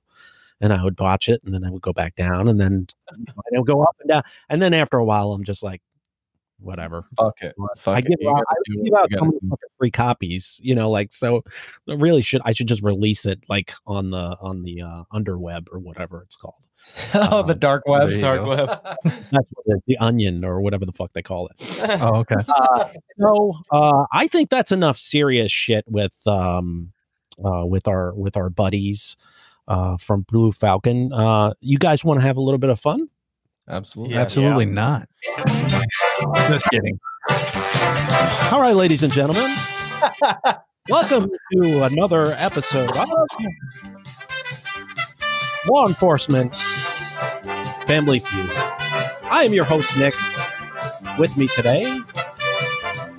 And 0.62 0.74
I 0.74 0.84
would 0.84 1.00
watch 1.00 1.30
it, 1.30 1.40
and 1.42 1.54
then 1.54 1.64
I 1.64 1.70
would 1.70 1.80
go 1.80 1.94
back 1.94 2.16
down, 2.16 2.46
and 2.46 2.60
then 2.60 2.86
and 3.08 3.28
it 3.50 3.58
would 3.58 3.66
go 3.66 3.82
up 3.82 3.96
and 4.00 4.10
down, 4.10 4.22
and 4.50 4.60
then 4.60 4.74
after 4.74 4.98
a 4.98 5.04
while, 5.04 5.32
I'm 5.32 5.42
just 5.42 5.62
like, 5.62 5.80
whatever. 6.60 7.04
Fuck 7.16 7.40
it. 7.42 7.54
Fuck 7.76 7.96
I 7.96 8.00
give 8.00 8.18
out, 8.26 8.44
I 8.48 8.54
give 8.84 8.94
out 8.94 9.10
gotta 9.10 9.18
so 9.18 9.24
many 9.24 9.38
do. 9.40 9.56
free 9.78 9.90
copies, 9.90 10.60
you 10.62 10.74
know, 10.74 10.90
like 10.90 11.12
so. 11.12 11.42
Really 11.86 12.22
should 12.22 12.42
I 12.44 12.52
should 12.52 12.68
just 12.68 12.82
release 12.82 13.26
it 13.26 13.44
like 13.48 13.72
on 13.86 14.10
the 14.10 14.36
on 14.40 14.62
the 14.62 14.82
uh, 14.82 15.04
underweb 15.12 15.68
or 15.72 15.78
whatever 15.78 16.22
it's 16.22 16.36
called. 16.36 16.66
oh, 17.14 17.42
the 17.42 17.54
dark 17.54 17.84
web. 17.86 18.10
Dark 18.20 18.40
go. 18.40 18.48
web. 18.48 18.68
That's 19.04 19.32
what 19.32 19.66
it 19.66 19.76
is, 19.76 19.80
the 19.86 19.98
onion 19.98 20.44
or 20.44 20.60
whatever 20.60 20.84
the 20.84 20.92
fuck 20.92 21.12
they 21.12 21.22
call 21.22 21.48
it. 21.48 21.56
Oh, 22.00 22.16
okay. 22.20 22.36
Uh, 22.48 22.88
so 23.18 23.52
uh, 23.72 24.04
I 24.12 24.26
think 24.26 24.48
that's 24.48 24.70
enough 24.70 24.96
serious 24.96 25.50
shit 25.50 25.84
with 25.88 26.16
um 26.26 26.92
uh, 27.44 27.66
with 27.66 27.88
our 27.88 28.14
with 28.14 28.36
our 28.36 28.48
buddies 28.48 29.16
uh, 29.68 29.96
from 29.96 30.22
Blue 30.22 30.52
Falcon. 30.52 31.12
Uh, 31.12 31.52
you 31.60 31.78
guys 31.78 32.04
want 32.04 32.20
to 32.20 32.26
have 32.26 32.36
a 32.36 32.40
little 32.40 32.58
bit 32.58 32.70
of 32.70 32.78
fun? 32.78 33.08
Absolutely. 33.70 34.14
Yeah. 34.14 34.22
Absolutely 34.22 34.64
not. 34.64 35.08
Just 36.48 36.68
kidding. 36.70 36.98
All 38.50 38.60
right, 38.60 38.74
ladies 38.74 39.04
and 39.04 39.12
gentlemen, 39.12 39.54
welcome 40.88 41.30
to 41.52 41.82
another 41.84 42.32
episode 42.32 42.90
of 42.96 43.08
Law 45.68 45.86
Enforcement 45.86 46.52
Family 47.86 48.18
Feud. 48.18 48.50
I 48.52 49.44
am 49.44 49.52
your 49.52 49.64
host, 49.64 49.96
Nick. 49.96 50.14
With 51.16 51.36
me 51.36 51.46
today 51.46 51.96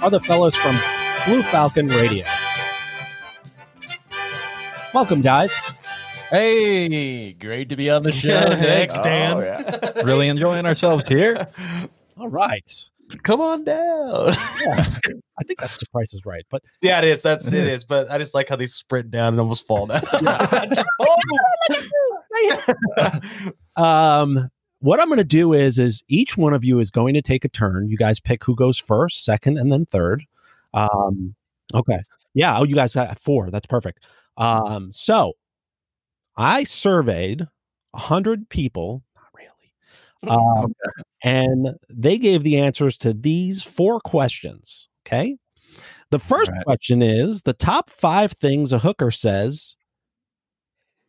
are 0.02 0.10
the 0.10 0.20
fellows 0.20 0.56
from 0.56 0.76
Blue 1.26 1.43
Falcon 1.43 1.88
Radio. 1.88 2.26
Welcome, 4.93 5.22
guys. 5.22 5.72
Hey, 6.32 7.34
great 7.34 7.67
to 7.69 7.75
be 7.75 7.89
on 7.89 8.03
the 8.03 8.11
show. 8.13 8.39
Thanks, 8.49 8.93
Dan. 8.99 9.34
Oh, 9.36 9.41
yeah. 9.41 10.01
Really 10.05 10.29
enjoying 10.29 10.65
ourselves 10.65 11.05
here. 11.05 11.45
All 12.17 12.29
right. 12.29 12.71
Come 13.23 13.41
on 13.41 13.65
down. 13.65 14.29
I 14.29 15.43
think 15.45 15.59
that's 15.59 15.77
the 15.77 15.88
price 15.91 16.13
is 16.13 16.25
right, 16.25 16.45
but 16.49 16.63
yeah, 16.82 16.99
it 16.99 17.03
is. 17.03 17.21
That's 17.21 17.51
it 17.51 17.67
is. 17.67 17.84
But 17.84 18.09
I 18.09 18.17
just 18.17 18.34
like 18.34 18.47
how 18.47 18.55
they 18.55 18.65
sprint 18.65 19.11
down 19.11 19.34
and 19.34 19.41
almost 19.41 19.67
fall 19.67 19.88
down. 19.88 20.01
um 23.75 24.38
what 24.79 24.99
i'm 24.99 25.07
going 25.07 25.17
to 25.17 25.23
do 25.23 25.53
is 25.53 25.77
is 25.77 26.03
each 26.07 26.38
one 26.38 26.53
of 26.53 26.63
you 26.65 26.79
is 26.79 26.89
going 26.89 27.13
to 27.13 27.21
take 27.21 27.45
a 27.45 27.49
turn 27.49 27.88
you 27.89 27.97
guys 27.97 28.19
pick 28.19 28.43
who 28.43 28.55
goes 28.55 28.77
first 28.77 29.23
second 29.23 29.57
and 29.57 29.71
then 29.71 29.86
third 29.86 30.23
um 30.73 31.36
okay 31.73 31.99
yeah 32.34 32.57
oh 32.57 32.63
you 32.63 32.75
guys 32.75 32.95
got 32.95 33.19
four 33.19 33.49
that's 33.49 33.67
perfect 33.67 34.05
um 34.38 34.91
so 34.91 35.34
i 36.38 36.63
surveyed 36.63 37.47
hundred 37.95 38.49
people 38.49 39.03
not 39.15 39.25
really 39.36 40.32
um, 40.63 40.73
and 41.23 41.75
they 41.89 42.17
gave 42.17 42.43
the 42.43 42.57
answers 42.57 42.97
to 42.97 43.13
these 43.13 43.63
four 43.63 43.99
questions 43.99 44.88
okay 45.05 45.38
the 46.09 46.19
first 46.19 46.51
right. 46.51 46.63
question 46.65 47.01
is 47.01 47.43
the 47.43 47.53
top 47.53 47.89
five 47.89 48.32
things 48.32 48.71
a 48.71 48.79
hooker 48.79 49.11
says 49.11 49.75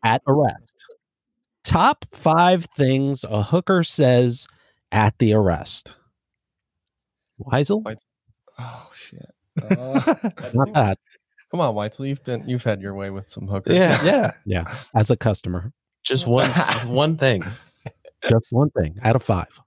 at 0.04 0.22
arrest 0.26 0.84
top 1.64 2.04
five 2.12 2.64
things 2.66 3.24
a 3.24 3.42
hooker 3.42 3.84
says 3.84 4.46
at 4.90 5.18
the 5.18 5.32
arrest. 5.32 5.96
Weitzel? 7.40 7.96
Oh 8.58 8.90
shit. 8.94 9.26
Uh, 9.62 10.00
Not 10.54 10.72
that. 10.72 10.98
Come 11.52 11.60
on, 11.60 11.74
Weitzel. 11.74 12.08
You've 12.08 12.24
been 12.24 12.48
you've 12.48 12.64
had 12.64 12.80
your 12.80 12.94
way 12.94 13.10
with 13.10 13.28
some 13.30 13.46
hookers. 13.46 13.74
yeah. 13.76 14.02
Yeah. 14.04 14.32
Yeah. 14.44 14.74
As 14.96 15.10
a 15.12 15.16
customer. 15.16 15.72
Just 16.02 16.26
one 16.26 16.48
one 16.86 17.16
thing. 17.16 17.44
Just 18.28 18.46
one 18.50 18.70
thing 18.70 18.98
out 19.04 19.14
of 19.14 19.22
five. 19.22 19.60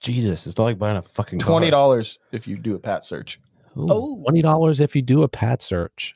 Jesus, 0.00 0.46
it's 0.46 0.56
not 0.58 0.64
like 0.64 0.78
buying 0.78 0.96
a 0.96 1.02
fucking. 1.02 1.38
Twenty 1.40 1.70
dollars 1.70 2.18
if 2.32 2.48
you 2.48 2.56
do 2.56 2.74
a 2.74 2.78
pat 2.78 3.04
search. 3.04 3.38
Ooh, 3.76 4.20
Twenty 4.24 4.42
dollars 4.42 4.80
if 4.80 4.96
you 4.96 5.02
do 5.02 5.22
a 5.22 5.28
pat 5.28 5.60
search. 5.62 6.14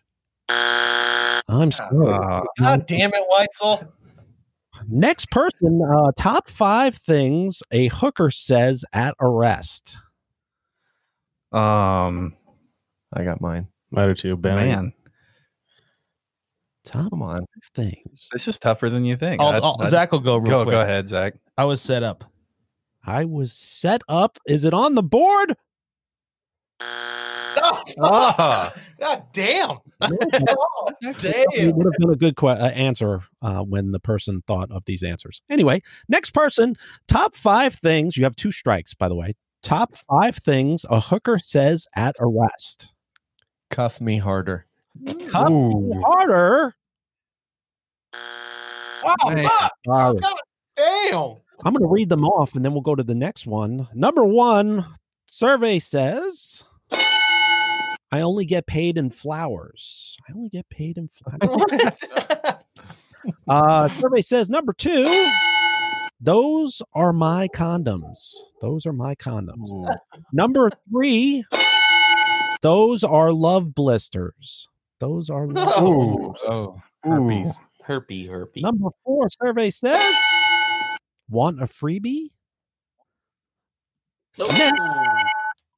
I'm 0.49 1.70
sorry. 1.70 2.12
Uh, 2.14 2.43
God 2.61 2.87
damn 2.87 3.12
it, 3.14 3.22
Weitzel. 3.31 3.89
Next 4.89 5.31
person, 5.31 5.81
uh, 5.83 6.11
top 6.18 6.49
five 6.49 6.95
things 6.97 7.62
a 7.70 7.89
hooker 7.89 8.31
says 8.31 8.85
at 8.93 9.14
arrest. 9.20 9.97
um, 11.53 12.35
I 13.12 13.24
got 13.24 13.40
mine. 13.40 13.68
I 13.94 14.07
do 14.07 14.14
too, 14.14 14.36
Ben. 14.36 14.57
man, 14.57 14.92
Top 16.84 17.11
Come 17.11 17.22
on. 17.22 17.46
things. 17.74 18.28
this 18.32 18.46
is 18.48 18.59
tougher 18.59 18.88
than 18.90 19.04
you 19.04 19.16
think. 19.16 19.40
I'll, 19.40 19.48
I'd- 19.48 19.61
I'll- 19.62 19.76
I'd- 19.80 19.88
Zach 19.90 20.12
will 20.12 20.20
go 20.20 20.36
real 20.36 20.50
go, 20.59 20.62
quick. 20.64 20.72
go 20.74 20.80
ahead, 20.80 21.09
Zach. 21.09 21.34
I 21.59 21.64
was 21.64 21.80
set 21.80 22.02
up. 22.02 22.24
I 23.04 23.24
was 23.24 23.52
set 23.52 24.02
up. 24.09 24.38
Is 24.46 24.64
it 24.64 24.74
on 24.74 24.94
the 24.94 25.02
board? 25.02 25.54
Ah. 27.98 28.72
God 29.00 29.22
damn. 29.32 29.78
Damn! 30.00 31.44
It 31.54 31.74
would 31.74 31.86
have 31.86 31.94
been 31.98 32.11
a 32.11 32.16
good 32.16 32.36
que- 32.36 32.48
uh, 32.48 32.68
answer 32.68 33.22
uh, 33.40 33.62
when 33.62 33.92
the 33.92 33.98
person 33.98 34.42
thought 34.46 34.70
of 34.70 34.84
these 34.84 35.02
answers. 35.02 35.40
Anyway, 35.48 35.80
next 36.09 36.30
person. 36.32 36.76
Top 37.09 37.34
five 37.34 37.74
things. 37.74 38.16
You 38.18 38.24
have 38.24 38.36
two 38.36 38.52
strikes, 38.52 38.92
by 38.94 39.09
the 39.09 39.14
way. 39.14 39.34
Top 39.62 39.96
five 40.09 40.36
things 40.36 40.84
a 40.90 41.00
hooker 41.00 41.38
says 41.38 41.86
at 41.96 42.14
arrest. 42.20 42.92
Cuff 43.71 44.01
me 44.01 44.19
harder. 44.19 44.67
Cuff 45.29 45.51
me 45.51 46.03
harder. 46.05 46.75
Oh, 48.14 49.31
Man. 49.31 49.49
God 49.87 50.21
damn. 50.77 51.37
I'm 51.64 51.73
going 51.73 51.83
to 51.83 51.89
read 51.89 52.09
them 52.09 52.25
off 52.25 52.55
and 52.55 52.64
then 52.64 52.73
we'll 52.73 52.83
go 52.83 52.95
to 52.95 53.03
the 53.03 53.14
next 53.14 53.47
one. 53.47 53.89
Number 53.95 54.25
one 54.25 54.85
survey 55.27 55.79
says 55.79 56.64
I 56.91 58.21
only 58.21 58.45
get 58.45 58.67
paid 58.67 58.99
in 58.99 59.11
flowers. 59.11 60.17
I 60.29 60.33
only 60.33 60.49
get 60.49 60.69
paid 60.69 60.99
in 60.99 61.09
flowers. 61.09 61.93
uh, 63.49 63.89
survey 64.01 64.21
says 64.21 64.49
number 64.49 64.73
two, 64.73 65.31
those 66.21 66.83
are 66.95 67.12
my 67.12 67.49
condoms. 67.49 68.35
Those 68.61 68.87
are 68.87 68.93
my 68.93 69.14
condoms. 69.17 69.97
Number 70.33 70.71
three, 70.91 71.45
those 72.67 73.05
are 73.05 73.33
love 73.33 73.77
blisters. 73.77 74.67
Those 74.99 75.31
are 75.31 75.47
love 75.47 75.73
Oh, 75.77 76.31
blisters. 76.33 76.49
Oh, 76.49 76.81
herpes. 77.05 77.61
Herpy, 77.87 78.29
herpy. 78.29 78.62
Number 78.62 78.89
four 79.05 79.29
survey 79.31 79.71
says, 79.71 80.12
want 81.31 81.62
a 81.62 81.67
freebie? 81.67 82.31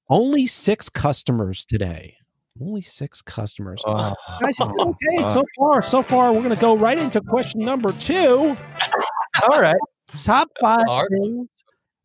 Only 0.09 0.47
six 0.47 0.89
customers 0.89 1.67
today. 1.67 2.17
Only 2.59 2.81
six 2.81 3.21
customers. 3.21 3.83
Oh. 3.87 4.15
Guys, 4.41 4.59
you're 4.59 4.73
doing 4.79 4.97
okay, 5.19 5.35
so 5.35 5.45
far, 5.59 5.83
so 5.83 6.01
far, 6.01 6.33
we're 6.33 6.43
going 6.43 6.55
to 6.55 6.61
go 6.61 6.75
right 6.75 6.99
into 6.99 7.21
question 7.21 7.61
number 7.61 7.93
two. 7.93 8.57
All 9.43 9.61
right. 9.61 9.77
Top 10.23 10.49
five 10.59 10.87
All 10.89 11.03
right. 11.03 11.11
things 11.11 11.49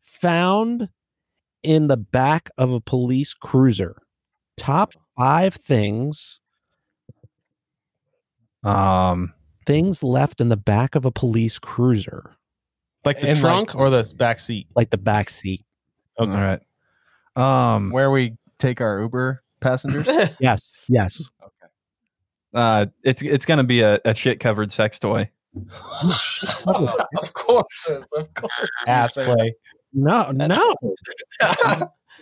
found 0.02 0.90
in 1.62 1.86
the 1.86 1.96
back 1.96 2.50
of 2.58 2.70
a 2.70 2.82
police 2.82 3.32
cruiser. 3.32 3.96
Top 4.56 4.92
five 5.16 5.54
things, 5.54 6.40
Um, 8.62 9.34
things 9.66 10.02
left 10.02 10.40
in 10.40 10.48
the 10.48 10.56
back 10.56 10.94
of 10.94 11.04
a 11.04 11.10
police 11.10 11.58
cruiser, 11.58 12.36
Like 13.04 13.20
the 13.20 13.28
And, 13.30 13.42
like- 13.42 13.68
trunk 13.68 13.74
or 13.74 13.90
the 13.90 14.10
back 14.16 14.40
seat? 14.40 14.68
like 14.74 14.90
the 14.90 14.96
back 14.98 15.28
seat. 15.28 15.64
all 16.18 16.28
right. 16.28 16.60
Um, 17.36 17.90
Where 17.90 18.10
we 18.10 18.36
take 18.58 18.80
our 18.80 19.00
Uber 19.00 19.42
passengers? 19.60 20.06
Yes, 20.40 20.78
yes. 20.88 21.28
uh, 22.54 22.86
it's 23.02 23.20
it's 23.22 23.44
gonna 23.44 23.64
be 23.64 23.80
a, 23.80 24.00
a 24.04 24.14
shit 24.14 24.38
covered 24.40 24.72
sex 24.72 24.98
toy. 24.98 25.28
of 25.56 27.32
course. 27.34 27.90
Of 27.90 28.32
course. 28.34 28.68
Ass 28.88 29.14
play. 29.14 29.54
No, 29.96 30.32
no, 30.32 30.74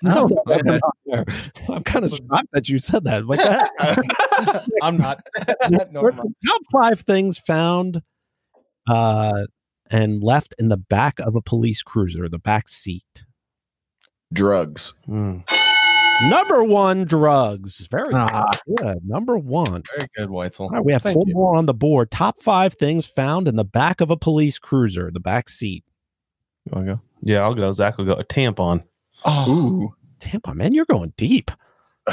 no. 0.03 0.29
Okay. 0.49 0.81
I'm 1.69 1.83
kind 1.85 2.05
of 2.05 2.11
shocked 2.11 2.49
that 2.53 2.69
you 2.69 2.79
said 2.79 3.05
that. 3.05 3.27
Like 3.27 3.39
that. 3.39 3.71
I'm 4.83 4.97
not. 4.97 5.23
no, 5.71 6.09
I'm 6.09 6.17
not. 6.17 6.27
Top 6.47 6.61
five 6.73 7.01
things 7.01 7.39
found 7.39 8.03
uh, 8.89 9.47
and 9.91 10.23
left 10.23 10.55
in 10.59 10.69
the 10.69 10.77
back 10.77 11.19
of 11.21 11.35
a 11.37 11.41
police 11.43 11.83
cruiser, 11.83 12.29
the 12.29 12.39
back 12.39 12.69
seat. 12.69 13.25
Drugs. 14.33 14.95
Number 15.07 16.63
one, 16.65 17.05
drugs. 17.05 17.87
Very 17.91 18.15
Ah. 18.15 18.51
good. 18.79 18.99
Number 19.05 19.37
one. 19.37 19.83
Very 19.97 20.09
good, 20.17 20.29
Weitzel. 20.29 20.61
All 20.61 20.69
right, 20.71 20.85
we 20.85 20.93
have 20.93 21.03
Thank 21.03 21.15
four 21.15 21.25
you. 21.27 21.35
more 21.35 21.57
on 21.57 21.67
the 21.67 21.75
board. 21.75 22.11
Top 22.11 22.41
five 22.41 22.75
things 22.75 23.07
found 23.07 23.49
in 23.49 23.57
the 23.57 23.65
back 23.65 24.01
of 24.01 24.11
a 24.11 24.17
police 24.17 24.59
cruiser, 24.59 25.11
the 25.11 25.21
back 25.21 25.49
seat. 25.49 25.85
You 26.65 26.71
want 26.75 26.87
to 26.87 26.95
go? 26.95 27.01
Yeah, 27.23 27.41
I'll 27.41 27.55
go. 27.55 27.73
Zach 27.73 27.99
will 27.99 28.05
go. 28.05 28.13
A 28.15 28.25
tampon. 28.25 28.85
Oh, 29.25 29.95
Tampa, 30.19 30.55
man, 30.55 30.75
you're 30.75 30.85
going 30.87 31.13
deep. 31.17 31.51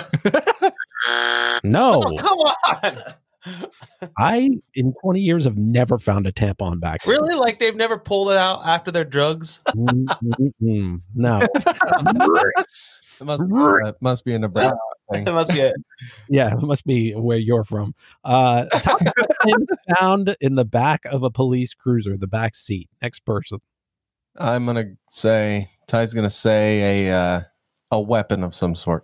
no, 1.63 2.03
Oh, 2.03 2.15
come 2.17 2.37
on. 2.39 3.03
I 4.17 4.49
in 4.75 4.93
20 5.01 5.21
years 5.21 5.45
have 5.45 5.57
never 5.57 5.97
found 5.97 6.27
a 6.27 6.31
tampon 6.31 6.79
back. 6.79 7.05
Really? 7.05 7.35
Like 7.35 7.59
they've 7.59 7.75
never 7.75 7.97
pulled 7.97 8.31
it 8.31 8.37
out 8.37 8.65
after 8.65 8.91
their 8.91 9.05
drugs? 9.05 9.61
No. 10.61 11.39
it 11.41 13.25
must 13.25 13.43
be, 13.49 13.55
uh, 13.55 13.93
must 14.01 14.25
be 14.25 14.33
a 14.33 14.39
Nebraska 14.39 14.77
thing. 15.11 15.23
That 15.25 15.33
must 15.33 15.49
be 15.49 15.59
it. 15.59 15.73
Yeah, 16.29 16.53
it 16.53 16.61
must 16.61 16.85
be 16.85 17.13
where 17.13 17.37
you're 17.37 17.63
from. 17.63 17.93
Uh, 18.23 18.65
top 18.65 19.01
found 19.97 20.35
in 20.39 20.55
the 20.55 20.65
back 20.65 21.01
of 21.05 21.23
a 21.23 21.29
police 21.29 21.73
cruiser, 21.73 22.17
the 22.17 22.27
back 22.27 22.55
seat. 22.55 22.89
Next 23.01 23.21
person. 23.25 23.59
I'm 24.37 24.65
gonna 24.65 24.93
say 25.09 25.69
Ty's 25.89 26.13
gonna 26.13 26.29
say 26.29 27.07
a 27.07 27.15
uh, 27.15 27.41
a 27.89 27.99
weapon 27.99 28.43
of 28.43 28.53
some 28.53 28.75
sort. 28.75 29.03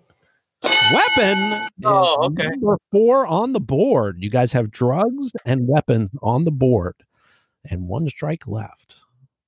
Weapon. 0.61 1.67
Oh, 1.83 2.27
okay. 2.27 2.47
Number 2.47 2.77
four 2.91 3.25
on 3.25 3.53
the 3.53 3.59
board. 3.59 4.17
You 4.19 4.29
guys 4.29 4.51
have 4.51 4.69
drugs 4.69 5.31
and 5.45 5.67
weapons 5.67 6.11
on 6.21 6.43
the 6.43 6.51
board, 6.51 6.93
and 7.67 7.87
one 7.87 8.07
strike 8.07 8.47
left. 8.47 9.01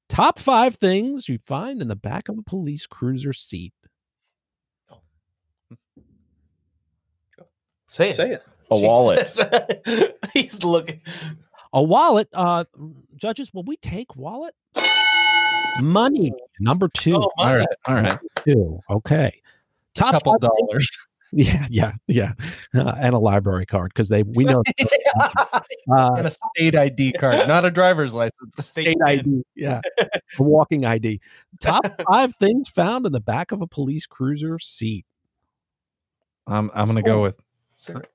Top 0.10 0.40
five 0.40 0.78
things 0.78 1.30
you 1.30 1.38
find 1.38 1.80
in 1.80 1.90
the 1.90 1.96
back 1.96 2.28
of 2.28 2.40
a 2.40 2.42
police 2.42 2.88
cruiser 2.88 3.34
seat. 3.34 3.74
Say 7.86 8.10
it. 8.10 8.16
Say 8.16 8.32
it. 8.32 8.44
A 8.72 8.78
wallet. 8.78 9.40
He's 10.34 10.64
looking. 10.64 11.02
A 11.72 11.84
wallet. 11.84 12.30
Uh, 12.34 12.66
judges, 13.16 13.54
will 13.54 13.64
we 13.64 13.78
take 13.78 14.16
wallet? 14.16 14.56
Money. 15.82 16.32
Number 16.60 16.88
two. 16.90 17.16
Oh, 17.16 17.30
All 17.38 17.56
right. 17.56 17.68
All 17.88 17.96
right. 17.96 18.20
Two. 18.46 18.80
Okay. 18.90 19.40
Top 19.94 20.12
couple 20.14 20.34
five 20.34 20.42
things- 20.42 20.52
dollars. 20.68 20.98
Yeah, 21.34 21.68
yeah, 21.70 21.92
yeah, 22.08 22.32
uh, 22.74 22.96
and 22.98 23.14
a 23.14 23.20
library 23.20 23.66
card 23.66 23.92
because 23.94 24.08
they 24.08 24.24
we 24.24 24.46
know 24.46 24.64
uh, 25.20 25.60
and 25.90 26.26
a 26.26 26.32
state 26.32 26.74
ID 26.74 27.12
card, 27.12 27.50
not 27.50 27.66
a 27.66 27.70
driver's 27.70 28.14
license. 28.14 28.56
state 28.66 28.96
ID. 29.06 29.44
Yeah, 29.54 29.82
a 30.00 30.10
walking 30.40 30.86
ID. 30.86 31.20
Top 31.60 31.84
five 32.10 32.34
things 32.38 32.70
found 32.70 33.06
in 33.06 33.12
the 33.12 33.20
back 33.20 33.52
of 33.52 33.62
a 33.62 33.68
police 33.68 34.06
cruiser 34.06 34.58
seat. 34.58 35.06
I'm 36.48 36.72
I'm 36.74 36.88
gonna 36.88 37.02
go 37.02 37.24
with 37.24 37.36
Cigarette. 37.76 38.10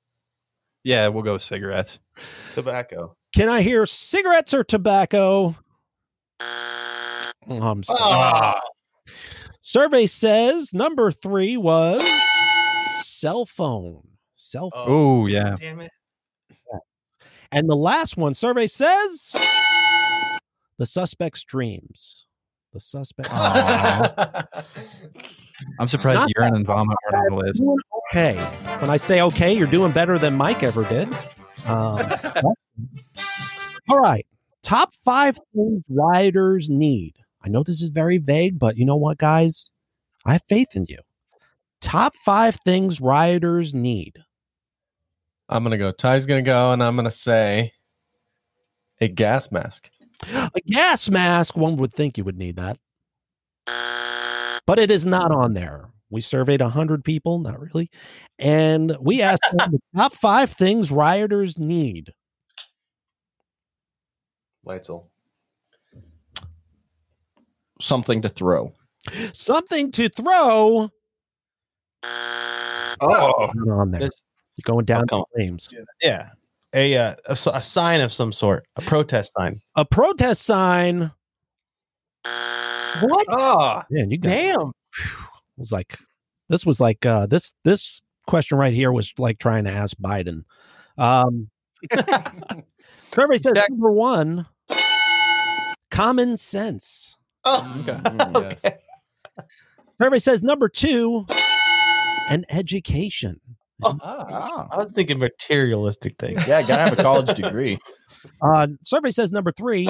yeah. 0.82 1.08
We'll 1.08 1.22
go 1.22 1.34
with 1.34 1.42
cigarettes. 1.42 1.98
Tobacco. 2.54 3.14
Can 3.36 3.50
I 3.50 3.60
hear 3.60 3.84
cigarettes 3.84 4.54
or 4.54 4.64
tobacco? 4.64 5.54
Oh, 7.48 7.62
I'm 7.62 7.82
sorry. 7.82 8.00
Ah. 8.02 8.60
Survey 9.60 10.06
says 10.06 10.74
number 10.74 11.10
three 11.10 11.56
was 11.56 12.02
cell 13.04 13.46
phone. 13.46 14.02
Cell 14.34 14.70
phone. 14.70 14.86
Oh 14.88 15.26
yeah. 15.26 15.54
Damn 15.58 15.80
it. 15.80 15.90
And 17.52 17.68
the 17.68 17.76
last 17.76 18.16
one, 18.16 18.32
survey 18.32 18.66
says 18.66 19.36
the 20.78 20.86
suspect's 20.86 21.44
dreams. 21.44 22.26
The 22.72 22.80
suspect. 22.80 23.28
I'm 25.78 25.86
surprised 25.86 26.20
Not 26.20 26.30
urine 26.36 26.56
and 26.56 26.66
vomit 26.66 26.96
aren't 27.12 27.32
on 27.32 27.38
the 27.38 27.44
list. 27.44 27.62
Okay. 28.10 28.36
When 28.80 28.88
I 28.88 28.96
say 28.96 29.20
okay, 29.20 29.52
you're 29.52 29.66
doing 29.66 29.92
better 29.92 30.18
than 30.18 30.34
Mike 30.34 30.62
ever 30.62 30.84
did. 30.84 31.14
Um, 31.66 32.10
all 33.90 33.98
right. 33.98 34.26
Top 34.62 34.94
five 34.94 35.38
things 35.54 35.84
riders 35.90 36.70
need. 36.70 37.16
I 37.44 37.48
know 37.48 37.62
this 37.62 37.82
is 37.82 37.88
very 37.88 38.18
vague, 38.18 38.58
but 38.58 38.76
you 38.76 38.84
know 38.84 38.96
what, 38.96 39.18
guys? 39.18 39.70
I 40.24 40.32
have 40.32 40.42
faith 40.48 40.76
in 40.76 40.86
you. 40.88 40.98
Top 41.80 42.14
five 42.16 42.56
things 42.56 43.00
rioters 43.00 43.74
need. 43.74 44.18
I'm 45.48 45.64
gonna 45.64 45.78
go. 45.78 45.90
Ty's 45.92 46.26
gonna 46.26 46.42
go, 46.42 46.72
and 46.72 46.82
I'm 46.82 46.96
gonna 46.96 47.10
say 47.10 47.72
a 49.00 49.08
gas 49.08 49.50
mask. 49.50 49.90
A 50.32 50.60
gas 50.66 51.10
mask, 51.10 51.56
one 51.56 51.76
would 51.76 51.92
think 51.92 52.16
you 52.16 52.24
would 52.24 52.38
need 52.38 52.56
that. 52.56 52.78
But 54.66 54.78
it 54.78 54.90
is 54.90 55.04
not 55.04 55.32
on 55.32 55.54
there. 55.54 55.90
We 56.10 56.20
surveyed 56.20 56.60
100 56.60 57.04
people, 57.04 57.38
not 57.38 57.58
really. 57.58 57.90
And 58.38 58.96
we 59.00 59.22
asked 59.22 59.42
them 59.50 59.72
the 59.72 59.80
top 59.96 60.14
five 60.14 60.52
things 60.52 60.92
rioters 60.92 61.58
need. 61.58 62.12
Weitzel. 64.64 65.06
Something 67.82 68.22
to 68.22 68.28
throw. 68.28 68.72
Something 69.32 69.90
to 69.92 70.08
throw. 70.08 70.88
Oh. 72.04 73.50
On 73.70 73.90
there. 73.90 74.02
This- 74.02 74.22
You're 74.56 74.62
going 74.72 74.84
down 74.84 75.06
come 75.08 75.22
to 75.22 75.26
flames. 75.34 75.68
Yeah. 76.00 76.30
A, 76.74 76.96
uh, 76.96 77.14
a 77.26 77.30
s- 77.32 77.46
a 77.52 77.60
sign 77.60 78.00
of 78.00 78.12
some 78.12 78.32
sort, 78.32 78.66
a 78.76 78.82
protest 78.82 79.32
sign. 79.36 79.60
A 79.76 79.84
protest 79.84 80.42
sign. 80.42 81.10
What? 82.24 83.26
Oh, 83.30 83.82
Man, 83.90 84.10
you 84.10 84.18
got 84.18 84.28
damn. 84.30 84.60
it 84.60 84.72
was 85.58 85.72
like, 85.72 85.98
This 86.48 86.64
was 86.64 86.80
like 86.80 87.04
uh, 87.04 87.26
this 87.26 87.52
this 87.64 88.02
question 88.26 88.58
right 88.58 88.72
here 88.72 88.92
was 88.92 89.12
like 89.18 89.38
trying 89.38 89.64
to 89.64 89.70
ask 89.70 89.96
Biden. 89.98 90.44
Um, 90.96 91.50
survey 93.12 93.38
says 93.38 93.54
number 93.68 93.90
one, 93.90 94.46
common 95.90 96.36
sense. 96.36 97.16
Oh, 97.44 97.84
okay. 97.86 98.78
Survey 100.02 100.18
says 100.18 100.42
number 100.42 100.68
two, 100.68 101.26
an 102.28 102.44
education. 102.50 103.40
Oh, 103.84 103.98
I 104.02 104.76
was 104.76 104.92
thinking 104.92 105.18
materialistic 105.18 106.16
things. 106.18 106.46
Yeah, 106.46 106.62
gotta 106.62 106.82
have 106.82 106.98
a 106.98 107.02
college 107.02 107.34
degree. 107.36 107.78
Uh, 108.40 108.68
survey 108.82 109.10
says 109.10 109.32
number 109.32 109.52
three, 109.52 109.88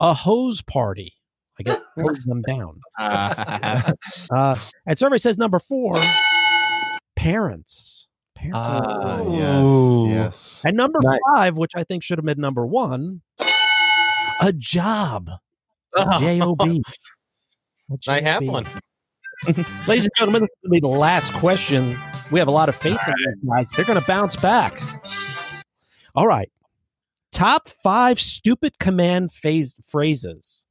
a 0.00 0.12
hose 0.14 0.62
party. 0.62 1.12
I 1.58 1.62
get 1.62 1.82
hose 1.96 2.18
them 2.26 2.42
down. 2.42 2.80
uh, 2.98 3.92
and 4.86 4.98
survey 4.98 5.18
says 5.18 5.38
number 5.38 5.58
four, 5.58 6.02
parents. 7.16 8.08
Parents. 8.34 8.58
Ah, 8.58 9.20
Ooh. 9.22 10.08
yes, 10.08 10.14
yes. 10.14 10.62
And 10.66 10.76
number 10.76 10.98
five, 11.34 11.56
which 11.56 11.72
I 11.74 11.84
think 11.84 12.02
should 12.02 12.18
have 12.18 12.26
been 12.26 12.40
number 12.40 12.66
one, 12.66 13.22
a 14.42 14.52
job. 14.52 15.30
Oh. 15.96 16.20
J 16.20 16.40
O 16.40 16.54
B. 16.54 16.82
I 18.08 18.20
have 18.20 18.46
one. 18.46 18.66
Ladies 19.86 20.04
and 20.06 20.10
gentlemen, 20.16 20.42
this 20.42 20.48
is 20.50 20.56
going 20.62 20.68
to 20.68 20.70
be 20.70 20.80
the 20.80 20.88
last 20.88 21.32
question. 21.34 21.98
We 22.30 22.38
have 22.38 22.48
a 22.48 22.52
lot 22.52 22.68
of 22.68 22.74
faith 22.74 22.98
in 23.06 23.14
these 23.16 23.50
guys. 23.50 23.70
They're 23.70 23.84
going 23.84 24.00
to 24.00 24.06
bounce 24.06 24.36
back. 24.36 24.80
All 26.14 26.26
right. 26.26 26.50
Top 27.30 27.68
five 27.68 28.18
stupid 28.20 28.78
command 28.78 29.32
phase 29.32 29.76
phrases. 29.84 30.64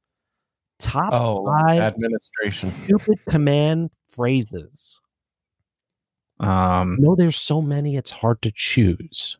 Top 0.78 1.12
Oh, 1.12 1.46
five 1.46 1.78
administration. 1.80 2.72
stupid 2.84 3.18
command 3.28 3.90
phrases. 4.08 5.00
Um, 6.40 6.96
no, 6.98 7.14
there's 7.14 7.36
so 7.36 7.62
many, 7.62 7.96
it's 7.96 8.10
hard 8.10 8.42
to 8.42 8.50
choose. 8.54 9.38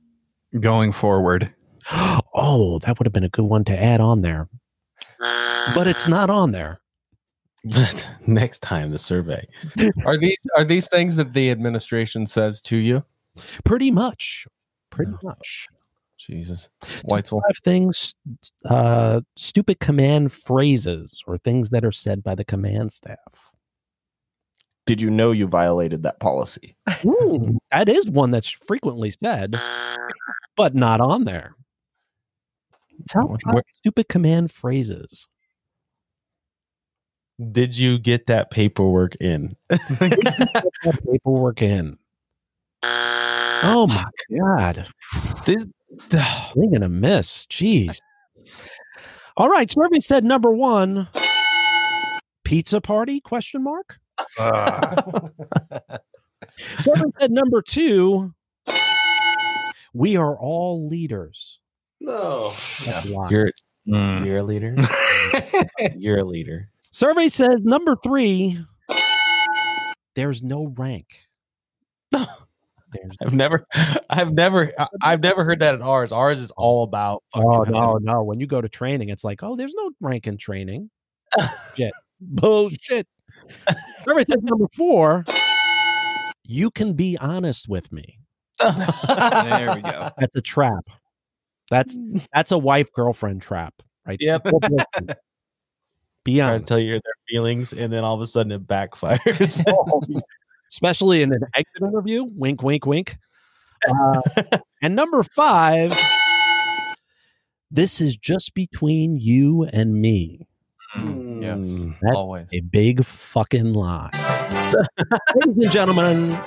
Going 0.58 0.92
forward. 0.92 1.52
Oh, 2.36 2.80
that 2.80 2.98
would 2.98 3.06
have 3.06 3.12
been 3.12 3.22
a 3.24 3.28
good 3.28 3.44
one 3.44 3.62
to 3.64 3.80
add 3.80 4.00
on 4.00 4.22
there. 4.22 4.48
But 5.74 5.86
it's 5.86 6.06
not 6.06 6.30
on 6.30 6.52
there. 6.52 6.80
But 7.64 8.06
next 8.26 8.60
time 8.60 8.90
the 8.90 8.98
survey. 8.98 9.46
Are 10.06 10.16
these 10.16 10.38
are 10.56 10.64
these 10.64 10.88
things 10.88 11.16
that 11.16 11.32
the 11.32 11.50
administration 11.50 12.26
says 12.26 12.60
to 12.62 12.76
you? 12.76 13.04
Pretty 13.64 13.90
much. 13.90 14.46
Pretty 14.90 15.12
much. 15.22 15.68
Jesus. 16.18 16.68
Weitzel. 17.10 17.42
Five 17.42 17.58
things, 17.64 18.14
uh, 18.64 19.20
stupid 19.36 19.80
command 19.80 20.32
phrases 20.32 21.22
or 21.26 21.38
things 21.38 21.70
that 21.70 21.84
are 21.84 21.92
said 21.92 22.22
by 22.22 22.34
the 22.34 22.44
command 22.44 22.92
staff. 22.92 23.54
Did 24.86 25.00
you 25.00 25.10
know 25.10 25.32
you 25.32 25.46
violated 25.46 26.02
that 26.02 26.20
policy? 26.20 26.76
Ooh, 27.04 27.58
that 27.70 27.88
is 27.88 28.08
one 28.10 28.30
that's 28.30 28.50
frequently 28.50 29.10
said, 29.10 29.58
but 30.56 30.74
not 30.74 31.00
on 31.00 31.24
there. 31.24 31.56
Top 33.08 33.40
five 33.42 33.62
stupid 33.78 34.08
command 34.08 34.50
phrases. 34.50 35.28
Did 37.52 37.76
you 37.76 37.98
get 37.98 38.26
that 38.26 38.50
paperwork 38.50 39.16
in? 39.16 39.56
That 39.68 41.00
paperwork 41.10 41.62
in. 41.62 41.98
Oh 42.82 43.86
my 43.88 44.04
god. 44.38 44.86
This 45.44 45.66
Thing 46.10 46.72
gonna 46.72 46.88
miss. 46.88 47.46
Jeez. 47.46 47.98
All 49.36 49.48
right. 49.48 49.70
Survey 49.70 50.00
said 50.00 50.24
number 50.24 50.50
one. 50.50 51.08
Pizza 52.44 52.80
party? 52.80 53.20
Question 53.20 53.62
mark. 53.64 53.98
Survey 54.38 55.30
said 57.18 57.30
number 57.30 57.62
two. 57.62 58.34
We 59.92 60.16
are 60.16 60.36
all 60.36 60.88
leaders. 60.88 61.60
No. 62.04 62.52
That's 62.84 63.06
a 63.06 63.12
lie. 63.12 63.28
You're 63.30 63.50
mm. 63.88 64.26
you're 64.26 64.38
a 64.38 64.42
leader. 64.42 64.76
you're 65.96 66.18
a 66.18 66.24
leader. 66.24 66.68
Survey 66.90 67.28
says 67.28 67.64
number 67.64 67.96
three. 67.96 68.58
There's 70.14 70.42
no 70.42 70.72
rank. 70.76 71.26
There's 72.10 73.16
I've 73.20 73.32
never 73.32 73.66
I've 74.10 74.32
never 74.32 74.72
I- 74.78 74.88
I've 75.02 75.20
never 75.20 75.44
heard 75.44 75.60
that 75.60 75.74
at 75.74 75.82
ours. 75.82 76.12
Ours 76.12 76.40
is 76.40 76.50
all 76.52 76.84
about 76.84 77.22
Oh 77.34 77.64
no, 77.66 77.98
no. 78.00 78.22
When 78.22 78.38
you 78.38 78.46
go 78.46 78.60
to 78.60 78.68
training, 78.68 79.08
it's 79.08 79.24
like, 79.24 79.42
oh, 79.42 79.56
there's 79.56 79.74
no 79.74 79.90
rank 80.00 80.26
in 80.26 80.36
training. 80.36 80.90
Shit. 81.76 81.92
Bullshit. 82.20 83.08
Survey 84.04 84.24
says 84.24 84.42
number 84.42 84.66
four. 84.74 85.24
You 86.46 86.70
can 86.70 86.92
be 86.92 87.16
honest 87.18 87.68
with 87.68 87.90
me. 87.90 88.18
there 88.58 89.72
we 89.74 89.82
go. 89.82 90.10
That's 90.18 90.36
a 90.36 90.40
trap. 90.40 90.84
That's 91.74 91.98
that's 92.32 92.52
a 92.52 92.58
wife 92.58 92.92
girlfriend 92.92 93.42
trap, 93.42 93.74
right? 94.06 94.18
Yep. 94.20 94.48
Full 94.48 94.60
boyfriend. 94.60 95.16
Be 96.22 96.36
trying 96.36 96.48
to 96.48 96.54
honest. 96.54 96.68
tell 96.68 96.78
you 96.78 96.92
their 96.92 97.14
feelings 97.28 97.72
and 97.72 97.92
then 97.92 98.04
all 98.04 98.14
of 98.14 98.20
a 98.20 98.26
sudden 98.26 98.52
it 98.52 98.64
backfires. 98.64 99.60
especially 100.70 101.22
in 101.22 101.32
an 101.32 101.40
exit 101.56 101.82
interview. 101.82 102.22
Wink, 102.22 102.62
wink, 102.62 102.86
wink. 102.86 103.16
Uh, 103.88 104.22
and 104.82 104.94
number 104.94 105.22
five, 105.24 105.92
this 107.72 108.00
is 108.00 108.16
just 108.16 108.54
between 108.54 109.18
you 109.18 109.64
and 109.72 110.00
me. 110.00 110.46
Yes. 110.96 111.86
That's 112.00 112.16
always. 112.16 112.46
a 112.52 112.60
big 112.60 113.04
fucking 113.04 113.74
lie. 113.74 114.10
Ladies 115.46 115.64
and 115.64 115.72
gentlemen, 115.72 116.38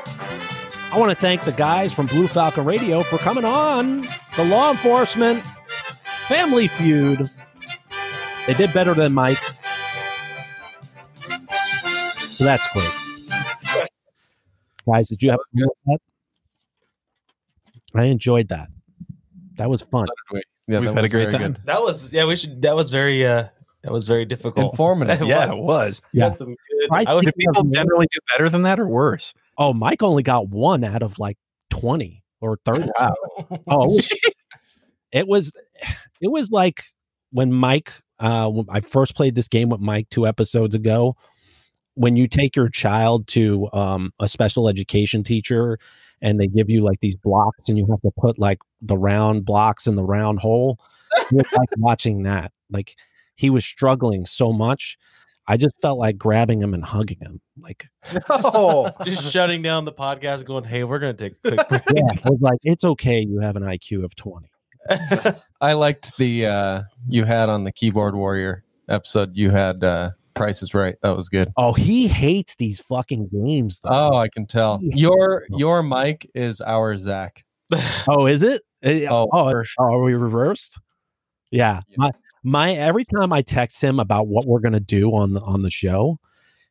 I 0.91 0.99
want 0.99 1.11
to 1.11 1.15
thank 1.17 1.43
the 1.43 1.51
guys 1.51 1.93
from 1.93 2.07
Blue 2.07 2.27
Falcon 2.27 2.65
Radio 2.65 3.03
for 3.03 3.17
coming 3.17 3.45
on 3.45 4.01
the 4.35 4.45
Law 4.45 4.71
Enforcement 4.71 5.43
Family 6.27 6.67
Feud. 6.67 7.29
They 8.47 8.53
did 8.53 8.73
better 8.73 8.93
than 8.93 9.13
Mike. 9.13 9.39
So 12.31 12.43
that's 12.45 12.67
great. 12.69 12.89
Guys, 14.89 15.09
did 15.09 15.21
you 15.21 15.31
have 15.31 15.39
fun 15.53 15.67
that? 15.87 15.99
I 17.95 18.03
enjoyed 18.05 18.47
that. 18.49 18.69
That 19.55 19.69
was 19.69 19.81
fun. 19.81 20.07
Yeah, 20.67 20.79
We've 20.79 20.81
that 20.81 20.95
had 20.95 20.97
a 20.97 21.01
was 21.03 21.11
great 21.11 21.31
very 21.31 21.31
time. 21.31 21.53
good. 21.53 21.61
that 21.65 21.81
was 21.81 22.13
yeah, 22.13 22.25
we 22.25 22.35
should 22.35 22.61
that 22.61 22.75
was 22.75 22.91
very 22.91 23.25
uh 23.25 23.47
that 23.83 23.91
was 23.91 24.05
very 24.05 24.25
difficult. 24.25 24.73
Informative. 24.73 25.21
Yeah, 25.27 25.51
it 25.53 25.59
was. 25.59 26.01
Yeah. 26.13 26.31
some 26.33 26.49
good 26.49 26.87
Try 26.87 27.03
I 27.07 27.13
would 27.13 27.25
Do 27.25 27.31
people 27.37 27.63
generally 27.65 28.07
do 28.11 28.19
better 28.33 28.49
than 28.49 28.61
that 28.63 28.79
or 28.79 28.87
worse? 28.87 29.33
Oh, 29.57 29.73
Mike 29.73 30.03
only 30.03 30.23
got 30.23 30.49
one 30.49 30.83
out 30.83 31.01
of 31.01 31.19
like 31.19 31.37
20 31.71 32.23
or 32.41 32.57
30. 32.65 32.89
Oh, 33.67 33.99
it 35.11 35.27
was, 35.27 35.53
it 36.21 36.31
was 36.31 36.51
like 36.51 36.83
when 37.31 37.53
Mike 37.53 37.93
uh 38.19 38.49
when 38.49 38.65
I 38.69 38.79
first 38.81 39.15
played 39.15 39.35
this 39.35 39.47
game 39.47 39.69
with 39.69 39.79
Mike 39.79 40.09
two 40.09 40.25
episodes 40.25 40.73
ago 40.73 41.15
when 41.95 42.15
you 42.15 42.27
take 42.27 42.55
your 42.55 42.69
child 42.69 43.27
to 43.27 43.69
um 43.73 44.11
a 44.19 44.27
special 44.27 44.67
education 44.67 45.23
teacher 45.23 45.77
and 46.21 46.39
they 46.39 46.47
give 46.47 46.69
you 46.69 46.81
like 46.81 46.99
these 46.99 47.15
blocks 47.15 47.69
and 47.69 47.77
you 47.77 47.85
have 47.89 48.01
to 48.01 48.11
put 48.19 48.39
like 48.39 48.59
the 48.81 48.97
round 48.97 49.45
blocks 49.45 49.87
in 49.87 49.95
the 49.95 50.03
round 50.03 50.39
hole 50.39 50.79
like 51.31 51.69
watching 51.77 52.23
that 52.23 52.51
like 52.71 52.95
he 53.35 53.49
was 53.49 53.65
struggling 53.65 54.25
so 54.25 54.51
much 54.51 54.97
I 55.47 55.57
just 55.57 55.79
felt 55.81 55.97
like 55.97 56.17
grabbing 56.17 56.61
him 56.61 56.73
and 56.73 56.83
hugging 56.83 57.19
him 57.19 57.39
like 57.59 57.87
oh, 58.29 58.89
just 59.05 59.31
shutting 59.31 59.61
down 59.61 59.85
the 59.85 59.93
podcast 59.93 60.45
going, 60.45 60.63
Hey, 60.65 60.83
we're 60.83 60.99
gonna 60.99 61.13
take 61.13 61.33
a 61.45 61.55
quick 61.55 61.67
break. 61.69 61.81
yeah, 61.95 62.03
I 62.25 62.29
was 62.29 62.41
like, 62.41 62.59
it's 62.63 62.83
okay. 62.83 63.21
You 63.21 63.39
have 63.39 63.55
an 63.55 63.63
IQ 63.63 64.03
of 64.03 64.15
20. 64.15 64.49
I 65.61 65.73
liked 65.73 66.15
the 66.17 66.45
uh 66.45 66.81
you 67.07 67.23
had 67.25 67.49
on 67.49 67.63
the 67.63 67.71
keyboard 67.71 68.15
warrior 68.15 68.63
episode. 68.89 69.35
You 69.35 69.49
had 69.49 69.83
uh 69.83 70.11
Price 70.33 70.61
is 70.61 70.73
Right. 70.73 70.95
That 71.01 71.15
was 71.17 71.29
good. 71.29 71.51
Oh, 71.57 71.73
he 71.73 72.07
hates 72.07 72.55
these 72.57 72.79
fucking 72.79 73.29
games. 73.29 73.79
Though. 73.79 73.89
Oh, 74.13 74.17
I 74.17 74.27
can 74.29 74.45
tell. 74.45 74.79
Your 74.83 75.45
your 75.49 75.81
mic 75.81 76.29
is 76.35 76.61
our 76.61 76.95
Zach. 76.97 77.43
Oh, 78.07 78.27
is 78.27 78.43
it? 78.43 78.61
Eh, 78.83 79.07
Oh, 79.09 79.27
Oh, 79.33 79.49
for 79.49 79.65
oh, 79.79 79.83
are 79.95 80.03
we 80.03 80.13
reversed? 80.13 80.79
Yeah. 81.49 81.81
My, 81.97 82.11
my 82.47 82.71
every 82.73 83.03
time 83.03 83.33
I 83.33 83.41
text 83.41 83.83
him 83.83 83.99
about 83.99 84.27
what 84.27 84.45
we're 84.45 84.61
gonna 84.61 84.79
do 84.79 85.13
on 85.13 85.33
the 85.33 85.41
on 85.41 85.61
the 85.63 85.69
show, 85.69 86.17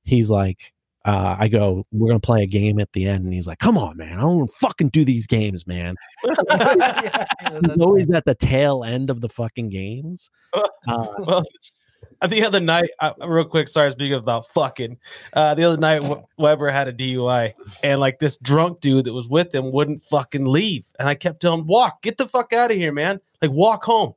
he's 0.05 0.31
like, 0.31 0.73
uh, 1.05 1.37
I 1.39 1.49
go, 1.49 1.87
we're 1.93 2.09
gonna 2.09 2.19
play 2.19 2.43
a 2.43 2.47
game 2.47 2.81
at 2.81 2.93
the 2.93 3.07
end, 3.07 3.25
and 3.25 3.35
he's 3.35 3.47
like, 3.47 3.59
Come 3.59 3.77
on, 3.77 3.99
man, 3.99 4.19
I 4.19 4.23
don't 4.23 4.51
fucking 4.51 4.89
do 4.89 5.05
these 5.05 5.27
games, 5.27 5.67
man. 5.67 5.95
he's 6.25 7.77
always 7.79 8.11
at 8.11 8.25
the 8.25 8.35
tail 8.35 8.85
end 8.85 9.11
of 9.11 9.21
the 9.21 9.29
fucking 9.29 9.69
games. 9.69 10.31
Uh, 10.89 11.05
well, 11.19 11.45
the 12.29 12.45
other 12.45 12.61
night, 12.61 12.89
uh, 13.01 13.13
real 13.27 13.45
quick, 13.45 13.67
sorry, 13.67 13.91
speaking 13.91 14.15
about 14.15 14.47
fucking. 14.55 14.97
Uh, 15.33 15.53
the 15.53 15.65
other 15.65 15.77
night, 15.77 16.01
Weber 16.39 16.71
had 16.71 16.87
a 16.87 16.93
DUI, 16.93 17.53
and 17.83 17.99
like 17.99 18.21
this 18.21 18.37
drunk 18.37 18.81
dude 18.81 19.07
that 19.07 19.13
was 19.13 19.27
with 19.27 19.53
him 19.53 19.73
wouldn't 19.73 20.05
fucking 20.05 20.47
leave, 20.47 20.85
and 21.01 21.09
I 21.09 21.17
kept 21.17 21.41
telling 21.41 21.63
him, 21.63 21.67
"Walk, 21.67 22.03
get 22.03 22.19
the 22.19 22.29
fuck 22.29 22.53
out 22.53 22.71
of 22.71 22.77
here, 22.77 22.93
man! 22.93 23.21
Like 23.43 23.51
walk 23.51 23.85
home." 23.85 24.15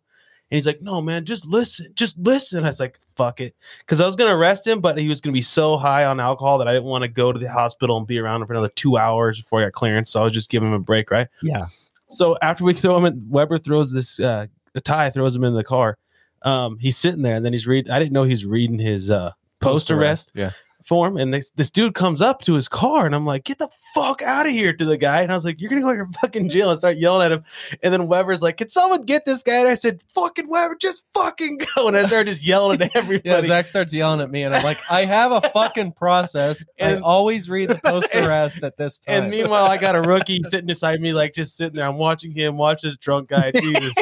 And 0.52 0.58
he's 0.58 0.66
like, 0.66 0.82
"No, 0.82 1.02
man, 1.02 1.26
just 1.26 1.46
listen, 1.46 1.92
just 1.94 2.18
listen." 2.18 2.64
I 2.64 2.68
was 2.68 2.80
like, 2.80 2.98
"Fuck 3.16 3.40
it," 3.40 3.56
because 3.80 4.02
I 4.02 4.06
was 4.06 4.16
gonna 4.16 4.36
arrest 4.36 4.66
him, 4.66 4.82
but 4.82 4.98
he 4.98 5.08
was 5.08 5.22
gonna 5.22 5.34
be 5.34 5.42
so 5.42 5.78
high 5.78 6.06
on 6.06 6.20
alcohol 6.20 6.58
that 6.58 6.68
I 6.68 6.74
didn't 6.74 6.86
want 6.90 7.04
to 7.04 7.08
go 7.08 7.32
to 7.32 7.38
the 7.38 7.52
hospital 7.52 7.98
and 7.98 8.08
be 8.08 8.18
around 8.18 8.42
him 8.42 8.48
for 8.48 8.54
another 8.54 8.72
two 8.76 8.98
hours 8.98 9.40
before 9.42 9.62
I 9.62 9.66
got 9.66 9.74
clearance. 9.74 10.10
So 10.10 10.22
I 10.22 10.24
was 10.24 10.34
just 10.34 10.50
giving 10.50 10.70
him 10.70 10.74
a 10.74 10.80
break, 10.80 11.12
right? 11.12 11.28
Yeah. 11.42 11.68
So 12.08 12.38
after 12.42 12.64
we 12.64 12.74
throw 12.76 12.98
him 12.98 13.06
in, 13.06 13.28
Weber 13.30 13.58
throws 13.58 13.94
this 13.94 14.20
uh, 14.20 14.48
tie, 14.84 15.10
throws 15.10 15.36
him 15.36 15.44
in 15.44 15.54
the 15.54 15.64
car. 15.64 15.98
Um, 16.42 16.78
he's 16.80 16.98
sitting 16.98 17.22
there, 17.22 17.36
and 17.36 17.46
then 17.46 17.54
he's 17.54 17.68
reading. 17.68 17.92
I 17.92 18.00
didn't 18.00 18.14
know 18.14 18.24
he's 18.24 18.46
reading 18.46 18.80
his 18.80 19.12
uh, 19.12 19.34
post 19.60 19.92
arrest 19.92 20.32
Yeah. 20.34 20.52
Form, 20.90 21.16
and 21.16 21.34
this, 21.34 21.52
this 21.52 21.70
dude 21.72 21.94
comes 21.94 22.22
up 22.22 22.42
to 22.42 22.56
his 22.56 22.68
car, 22.68 23.06
and 23.06 23.16
I'm 23.16 23.26
like, 23.26 23.46
"Get 23.46 23.60
the 23.60 23.70
fuck 23.96 24.22
out 24.24 24.46
of 24.48 24.52
here!" 24.52 24.74
to 24.74 24.84
the 24.86 24.98
guy, 24.98 25.22
and 25.22 25.32
I 25.32 25.36
was 25.36 25.46
like, 25.46 25.62
"You're 25.62 25.70
gonna 25.70 25.84
go 25.84 25.92
to 25.92 25.96
your 25.96 26.10
fucking 26.22 26.50
jail!" 26.50 26.70
and 26.72 26.78
start 26.80 26.98
yelling 26.98 27.26
at 27.28 27.32
him. 27.32 27.44
And 27.84 27.94
then 27.94 28.08
Weber's 28.08 28.42
like, 28.42 28.58
"Can 28.58 28.68
someone 28.68 29.04
get 29.04 29.24
this 29.24 29.44
guy?" 29.44 29.60
And 29.60 29.70
I 29.70 29.76
said, 29.76 30.04
"Fucking 30.14 30.50
Weber, 30.50 30.76
just 30.82 31.04
fucking 31.14 31.60
go!" 31.76 31.88
And 31.88 31.96
I 31.96 32.06
started 32.06 32.32
just 32.32 32.46
yelling 32.46 32.82
at 32.82 32.92
everybody. 32.96 33.30
Yeah, 33.30 33.42
Zach 33.42 33.68
starts 33.70 33.94
yelling 33.94 34.20
at 34.20 34.30
me, 34.32 34.44
and 34.44 34.54
I'm 34.56 34.64
like, 34.64 34.80
I 34.92 35.06
have 35.06 35.32
a 35.32 35.42
fucking 35.52 35.94
process. 35.94 36.66
I 36.82 36.90
And- 36.90 37.04
always 37.04 37.50
read 37.50 37.70
the 37.70 37.76
post 37.78 38.14
arrest 38.16 38.64
at 38.64 38.76
this 38.76 39.00
time. 39.00 39.24
And 39.24 39.30
meanwhile, 39.32 39.66
I 39.68 39.78
got 39.78 39.96
a 39.96 40.02
rookie 40.02 40.42
sitting 40.44 40.68
beside 40.68 41.00
me, 41.00 41.14
like 41.14 41.34
just 41.36 41.56
sitting 41.56 41.76
there. 41.78 41.86
I'm 41.88 41.98
watching 41.98 42.32
him 42.32 42.58
watch 42.58 42.82
this 42.82 42.98
drunk 42.98 43.30
guy. 43.30 43.52
Jesus. 43.52 43.96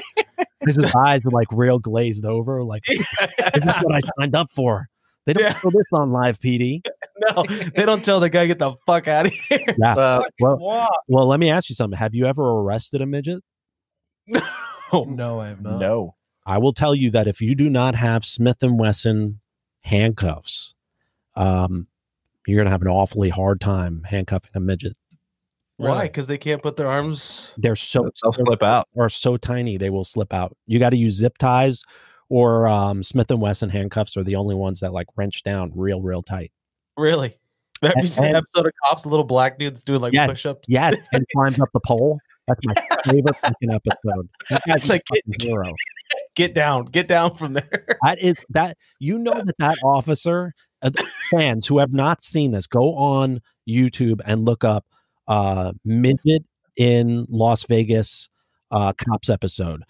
His 0.61 0.83
eyes 1.05 1.21
are 1.25 1.29
like 1.31 1.47
real 1.51 1.79
glazed 1.79 2.25
over. 2.25 2.63
Like, 2.63 2.83
this 2.85 2.99
is 2.99 3.83
what 3.83 3.95
I 3.95 3.99
signed 4.19 4.35
up 4.35 4.49
for. 4.49 4.87
They 5.27 5.33
don't 5.33 5.55
show 5.57 5.69
this 5.69 5.83
on 5.93 6.11
live 6.11 6.39
PD. 6.39 6.81
no, 7.35 7.43
they 7.75 7.85
don't 7.85 8.03
tell 8.03 8.19
the 8.19 8.29
guy 8.29 8.47
get 8.47 8.59
the 8.59 8.73
fuck 8.85 9.07
out 9.07 9.25
of 9.27 9.33
here. 9.49 9.59
Yeah. 9.77 9.93
well, 10.39 10.57
wow. 10.57 10.89
well, 11.07 11.27
let 11.27 11.39
me 11.39 11.51
ask 11.51 11.69
you 11.69 11.75
something. 11.75 11.97
Have 11.99 12.15
you 12.15 12.25
ever 12.25 12.41
arrested 12.41 13.01
a 13.01 13.05
midget? 13.05 13.43
no, 14.27 15.03
no, 15.03 15.39
I 15.41 15.49
have 15.49 15.61
not. 15.61 15.79
No. 15.79 16.15
I 16.45 16.57
will 16.59 16.73
tell 16.73 16.95
you 16.95 17.11
that 17.11 17.27
if 17.27 17.41
you 17.41 17.55
do 17.55 17.69
not 17.69 17.95
have 17.95 18.23
Smith 18.23 18.63
and 18.63 18.79
Wesson 18.79 19.41
handcuffs, 19.81 20.73
um, 21.35 21.87
you're 22.47 22.57
gonna 22.57 22.69
have 22.69 22.81
an 22.81 22.87
awfully 22.87 23.27
hard 23.29 23.59
time 23.59 24.03
handcuffing 24.05 24.51
a 24.55 24.61
midget. 24.61 24.95
Why? 25.75 26.03
Because 26.03 26.27
they 26.27 26.37
can't 26.37 26.63
put 26.63 26.77
their 26.77 26.87
arms. 26.87 27.53
They're 27.57 27.75
so 27.75 28.09
They'll 28.23 28.33
slip 28.33 28.63
out. 28.63 28.87
or 28.95 29.09
so 29.09 29.35
tiny 29.37 29.77
they 29.77 29.89
will 29.89 30.05
slip 30.05 30.33
out. 30.33 30.55
You 30.65 30.79
got 30.79 30.89
to 30.91 30.97
use 30.97 31.15
zip 31.15 31.37
ties 31.37 31.83
or 32.29 32.67
um, 32.67 33.03
Smith 33.03 33.29
and 33.31 33.41
Wesson 33.41 33.69
handcuffs 33.69 34.17
are 34.17 34.23
the 34.23 34.35
only 34.35 34.55
ones 34.55 34.79
that 34.81 34.91
like 34.93 35.07
wrench 35.15 35.43
down 35.43 35.71
real, 35.75 36.01
real 36.01 36.21
tight. 36.23 36.51
Really? 36.97 37.37
Have 37.83 37.93
you 37.97 38.07
seen 38.07 38.25
And- 38.25 38.37
episode 38.37 38.65
of 38.65 38.71
Cops? 38.83 39.05
A 39.05 39.09
little 39.09 39.23
black 39.25 39.59
dude 39.59 39.73
that's 39.75 39.83
doing 39.83 40.01
like 40.01 40.13
Yeah. 40.13 40.27
push 40.27 40.45
ups. 40.45 40.65
Yeah, 40.67 40.91
and 41.13 41.25
climbs 41.35 41.59
up 41.59 41.69
the 41.73 41.79
pole. 41.85 42.19
That's 42.47 42.59
my 42.65 42.73
favorite 43.05 43.35
fucking 43.41 43.71
episode. 43.71 44.29
That 44.49 44.63
guy's 44.65 44.77
It's 44.77 44.89
like, 44.89 45.03
fucking 45.09 45.35
hero. 45.47 45.71
Get 46.35 46.53
down, 46.55 46.85
get 46.85 47.07
down 47.07 47.35
from 47.35 47.53
there. 47.53 47.85
That 48.03 48.19
is 48.21 48.35
that 48.49 48.77
you 48.99 49.19
know 49.19 49.43
that 49.43 49.57
that 49.59 49.77
officer 49.83 50.53
uh, 50.81 50.91
fans 51.29 51.67
who 51.67 51.79
have 51.79 51.91
not 51.93 52.23
seen 52.23 52.51
this 52.51 52.65
go 52.67 52.95
on 52.95 53.41
YouTube 53.69 54.21
and 54.25 54.45
look 54.45 54.63
up 54.63 54.85
uh 55.27 55.73
midget 55.83 56.43
in 56.77 57.25
Las 57.29 57.65
Vegas 57.65 58.29
uh 58.71 58.93
cops 58.93 59.29
episode. 59.29 59.83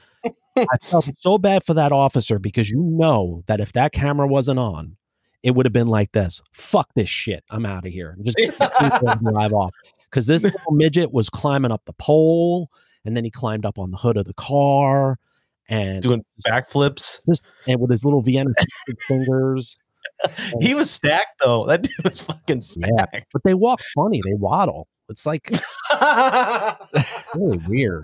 I 0.58 0.78
felt 0.82 1.10
so 1.18 1.38
bad 1.38 1.64
for 1.66 1.74
that 1.74 1.92
officer 1.92 2.40
because 2.40 2.70
you 2.70 2.82
know 2.82 3.44
that 3.48 3.60
if 3.60 3.74
that 3.74 3.92
camera 3.92 4.28
wasn't 4.28 4.60
on, 4.60 4.98
it 5.44 5.52
would 5.52 5.66
have 5.66 5.74
been 5.74 5.88
like 5.88 6.12
this. 6.14 6.42
Fuck 6.52 6.90
this 6.96 7.10
shit. 7.10 7.44
I'm 7.50 7.66
out 7.66 7.86
of 7.86 7.92
here. 7.92 8.18
Just 8.24 8.38
drive 8.58 9.54
off. 9.54 9.72
Because 10.10 10.26
this 10.28 10.44
little 10.46 10.72
midget 10.72 11.14
was 11.14 11.30
climbing 11.30 11.72
up 11.72 11.84
the 11.86 11.94
pole 11.94 12.70
and 13.06 13.16
then 13.16 13.24
he 13.24 13.32
climbed 13.32 13.66
up 13.66 13.78
on 13.78 13.92
the 13.92 13.98
hood 13.98 14.18
of 14.18 14.26
the 14.26 14.34
car 14.34 15.18
and 15.70 16.02
Doing 16.02 16.24
backflips. 16.48 17.20
just 17.30 17.48
and 17.68 17.80
with 17.80 17.92
his 17.92 18.04
little 18.06 18.22
Vienna 18.22 18.52
fingers. 19.02 19.80
He 20.62 20.74
was 20.74 20.90
stacked 20.90 21.40
though. 21.44 21.66
That 21.66 21.84
dude 21.84 22.04
was 22.04 22.22
fucking 22.22 22.62
Yeah, 22.78 22.88
stacked. 23.06 23.34
but 23.34 23.44
they 23.44 23.54
walk 23.54 23.82
funny. 23.96 24.22
They 24.26 24.34
waddle. 24.34 24.88
It's 25.10 25.26
like 25.26 25.50
really 27.36 27.58
weird. 27.68 28.04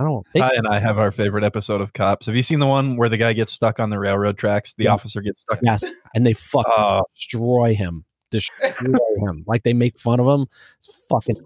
I 0.00 0.04
don't. 0.04 0.26
They, 0.34 0.40
Ty 0.40 0.52
and 0.54 0.66
I 0.66 0.80
have 0.80 0.98
our 0.98 1.12
favorite 1.12 1.44
episode 1.44 1.80
of 1.80 1.92
Cops. 1.92 2.26
Have 2.26 2.34
you 2.34 2.42
seen 2.42 2.58
the 2.58 2.66
one 2.66 2.96
where 2.96 3.08
the 3.08 3.16
guy 3.16 3.32
gets 3.32 3.52
stuck 3.52 3.78
on 3.80 3.90
the 3.90 3.98
railroad 3.98 4.36
tracks? 4.38 4.74
The 4.74 4.84
Yeah. 4.84 4.94
officer 4.94 5.20
gets 5.20 5.42
stuck. 5.42 5.60
yes, 5.62 5.84
and 6.14 6.26
they 6.26 6.32
fucking 6.32 6.72
Oh. 6.76 7.02
destroy 7.14 7.74
him. 7.74 8.04
Destroy 8.30 8.72
him. 9.20 9.44
Like 9.46 9.62
they 9.62 9.72
make 9.74 9.96
fun 10.00 10.18
of 10.18 10.26
him. 10.26 10.46
It's 10.78 11.04
fucking 11.08 11.36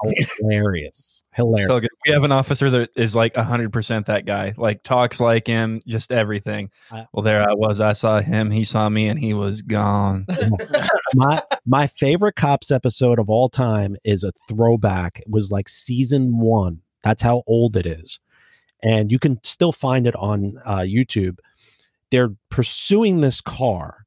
hilarious. 0.40 1.22
Hilarious. 1.34 1.68
So. 1.68 1.80
We 2.06 2.12
have 2.12 2.24
an 2.24 2.32
officer 2.32 2.70
that 2.70 2.90
is 2.96 3.14
like 3.14 3.36
hundred 3.36 3.72
percent 3.74 4.06
that 4.06 4.24
guy. 4.24 4.54
Like 4.56 4.82
talks 4.82 5.20
like 5.20 5.46
him, 5.46 5.82
just 5.86 6.10
everything. 6.10 6.70
I- 6.90 7.06
well, 7.12 7.22
there 7.22 7.42
I 7.42 7.52
was. 7.52 7.80
I 7.80 7.92
saw 7.92 8.20
him. 8.20 8.50
He 8.50 8.64
saw 8.64 8.88
me, 8.88 9.08
and 9.08 9.18
he 9.18 9.34
was 9.34 9.60
gone. 9.60 10.24
my 11.14 11.42
my 11.66 11.86
favorite 11.86 12.36
cops 12.36 12.70
episode 12.70 13.18
of 13.18 13.28
all 13.28 13.50
time 13.50 13.96
is 14.04 14.24
a 14.24 14.32
throwback. 14.48 15.18
It 15.20 15.28
was 15.28 15.50
like 15.50 15.68
season 15.68 16.38
one. 16.38 16.80
That's 17.04 17.22
how 17.22 17.42
old 17.46 17.76
it 17.76 17.86
is, 17.86 18.18
and 18.82 19.10
you 19.10 19.18
can 19.18 19.42
still 19.42 19.72
find 19.72 20.06
it 20.06 20.14
on 20.16 20.60
uh, 20.64 20.78
YouTube. 20.78 21.38
They're 22.10 22.34
pursuing 22.50 23.20
this 23.20 23.40
car, 23.40 24.06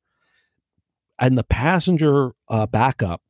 and 1.19 1.37
the 1.37 1.43
passenger 1.43 2.31
uh, 2.49 2.65
backup 2.65 3.21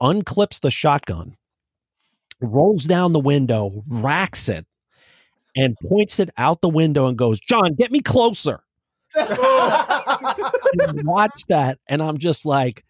unclips 0.00 0.60
the 0.60 0.70
shotgun, 0.70 1.36
rolls 2.40 2.84
down 2.84 3.12
the 3.12 3.20
window, 3.20 3.82
racks 3.88 4.48
it, 4.48 4.66
and 5.56 5.76
points 5.88 6.18
it 6.20 6.30
out 6.36 6.60
the 6.60 6.68
window 6.68 7.06
and 7.06 7.18
goes, 7.18 7.40
"John, 7.40 7.74
get 7.74 7.90
me 7.90 8.00
closer." 8.00 8.60
Watch 11.04 11.44
that, 11.48 11.78
and 11.88 12.02
I'm 12.02 12.18
just 12.18 12.46
like. 12.46 12.84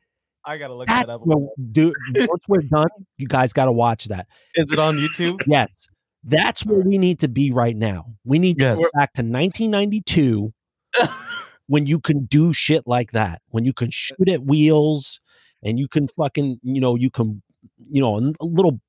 I 0.44 0.59
gotta 0.59 0.74
look 0.74 0.88
That's 0.88 1.07
that 1.07 1.12
up. 1.12 1.20
where, 1.24 1.38
dude, 1.70 1.94
once 2.16 2.42
we're 2.48 2.62
done, 2.62 2.88
you 3.16 3.28
guys 3.28 3.53
got 3.53 3.66
to 3.66 3.72
watch 3.72 4.07
that. 4.07 4.26
Is 4.57 4.72
it 4.72 4.78
on 4.80 4.96
YouTube? 4.96 5.40
Yes, 5.46 5.86
that's 6.25 6.64
where 6.64 6.81
we 6.81 6.99
need 6.99 7.18
to 7.20 7.29
be 7.29 7.51
right 7.53 7.77
now. 7.77 8.05
We 8.25 8.39
need 8.39 8.59
to 8.59 8.64
Yes. 8.64 8.79
go 8.79 8.85
back 8.95 9.12
to 9.14 9.23
1992 9.23 10.53
when 11.66 11.87
you 11.87 11.99
can 12.01 12.27
do 12.27 12.53
shit 12.53 12.87
like 12.87 13.12
that. 13.12 13.43
When 13.49 13.64
you 13.64 13.73
can 13.73 13.91
shoot 13.91 14.29
at 14.29 14.43
wheels 14.45 15.20
and 15.62 15.79
you 15.79 15.89
can 15.89 16.09
fucking, 16.09 16.61
you 16.62 16.81
know, 16.81 16.95
you 16.97 17.11
can, 17.11 17.43
you 17.91 18.01
know, 18.01 18.16
a 18.18 18.45
little 18.45 18.81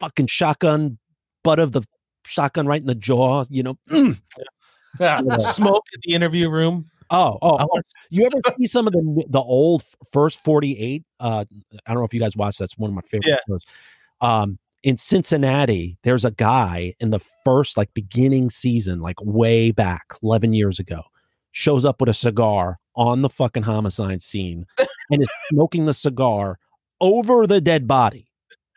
fucking 0.00 0.26
shotgun 0.26 0.98
butt 1.42 1.58
of 1.58 1.72
the 1.72 1.82
shotgun 2.24 2.66
right 2.66 2.80
in 2.80 2.86
the 2.86 2.94
jaw. 2.94 3.44
You 3.50 3.62
know, 3.62 3.78
Smoke 5.38 5.84
in 5.92 6.00
the 6.04 6.14
interview 6.14 6.48
room. 6.48 6.90
Oh, 7.10 7.38
oh, 7.40 7.58
oh. 7.60 7.80
you 8.10 8.26
ever 8.26 8.40
see 8.58 8.66
some 8.66 8.86
of 8.86 8.92
the 8.92 9.24
the 9.28 9.38
old 9.40 9.84
first 10.12 10.40
48? 10.40 11.04
Uh 11.20 11.44
I 11.86 11.92
don't 11.92 12.00
know 12.00 12.04
if 12.04 12.12
you 12.14 12.18
guys 12.20 12.36
watched 12.36 12.58
that's 12.58 12.76
one 12.76 12.90
of 12.90 12.94
my 12.94 13.02
favorite 13.02 13.28
Yeah. 13.28 13.36
shows. 13.48 13.64
Um 14.20 14.58
in 14.82 14.96
Cincinnati, 14.96 15.98
there's 16.02 16.24
a 16.24 16.30
guy 16.30 16.94
in 17.00 17.10
the 17.10 17.20
first 17.44 17.76
like 17.76 17.92
beginning 17.94 18.50
season, 18.50 19.00
like 19.00 19.16
way 19.20 19.70
back 19.70 20.14
11 20.22 20.52
years 20.52 20.78
ago, 20.78 21.02
shows 21.50 21.84
up 21.84 22.00
with 22.00 22.08
a 22.08 22.14
cigar 22.14 22.78
on 22.94 23.22
the 23.22 23.28
fucking 23.28 23.64
homicide 23.64 24.22
scene 24.22 24.66
and 25.10 25.22
is 25.22 25.30
smoking 25.48 25.86
the 25.86 25.94
cigar 25.94 26.58
over 27.00 27.46
the 27.46 27.60
dead 27.60 27.86
body. 27.86 28.28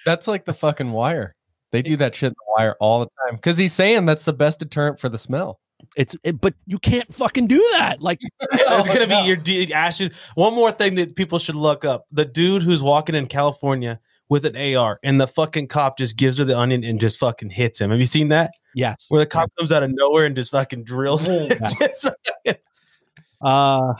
That's 0.05 0.27
like 0.27 0.45
the 0.45 0.53
fucking 0.53 0.91
wire. 0.91 1.35
They 1.71 1.81
do 1.81 1.95
that 1.97 2.15
shit 2.15 2.29
in 2.29 2.33
the 2.33 2.53
wire 2.57 2.75
all 2.79 3.01
the 3.01 3.09
time 3.25 3.35
because 3.35 3.57
he's 3.57 3.73
saying 3.73 4.05
that's 4.05 4.25
the 4.25 4.33
best 4.33 4.59
deterrent 4.59 4.99
for 4.99 5.09
the 5.09 5.17
smell. 5.17 5.59
It's 5.95 6.15
it, 6.23 6.41
but 6.41 6.55
you 6.65 6.79
can't 6.79 7.13
fucking 7.13 7.47
do 7.47 7.57
that. 7.73 8.01
Like 8.01 8.19
There's 8.51 8.87
gonna 8.87 9.07
be 9.07 9.21
your 9.25 9.35
d- 9.35 9.71
ashes. 9.73 10.09
One 10.35 10.53
more 10.53 10.71
thing 10.71 10.95
that 10.95 11.15
people 11.15 11.39
should 11.39 11.55
look 11.55 11.85
up: 11.85 12.05
the 12.11 12.25
dude 12.25 12.63
who's 12.63 12.81
walking 12.81 13.15
in 13.15 13.27
California 13.27 13.99
with 14.29 14.45
an 14.45 14.55
AR, 14.75 14.99
and 15.03 15.19
the 15.19 15.27
fucking 15.27 15.67
cop 15.67 15.97
just 15.97 16.15
gives 16.17 16.37
her 16.37 16.45
the 16.45 16.57
onion 16.57 16.83
and 16.83 16.99
just 16.99 17.17
fucking 17.19 17.49
hits 17.49 17.81
him. 17.81 17.89
Have 17.91 17.99
you 17.99 18.05
seen 18.05 18.29
that? 18.29 18.51
yes. 18.75 19.07
Where 19.09 19.19
the 19.21 19.25
cop 19.25 19.51
comes 19.57 19.71
out 19.71 19.81
of 19.83 19.89
nowhere 19.93 20.25
and 20.25 20.35
just 20.35 20.51
fucking 20.51 20.83
drills. 20.83 21.25
him. 21.25 21.49
Just 21.79 22.03
fucking- 22.03 22.61
Uh 23.41 23.93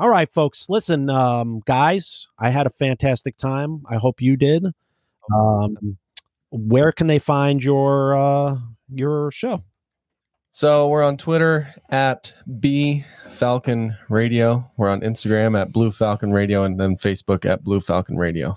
all 0.00 0.08
right, 0.08 0.30
folks. 0.32 0.68
Listen, 0.70 1.10
um, 1.10 1.60
guys, 1.66 2.28
I 2.38 2.50
had 2.50 2.68
a 2.68 2.70
fantastic 2.70 3.36
time. 3.36 3.82
I 3.90 3.96
hope 3.96 4.22
you 4.22 4.36
did. 4.36 4.64
Um, 5.34 5.98
where 6.50 6.92
can 6.92 7.08
they 7.08 7.18
find 7.18 7.62
your 7.64 8.16
uh 8.16 8.58
your 8.94 9.32
show? 9.32 9.64
So 10.52 10.86
we're 10.88 11.02
on 11.02 11.16
Twitter 11.16 11.74
at 11.90 12.32
B 12.60 13.04
Falcon 13.30 13.96
Radio. 14.08 14.70
We're 14.76 14.88
on 14.88 15.00
Instagram 15.00 15.60
at 15.60 15.72
Blue 15.72 15.90
Falcon 15.90 16.32
Radio, 16.32 16.62
and 16.62 16.78
then 16.78 16.96
Facebook 16.96 17.44
at 17.44 17.64
Blue 17.64 17.80
Falcon 17.80 18.16
Radio. 18.16 18.56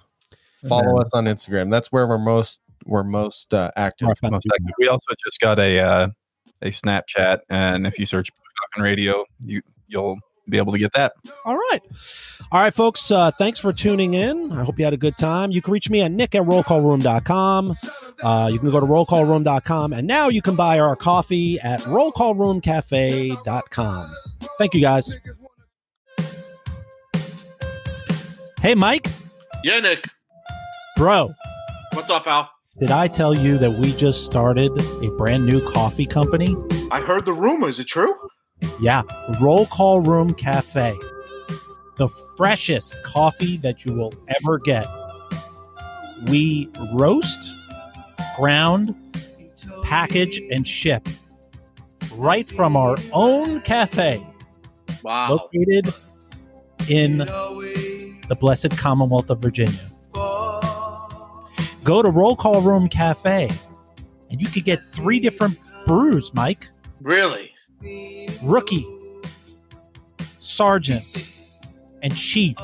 Follow 0.67 0.99
us 1.01 1.13
on 1.13 1.25
Instagram. 1.25 1.69
That's 1.71 1.91
where 1.91 2.07
we're 2.07 2.17
most 2.17 2.61
we're 2.85 3.03
most 3.03 3.53
uh, 3.53 3.69
active. 3.75 4.07
Most 4.23 4.47
active. 4.53 4.73
We 4.79 4.87
also 4.87 5.13
just 5.23 5.39
got 5.39 5.59
a 5.59 5.79
uh, 5.79 6.07
a 6.61 6.67
Snapchat, 6.67 7.39
and 7.49 7.85
if 7.87 7.97
you 7.99 8.05
search 8.05 8.29
Blue 8.31 8.43
Falcon 8.59 8.83
Radio, 8.83 9.25
you 9.39 9.61
you'll 9.87 10.17
be 10.49 10.57
able 10.57 10.73
to 10.73 10.79
get 10.79 10.91
that. 10.93 11.13
All 11.45 11.55
right. 11.55 11.79
All 12.51 12.61
right, 12.61 12.73
folks. 12.73 13.09
Uh, 13.11 13.31
thanks 13.31 13.59
for 13.59 13.71
tuning 13.71 14.13
in. 14.15 14.51
I 14.51 14.63
hope 14.63 14.77
you 14.77 14.83
had 14.85 14.93
a 14.93 14.97
good 14.97 15.17
time. 15.17 15.51
You 15.51 15.61
can 15.61 15.71
reach 15.71 15.89
me 15.89 16.01
at 16.01 16.11
nick 16.11 16.35
at 16.35 16.41
rollcallroom.com. 16.43 17.75
Uh, 18.21 18.49
you 18.51 18.59
can 18.59 18.69
go 18.71 18.79
to 18.79 18.85
rollcallroom.com. 18.85 19.93
And 19.93 20.05
now 20.07 20.27
you 20.27 20.41
can 20.41 20.55
buy 20.57 20.79
our 20.79 20.95
coffee 20.97 21.57
at 21.59 21.79
rollcallroomcafe.com. 21.81 24.11
Thank 24.57 24.73
you 24.73 24.81
guys. 24.81 25.17
Hey, 28.61 28.75
Mike, 28.75 29.07
Yeah, 29.63 29.79
Nick. 29.79 30.05
Bro, 31.01 31.33
What's 31.93 32.11
up, 32.11 32.27
Al? 32.27 32.47
did 32.79 32.91
I 32.91 33.07
tell 33.07 33.33
you 33.35 33.57
that 33.57 33.71
we 33.71 33.91
just 33.91 34.23
started 34.23 34.71
a 35.03 35.09
brand 35.17 35.47
new 35.47 35.59
coffee 35.71 36.05
company? 36.05 36.55
I 36.91 37.01
heard 37.01 37.25
the 37.25 37.33
rumor. 37.33 37.69
Is 37.69 37.79
it 37.79 37.87
true? 37.87 38.13
Yeah, 38.79 39.01
Roll 39.41 39.65
Call 39.65 40.01
Room 40.01 40.35
Cafe. 40.35 40.95
The 41.97 42.07
freshest 42.37 43.01
coffee 43.03 43.57
that 43.57 43.83
you 43.83 43.93
will 43.93 44.13
ever 44.27 44.59
get. 44.59 44.85
We 46.27 46.69
roast, 46.93 47.51
ground, 48.37 48.93
package, 49.81 50.39
and 50.51 50.67
ship 50.67 51.09
right 52.13 52.45
from 52.45 52.77
our 52.77 52.95
own 53.11 53.61
cafe 53.61 54.23
Wow. 55.01 55.31
located 55.51 55.95
in 56.87 57.17
the 57.17 58.37
blessed 58.39 58.77
Commonwealth 58.77 59.31
of 59.31 59.39
Virginia. 59.41 59.79
Go 61.83 62.01
to 62.01 62.09
Roll 62.09 62.35
Call 62.35 62.61
Room 62.61 62.87
Cafe 62.87 63.49
and 64.29 64.41
you 64.41 64.47
could 64.47 64.63
get 64.63 64.81
three 64.81 65.19
different 65.19 65.57
brews, 65.85 66.33
Mike. 66.33 66.69
Really? 67.01 67.51
Rookie, 68.41 68.87
Sergeant, 70.39 71.27
and 72.01 72.15
Chief. 72.15 72.55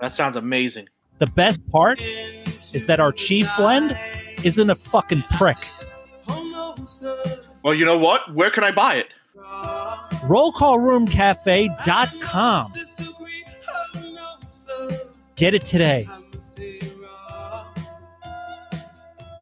That 0.00 0.12
sounds 0.12 0.36
amazing. 0.36 0.88
The 1.18 1.26
best 1.28 1.66
part 1.70 2.00
is 2.02 2.86
that 2.86 3.00
our 3.00 3.12
Chief 3.12 3.48
blend 3.56 3.96
isn't 4.42 4.68
a 4.68 4.74
fucking 4.74 5.22
prick. 5.32 5.56
Well, 7.62 7.74
you 7.74 7.84
know 7.84 7.98
what? 7.98 8.34
Where 8.34 8.50
can 8.50 8.64
I 8.64 8.72
buy 8.72 8.96
it? 8.96 9.06
RollCallRoomCafe.com. 10.26 12.72
Get 15.36 15.54
it 15.54 15.64
today. 15.64 16.08